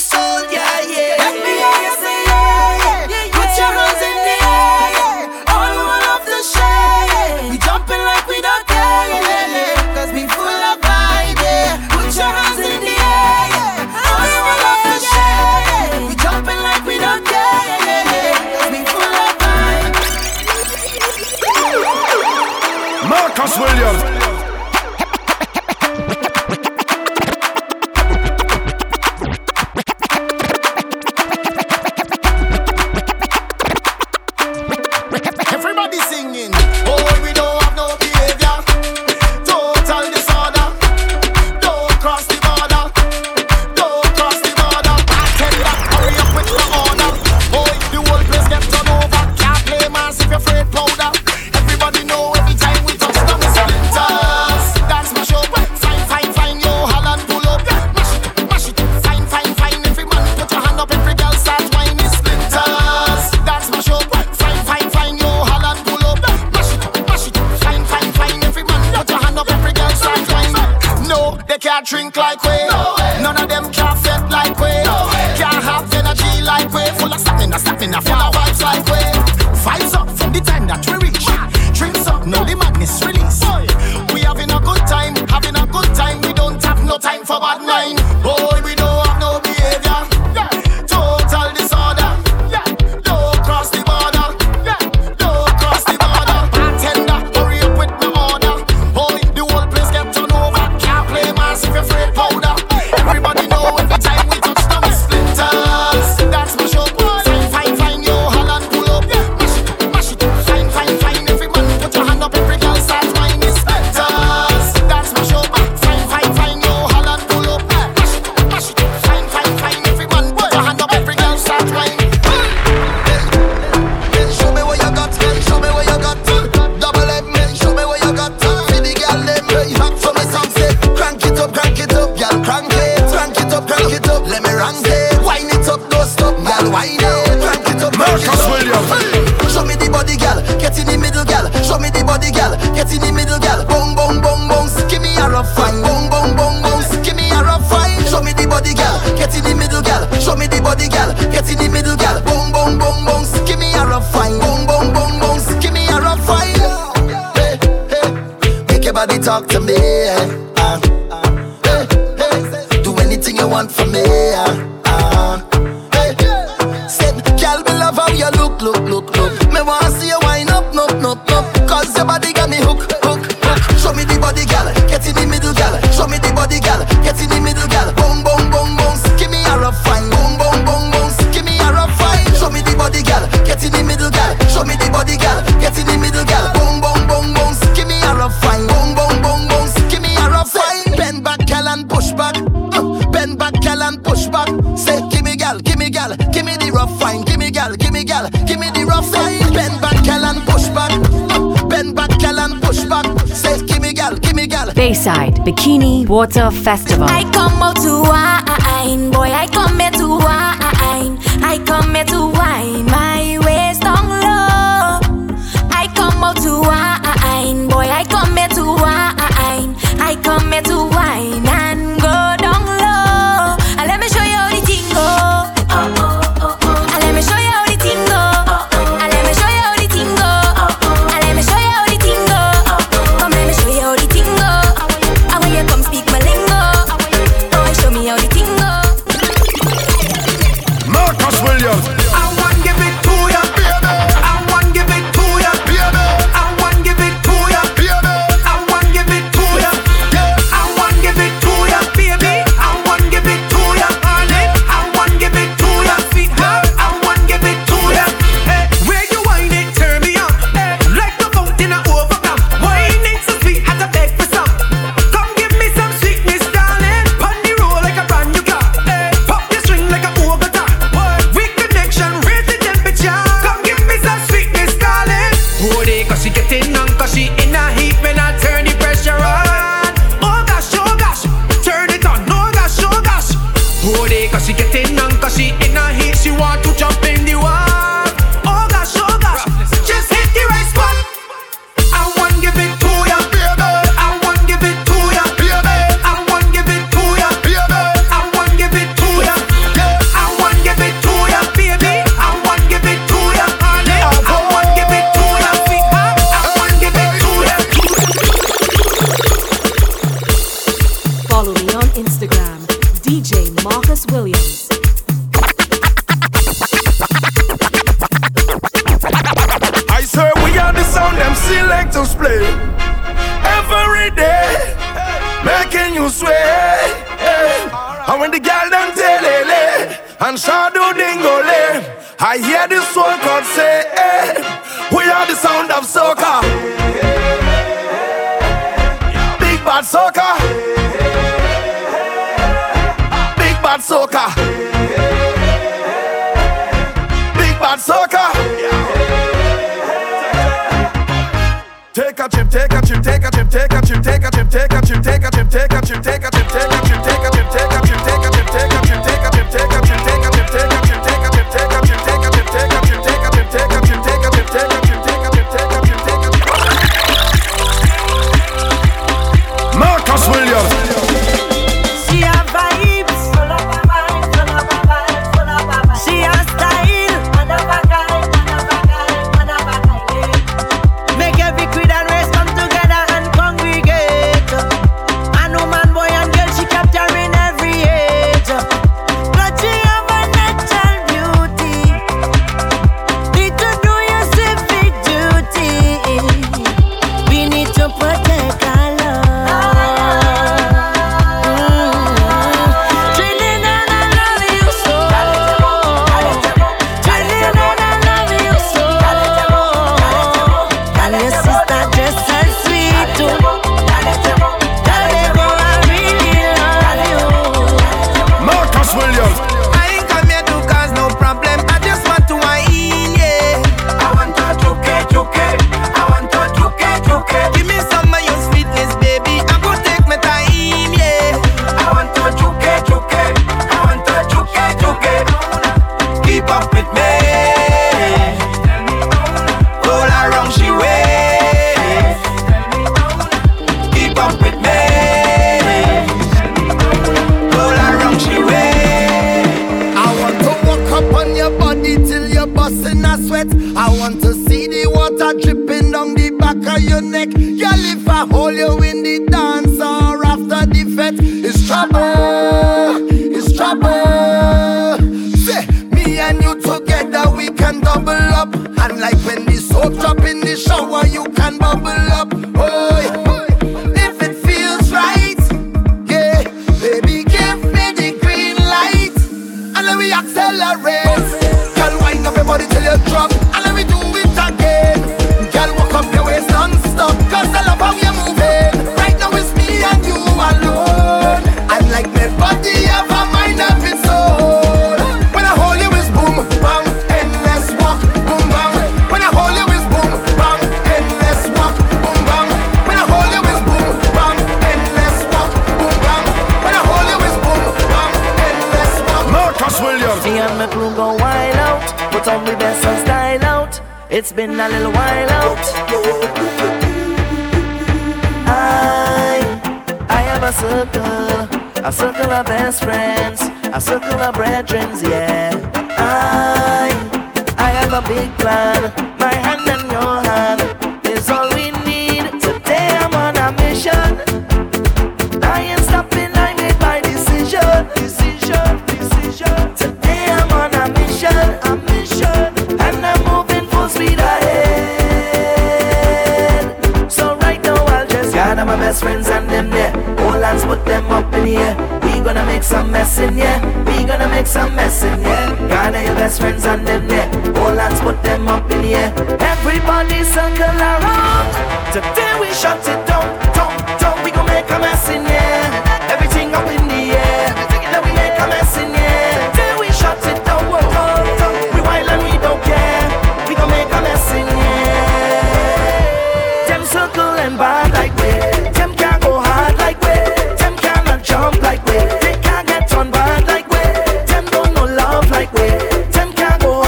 and 577.47 577.57
bad 577.57 577.93
like 577.93 578.13
we. 578.21 578.31
Them 578.71 578.93
can't 578.95 579.21
go 579.23 579.39
hard 579.39 579.77
like 579.77 579.99
we. 580.01 580.15
Them 580.61 580.75
cannot 580.77 581.23
jump 581.23 581.61
like 581.61 581.83
we. 581.85 581.97
They 582.23 582.35
can't 582.41 582.67
get 582.67 582.93
on 582.93 583.09
bad 583.09 583.47
like 583.47 583.67
we. 583.69 583.83
Them 584.31 584.45
don't 584.55 584.73
know 584.75 584.83
love 584.83 585.29
like 585.31 585.51
we. 585.53 585.67
Them 586.15 586.33
can't 586.33 586.61
go 586.61 586.81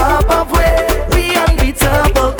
we. 0.54 0.66
We 1.14 1.22
unbeatable. 1.44 2.32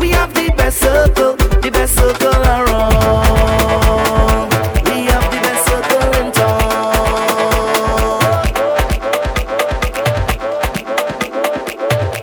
We 0.00 0.08
have 0.18 0.32
the 0.32 0.46
best 0.56 0.78
circle, 0.78 1.36
the 1.64 1.70
best 1.70 1.94
circle 2.00 2.42
around. 2.56 4.48
We 4.88 4.96
have 5.10 5.26
the 5.34 5.40
best 5.46 5.62
circle 5.68 6.08
in 6.20 6.26
town. 6.32 6.62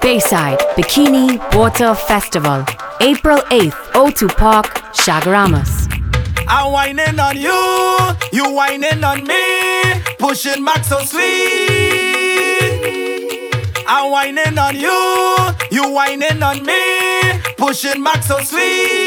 Bayside 0.02 0.60
Bikini 0.76 1.26
Water 1.56 1.94
Festival, 1.94 2.66
April 3.02 3.40
8th, 3.52 3.80
O2 4.02 4.36
Park, 4.36 4.83
Shag 5.04 5.28
I'm 6.48 6.72
whining 6.72 7.20
on 7.20 7.36
you, 7.36 8.16
you 8.32 8.54
whining 8.54 9.04
on 9.04 9.28
me, 9.28 10.02
pushing 10.18 10.64
back 10.64 10.86
so 10.86 11.00
sweet. 11.00 11.22
I'm 13.86 14.12
whining 14.12 14.58
on 14.58 14.78
you, 14.78 15.56
you 15.72 15.92
whining 15.92 16.42
on 16.42 16.66
me, 16.66 17.42
pushing 17.58 18.02
back 18.02 18.24
so 18.24 18.40
sweet. 18.40 19.03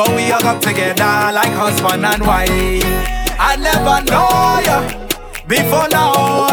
But 0.00 0.16
we 0.16 0.30
hug 0.32 0.44
up 0.44 0.62
together 0.62 1.12
like 1.36 1.52
husband 1.52 2.06
and 2.06 2.22
wife. 2.24 2.48
I 3.36 3.52
never 3.60 4.00
know 4.08 4.64
you 4.64 4.80
before 5.44 5.88
now, 5.92 6.48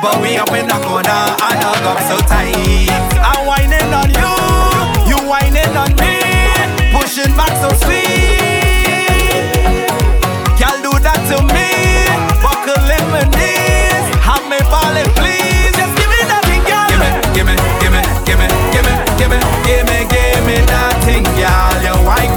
but 0.00 0.16
we 0.22 0.40
up 0.40 0.48
in 0.56 0.64
the 0.72 0.78
corner 0.80 1.22
and 1.36 1.58
hug 1.60 1.84
up 1.84 2.00
so 2.08 2.16
tight. 2.24 2.88
I'm 3.20 3.44
whining 3.44 3.92
on 3.92 4.08
you, 4.08 4.32
you 5.04 5.18
whining 5.28 5.76
on 5.76 5.92
me, 6.00 6.16
pushing 6.96 7.36
back 7.36 7.52
so 7.60 7.68
sweet. 7.84 8.40
Girl, 10.56 10.76
do 10.80 10.92
that 11.04 11.20
to 11.28 11.44
me, 11.52 11.68
buckle 12.40 12.88
in 12.88 13.04
my 13.12 13.20
knees, 13.36 14.06
have 14.24 14.48
me 14.48 14.56
falling, 14.72 15.12
please. 15.20 15.76
Just 15.76 15.92
give 15.92 16.08
me 16.08 16.24
that 16.24 16.40
thing, 16.48 16.64
girl. 16.64 16.88
Give 16.88 17.44
me, 17.44 17.52
give 17.84 17.92
me, 17.92 18.00
give 18.24 18.40
me, 18.40 18.48
give 18.72 18.84
me, 18.88 18.96
give 19.20 19.28
me, 19.28 19.28
give 19.28 19.28
me, 19.28 19.38
give 19.60 19.84
me, 19.84 19.98
give 20.08 20.40
me 20.48 20.56
that 20.72 20.96
thing, 21.04 21.24
girl. 21.36 21.76
Your 21.84 22.00
white 22.08 22.32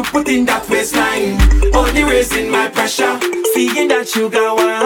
you 0.00 0.10
put 0.10 0.28
in 0.28 0.44
that 0.46 0.68
waistline? 0.68 1.38
Only 1.74 2.04
raising 2.04 2.50
my 2.50 2.68
pressure. 2.68 3.18
Seeing 3.52 3.88
that 3.88 4.06
you 4.14 4.30
sugar 4.30 4.54
wine. 4.54 4.80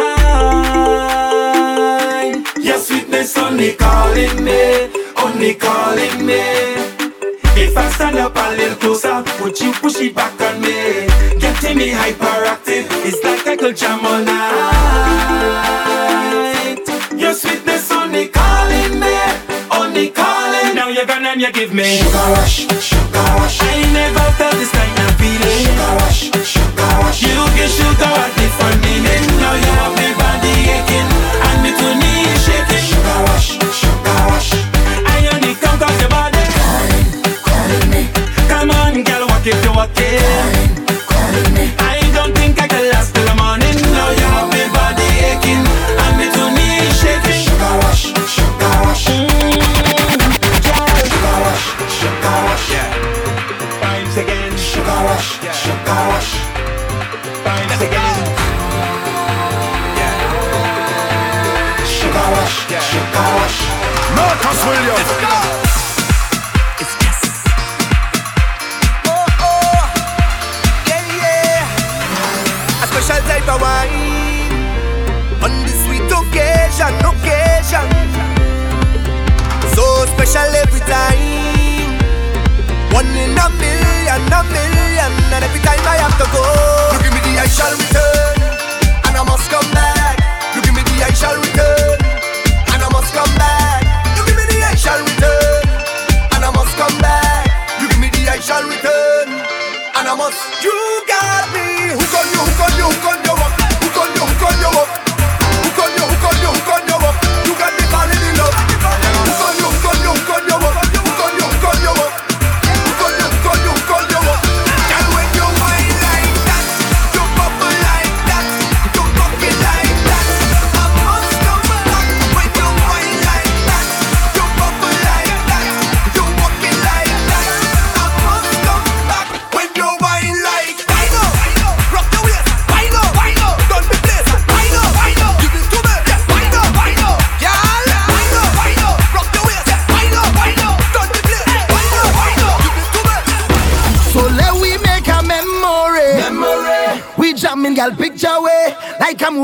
Your 2.60 2.78
sweetness 2.78 3.36
only 3.38 3.74
calling 3.74 4.44
me, 4.44 4.88
only 5.22 5.54
calling 5.54 6.26
me. 6.26 6.42
If 7.56 7.76
I 7.76 7.88
stand 7.90 8.16
up 8.18 8.36
a 8.36 8.56
little 8.56 8.76
closer, 8.76 9.22
would 9.40 9.60
you 9.60 9.72
push 9.74 10.00
it 10.00 10.14
back 10.14 10.40
on 10.40 10.60
me? 10.60 11.06
Getting 11.38 11.78
me 11.78 11.90
hyperactive, 11.90 12.86
it's 13.06 13.22
like 13.22 13.46
I 13.46 13.56
could 13.56 13.76
jam 13.76 14.04
all 14.04 14.24
night. 14.24 14.74
Your 17.16 17.34
sweetness 17.34 17.90
only 17.92 18.28
calling 18.28 18.98
me, 18.98 19.16
only 19.70 20.10
calling. 20.10 20.74
Now 20.74 20.88
you're 20.88 21.06
gone 21.06 21.24
and 21.26 21.40
you 21.40 21.52
give 21.52 21.72
me 21.72 21.98
sugar 21.98 22.32
rush, 22.34 22.66
sugar 22.80 23.26
rush. 23.38 23.60
I 23.62 23.82
never 23.92 24.32
felt 24.38 24.54
this 24.54 24.72
kind. 24.72 24.93
Sugar 25.84 25.96
rush, 25.96 26.30
sugar 26.46 26.82
rush. 27.00 27.22
You 27.22 27.44
give 27.56 27.68
sugar 27.68 28.08
a 28.08 28.26
different 28.40 28.80
meaning. 28.84 29.24
Now 29.38 29.54
you 29.54 29.72
have 29.80 29.92
me 29.98 30.23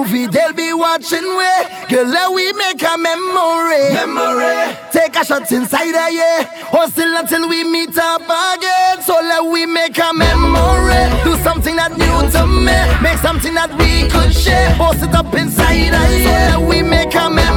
movie, 0.01 0.27
they'll 0.27 0.53
be 0.53 0.73
watching 0.73 1.25
we. 1.39 1.53
Girl, 1.89 2.07
let 2.07 2.33
we 2.33 2.53
make 2.53 2.83
a 2.83 2.97
memory. 2.97 3.93
Memory. 3.93 4.77
Take 4.93 5.17
a 5.17 5.25
shot 5.25 5.51
inside 5.53 5.95
a 5.95 6.07
yeah. 6.13 6.45
Hustle 6.73 7.17
until 7.17 7.49
we 7.49 7.65
meet 7.65 7.97
up 7.99 8.23
again. 8.23 9.03
So 9.03 9.15
let 9.15 9.45
we 9.45 9.67
make 9.67 9.99
a 9.99 10.13
memory. 10.13 11.03
Do 11.25 11.37
something 11.43 11.77
that 11.77 11.93
new 11.99 12.19
to 12.33 12.47
me. 12.47 12.79
Make 13.03 13.19
something 13.19 13.55
that 13.55 13.71
we 13.79 14.09
could 14.09 14.33
share. 14.33 14.75
Post 14.77 15.03
it 15.03 15.15
up 15.15 15.35
inside 15.35 15.93
a 15.93 16.23
yeah. 16.23 16.57
Let 16.57 16.69
we 16.69 16.83
make 16.83 17.15
a 17.15 17.29
memory. 17.29 17.50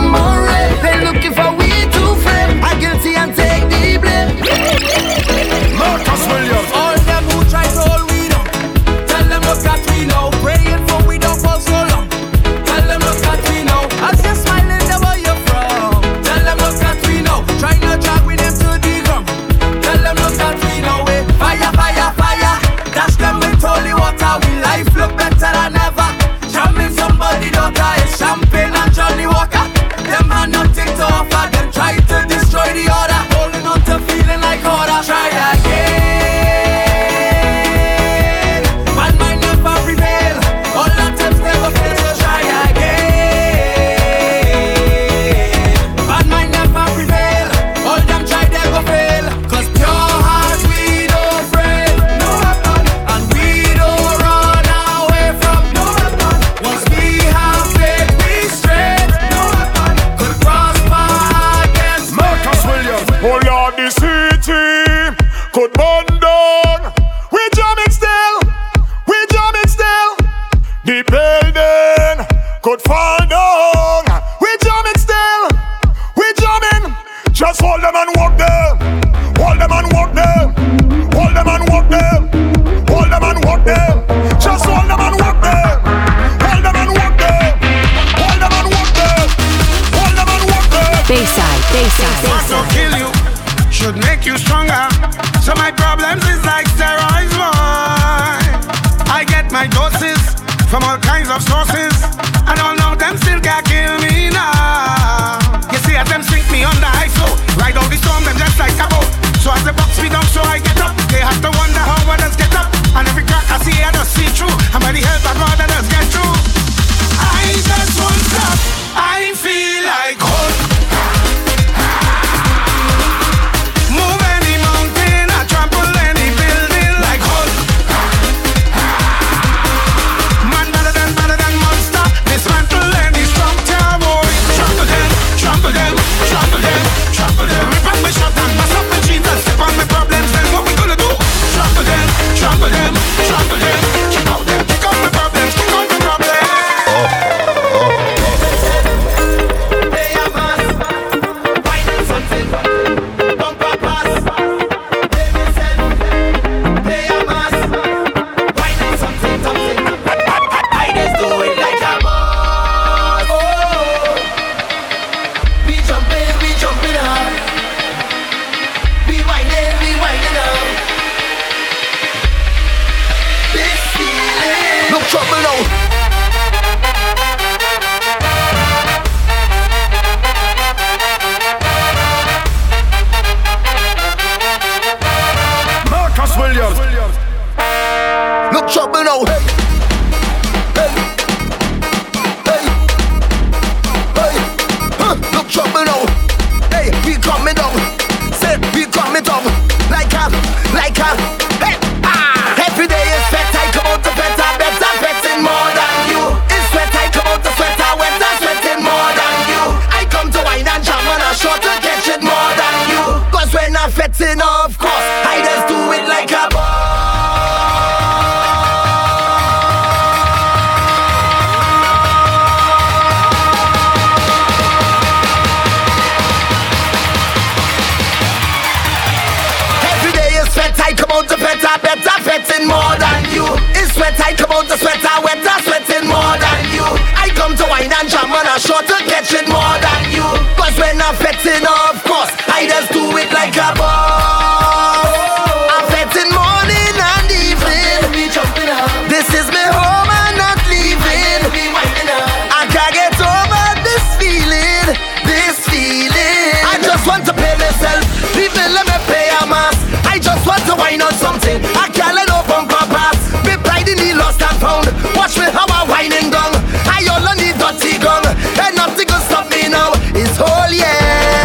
gun, 268.03 268.25
and 268.27 268.75
nothing 268.75 269.07
gonna 269.07 269.23
stop 269.23 269.49
me 269.49 269.69
now. 269.69 269.91
It's 270.13 270.39
all 270.39 270.71
yeah. 270.71 271.43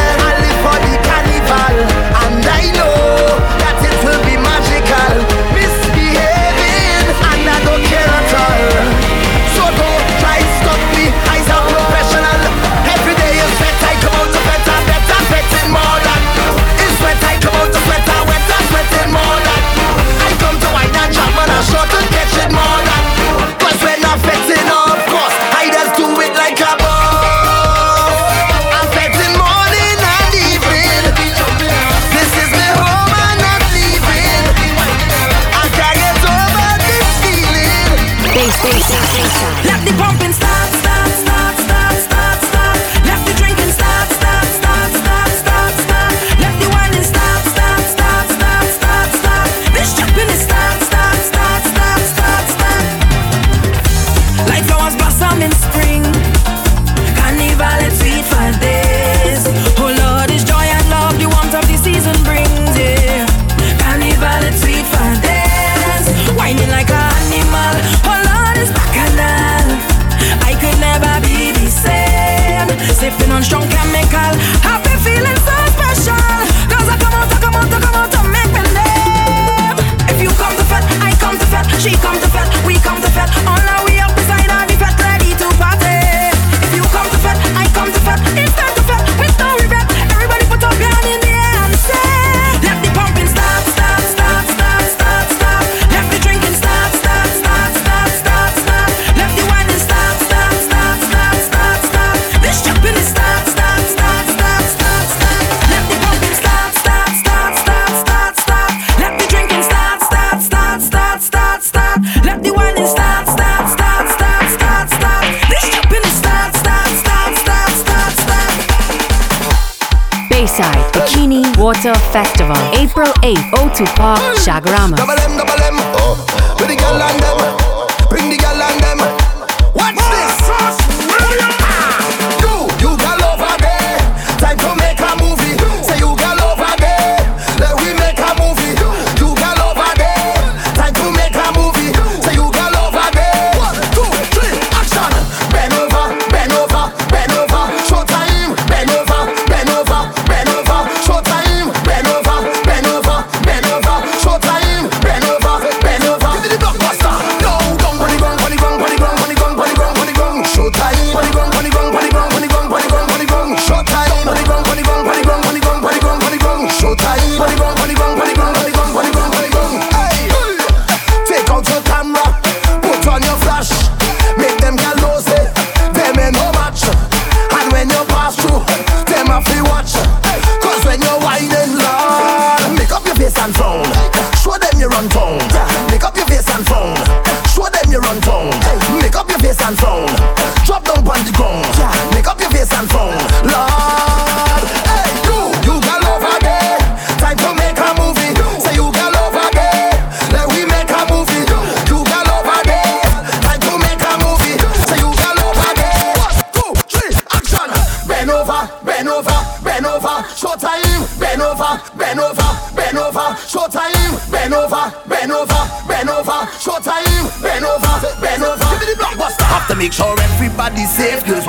Festival, 121.86 122.56
April 122.74 123.12
8th, 123.22 123.50
O2 123.52 123.94
Park, 123.94 124.20
Chaguaramas. 124.44 124.98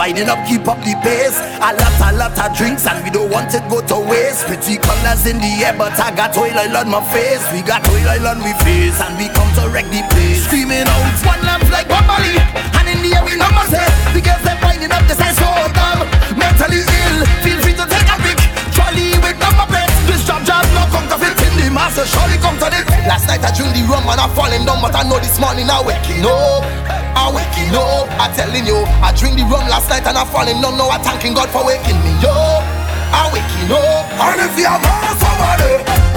Winding 0.10 0.26
up, 0.26 0.42
keep 0.50 0.66
up 0.66 0.82
the 0.82 0.98
pace. 1.06 1.38
A 1.62 1.70
lot, 1.70 1.94
a 2.02 2.10
lot 2.18 2.34
of 2.34 2.50
drinks, 2.58 2.90
and 2.90 2.98
we 3.06 3.14
don't 3.14 3.30
want 3.30 3.54
it 3.54 3.62
go 3.70 3.78
to 3.78 3.98
waste. 4.10 4.50
Pretty 4.50 4.82
colors 4.82 5.30
in 5.30 5.38
the 5.38 5.62
air, 5.62 5.78
but 5.78 5.94
I 6.02 6.10
got 6.10 6.34
oil 6.34 6.50
oil 6.50 6.82
on 6.82 6.90
my 6.90 6.98
face. 7.14 7.46
We 7.54 7.62
got 7.62 7.86
oil 7.86 8.18
oil 8.18 8.26
on 8.34 8.42
we 8.42 8.50
face, 8.66 8.98
and 8.98 9.14
we 9.22 9.30
come 9.38 9.46
to 9.62 9.70
wreck 9.70 9.86
the 9.94 10.02
place. 10.10 10.50
Screaming 10.50 10.90
out, 10.90 11.14
one 11.30 11.38
lamp 11.46 11.62
like 11.70 11.86
Bobali, 11.86 12.42
and 12.42 12.90
in 12.90 13.06
the 13.06 13.14
air 13.14 13.22
we 13.22 13.38
number 13.38 13.62
say, 13.70 13.86
because 14.10 14.42
they're 14.42 14.58
winding 14.66 14.90
up, 14.90 15.06
they 15.06 15.14
say 15.14 15.30
so 15.38 15.46
dumb, 15.78 16.02
mentally 16.34 16.82
ill. 16.82 17.18
Feel 17.46 17.62
free 17.62 17.78
to 17.78 17.86
take 17.86 18.10
a 18.10 18.18
pic, 18.26 18.42
Charlie 18.74 19.14
with 19.22 19.38
number 19.38 19.70
plates. 19.70 19.94
This 20.10 20.26
job 20.26 20.42
job 20.42 20.66
no 20.74 20.90
come 20.90 21.06
to 21.06 21.22
fit 21.22 21.38
in 21.38 21.54
the 21.62 21.70
master, 21.70 22.10
surely 22.10 22.42
come 22.42 22.58
to 22.58 22.66
this. 22.74 22.82
Last 23.06 23.30
night 23.30 23.46
I 23.46 23.54
dreamed 23.54 23.78
the 23.78 23.86
rum 23.86 24.10
and 24.10 24.18
I 24.18 24.26
falling 24.34 24.66
down, 24.66 24.82
but 24.82 24.98
I 24.98 25.06
know 25.06 25.22
this 25.22 25.38
morning 25.38 25.70
I 25.70 25.86
waking 25.86 26.26
up, 26.26 26.66
I 27.14 27.30
waking. 27.30 27.59
No, 27.72 28.08
I'm 28.18 28.34
telling 28.34 28.66
you, 28.66 28.82
I 29.06 29.14
drink 29.14 29.38
the 29.38 29.44
rum 29.44 29.68
last 29.70 29.90
night 29.90 30.06
and 30.06 30.18
I'm 30.18 30.28
falling 30.28 30.60
No, 30.62 30.72
Now 30.76 30.90
I'm 30.90 31.02
thanking 31.02 31.34
God 31.34 31.50
for 31.50 31.66
waking 31.66 32.00
me 32.02 32.14
up. 32.26 32.64
I'm 33.14 33.34
waking 33.34 33.70
up. 33.70 34.10
And 34.18 34.42
if 34.42 34.58
you're 34.58 34.70
mad, 34.70 35.16
somebody. 35.22 36.09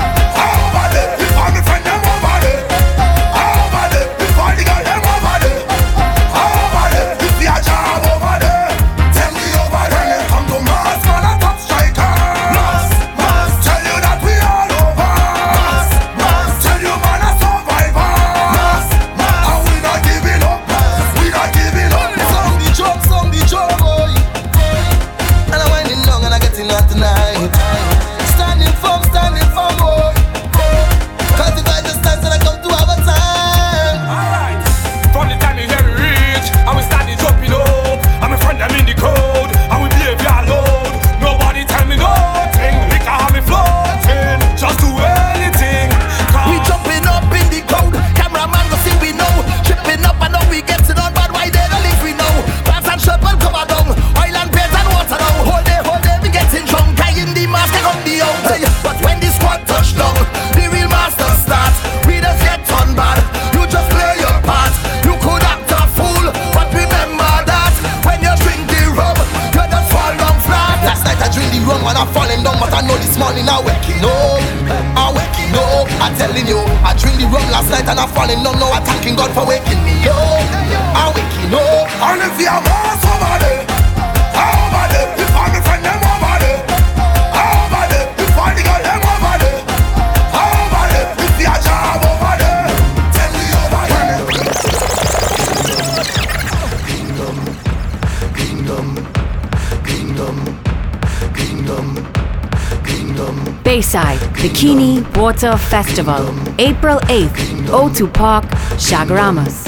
Festival, 105.43 106.23
April 106.57 107.01
8th, 107.11 107.67
O2 107.67 108.15
Park, 108.15 108.45
Chaguaramas. 108.79 109.65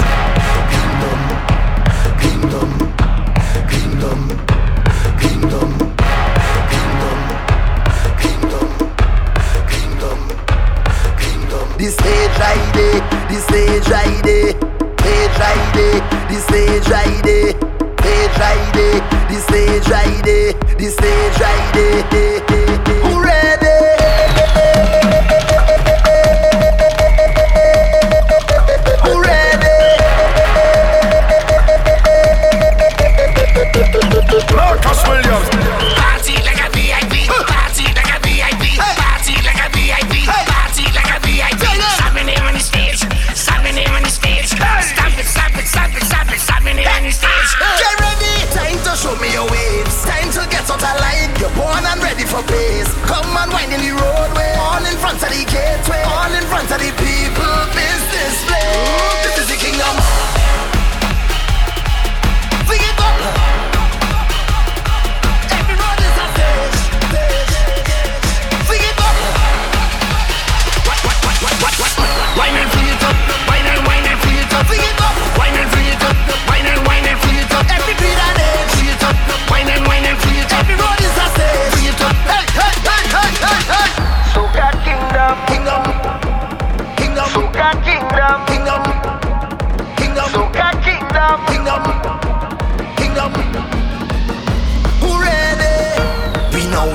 This 11.77 11.99
age 11.99 12.31
right 12.39 12.71
there, 12.73 13.01
this 13.27 13.51
age 13.51 13.87
right 13.89 14.23
there, 14.23 14.55
age 15.11 15.35
right 15.43 15.73
this 16.29 16.51
age 16.53 16.87
right 16.87 17.21
there, 17.21 17.49
age 17.49 18.37
right 18.39 18.71
this 19.27 19.51
age 19.51 19.87
right 19.89 20.23
this 20.77 20.97
age 21.03 21.39
right. 21.41 21.75
Hooray! 23.03 23.54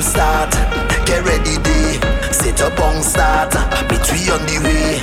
start. 0.03 0.51
Get 1.05 1.25
ready, 1.25 1.57
day. 1.63 2.01
Set 2.33 2.61
up 2.63 2.77
bong 2.77 3.03
start. 3.03 3.53
Between 3.89 4.31
on 4.31 4.43
the 4.49 4.59
way. 4.65 5.01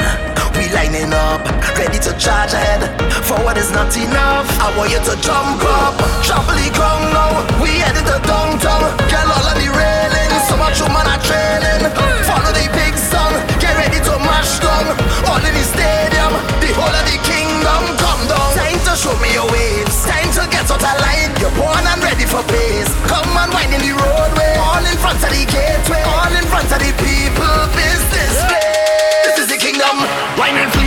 We 0.58 0.66
lining 0.74 1.14
up, 1.14 1.46
ready 1.78 2.00
to 2.00 2.12
charge 2.18 2.54
ahead. 2.54 2.82
For 3.24 3.38
what 3.46 3.58
is 3.58 3.72
not 3.72 3.94
enough. 3.96 4.48
I 4.58 4.74
want 4.78 4.90
you 4.90 4.98
to 4.98 5.16
jump 5.22 5.62
up. 5.62 5.94
Shuffle 6.26 6.58
come 6.74 7.06
now. 7.14 7.46
We 7.62 7.78
headed 7.78 8.06
to 8.10 8.18
downtown. 8.26 8.90
Get 9.06 9.26
all 9.28 9.46
on 9.46 9.58
the 9.62 9.70
railing. 9.70 10.32
So 10.50 10.58
much 10.58 10.82
human 10.82 11.06
are 11.06 11.22
trailing. 11.22 11.84
Follow 12.26 12.52
the 12.58 12.66
big 12.74 12.98
sun. 12.98 13.34
Get 13.62 13.78
ready 13.78 14.02
to 14.02 14.14
mash 14.26 14.58
down. 14.60 14.98
All 15.30 15.42
in 15.46 15.54
the 15.54 15.66
stadium. 15.66 16.34
The 16.58 16.74
whole 16.74 16.90
of 16.90 17.06
the 17.06 17.18
kingdom. 17.22 17.82
Come 18.02 18.24
down. 18.26 18.50
Time 18.58 18.82
to 18.90 18.94
show 18.98 19.14
me 19.22 19.30
your 19.38 19.46
waves. 19.52 20.06
Time 20.10 20.32
to 20.34 20.44
get 20.50 20.66
out 20.72 20.82
alive 20.82 21.17
for 22.28 22.44
place. 22.44 22.92
Come 23.08 23.38
on, 23.38 23.50
wine 23.52 23.72
in 23.74 23.82
the 23.82 23.94
roadway. 23.96 24.54
All 24.60 24.84
in 24.84 24.98
front 25.00 25.24
of 25.24 25.32
the 25.32 25.44
gateway. 25.48 26.04
All 26.04 26.34
in 26.36 26.46
front 26.52 26.70
of 26.72 26.80
the 26.80 26.92
people. 27.00 27.56
Business 27.72 28.36
place. 28.48 29.24
This 29.26 29.40
is 29.40 29.48
the 29.48 29.58
kingdom. 29.58 29.96
Wine 30.38 30.58
and 30.60 30.72
please. 30.74 30.87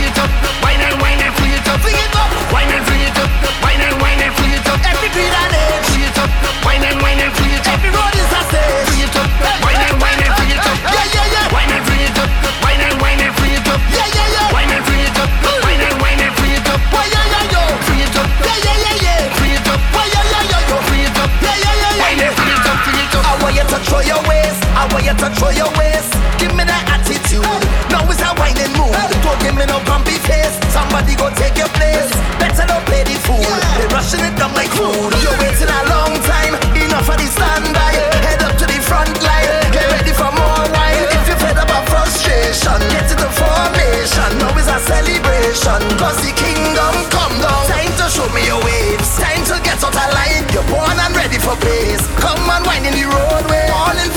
Throw 23.91 23.99
your 24.07 24.23
waist. 24.23 24.63
I 24.79 24.87
want 24.87 25.03
you 25.03 25.11
to 25.11 25.27
throw 25.35 25.51
your 25.51 25.67
waist. 25.75 26.15
Give 26.39 26.55
me 26.55 26.63
that 26.63 26.79
attitude. 26.95 27.43
Now 27.91 28.07
it's 28.07 28.23
a 28.23 28.31
whining 28.39 28.71
mood. 28.79 28.95
Don't 29.19 29.35
give 29.43 29.51
me 29.51 29.67
no 29.67 29.83
grumpy 29.83 30.15
face. 30.23 30.55
Somebody 30.71 31.19
go 31.19 31.27
take 31.35 31.59
your 31.59 31.67
place. 31.75 32.07
Better 32.39 32.63
don't 32.63 32.85
play 32.87 33.03
the 33.03 33.19
fool. 33.27 33.43
Yeah. 33.43 33.83
They 33.83 33.87
rushing 33.91 34.23
it 34.23 34.31
down 34.39 34.55
like 34.55 34.71
food. 34.79 35.11
You're 35.19 35.35
waiting 35.43 35.67
a 35.67 35.81
long 35.91 36.15
time. 36.23 36.55
Enough 36.71 37.03
of 37.03 37.19
the 37.19 37.27
standby. 37.27 37.93
Head 38.23 38.39
up 38.47 38.55
to 38.63 38.65
the 38.65 38.79
front 38.79 39.11
line. 39.19 39.51
Get 39.75 39.83
ready 39.91 40.15
for 40.15 40.31
more 40.39 40.63
wine. 40.71 41.03
If 41.11 41.27
you're 41.27 41.41
fed 41.43 41.59
up 41.59 41.67
of 41.67 41.83
frustration, 41.91 42.79
get 42.95 43.11
to 43.11 43.15
the 43.19 43.27
formation. 43.27 44.29
Now 44.39 44.55
it's 44.55 44.71
a 44.71 44.79
celebration. 44.87 45.83
Cause 45.99 46.15
the 46.23 46.31
kingdom 46.39 46.95
come 47.11 47.35
down. 47.43 47.67
Time 47.67 47.91
to 47.99 48.07
show 48.07 48.31
me 48.31 48.47
your 48.47 48.63
waves. 48.63 49.19
Time 49.19 49.43
to 49.51 49.59
get 49.67 49.83
out 49.83 49.91
of 49.91 50.09
line. 50.15 50.47
You're 50.55 50.63
born 50.71 50.95
and 50.95 51.11
ready 51.11 51.43
for 51.43 51.59
place. 51.59 52.07
Come 52.23 52.39
on, 52.47 52.63
wine 52.63 52.87
in 52.87 52.95
the 52.95 53.03
roadway 53.03 53.60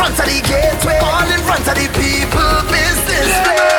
front 0.04 0.18
of 0.18 0.26
the 0.26 0.40
gateway, 0.46 0.98
all 1.00 1.30
in 1.32 1.40
front 1.40 1.66
of 1.66 1.74
the 1.74 1.88
people 1.98 2.70
business. 2.70 3.28
Yeah. 3.28 3.73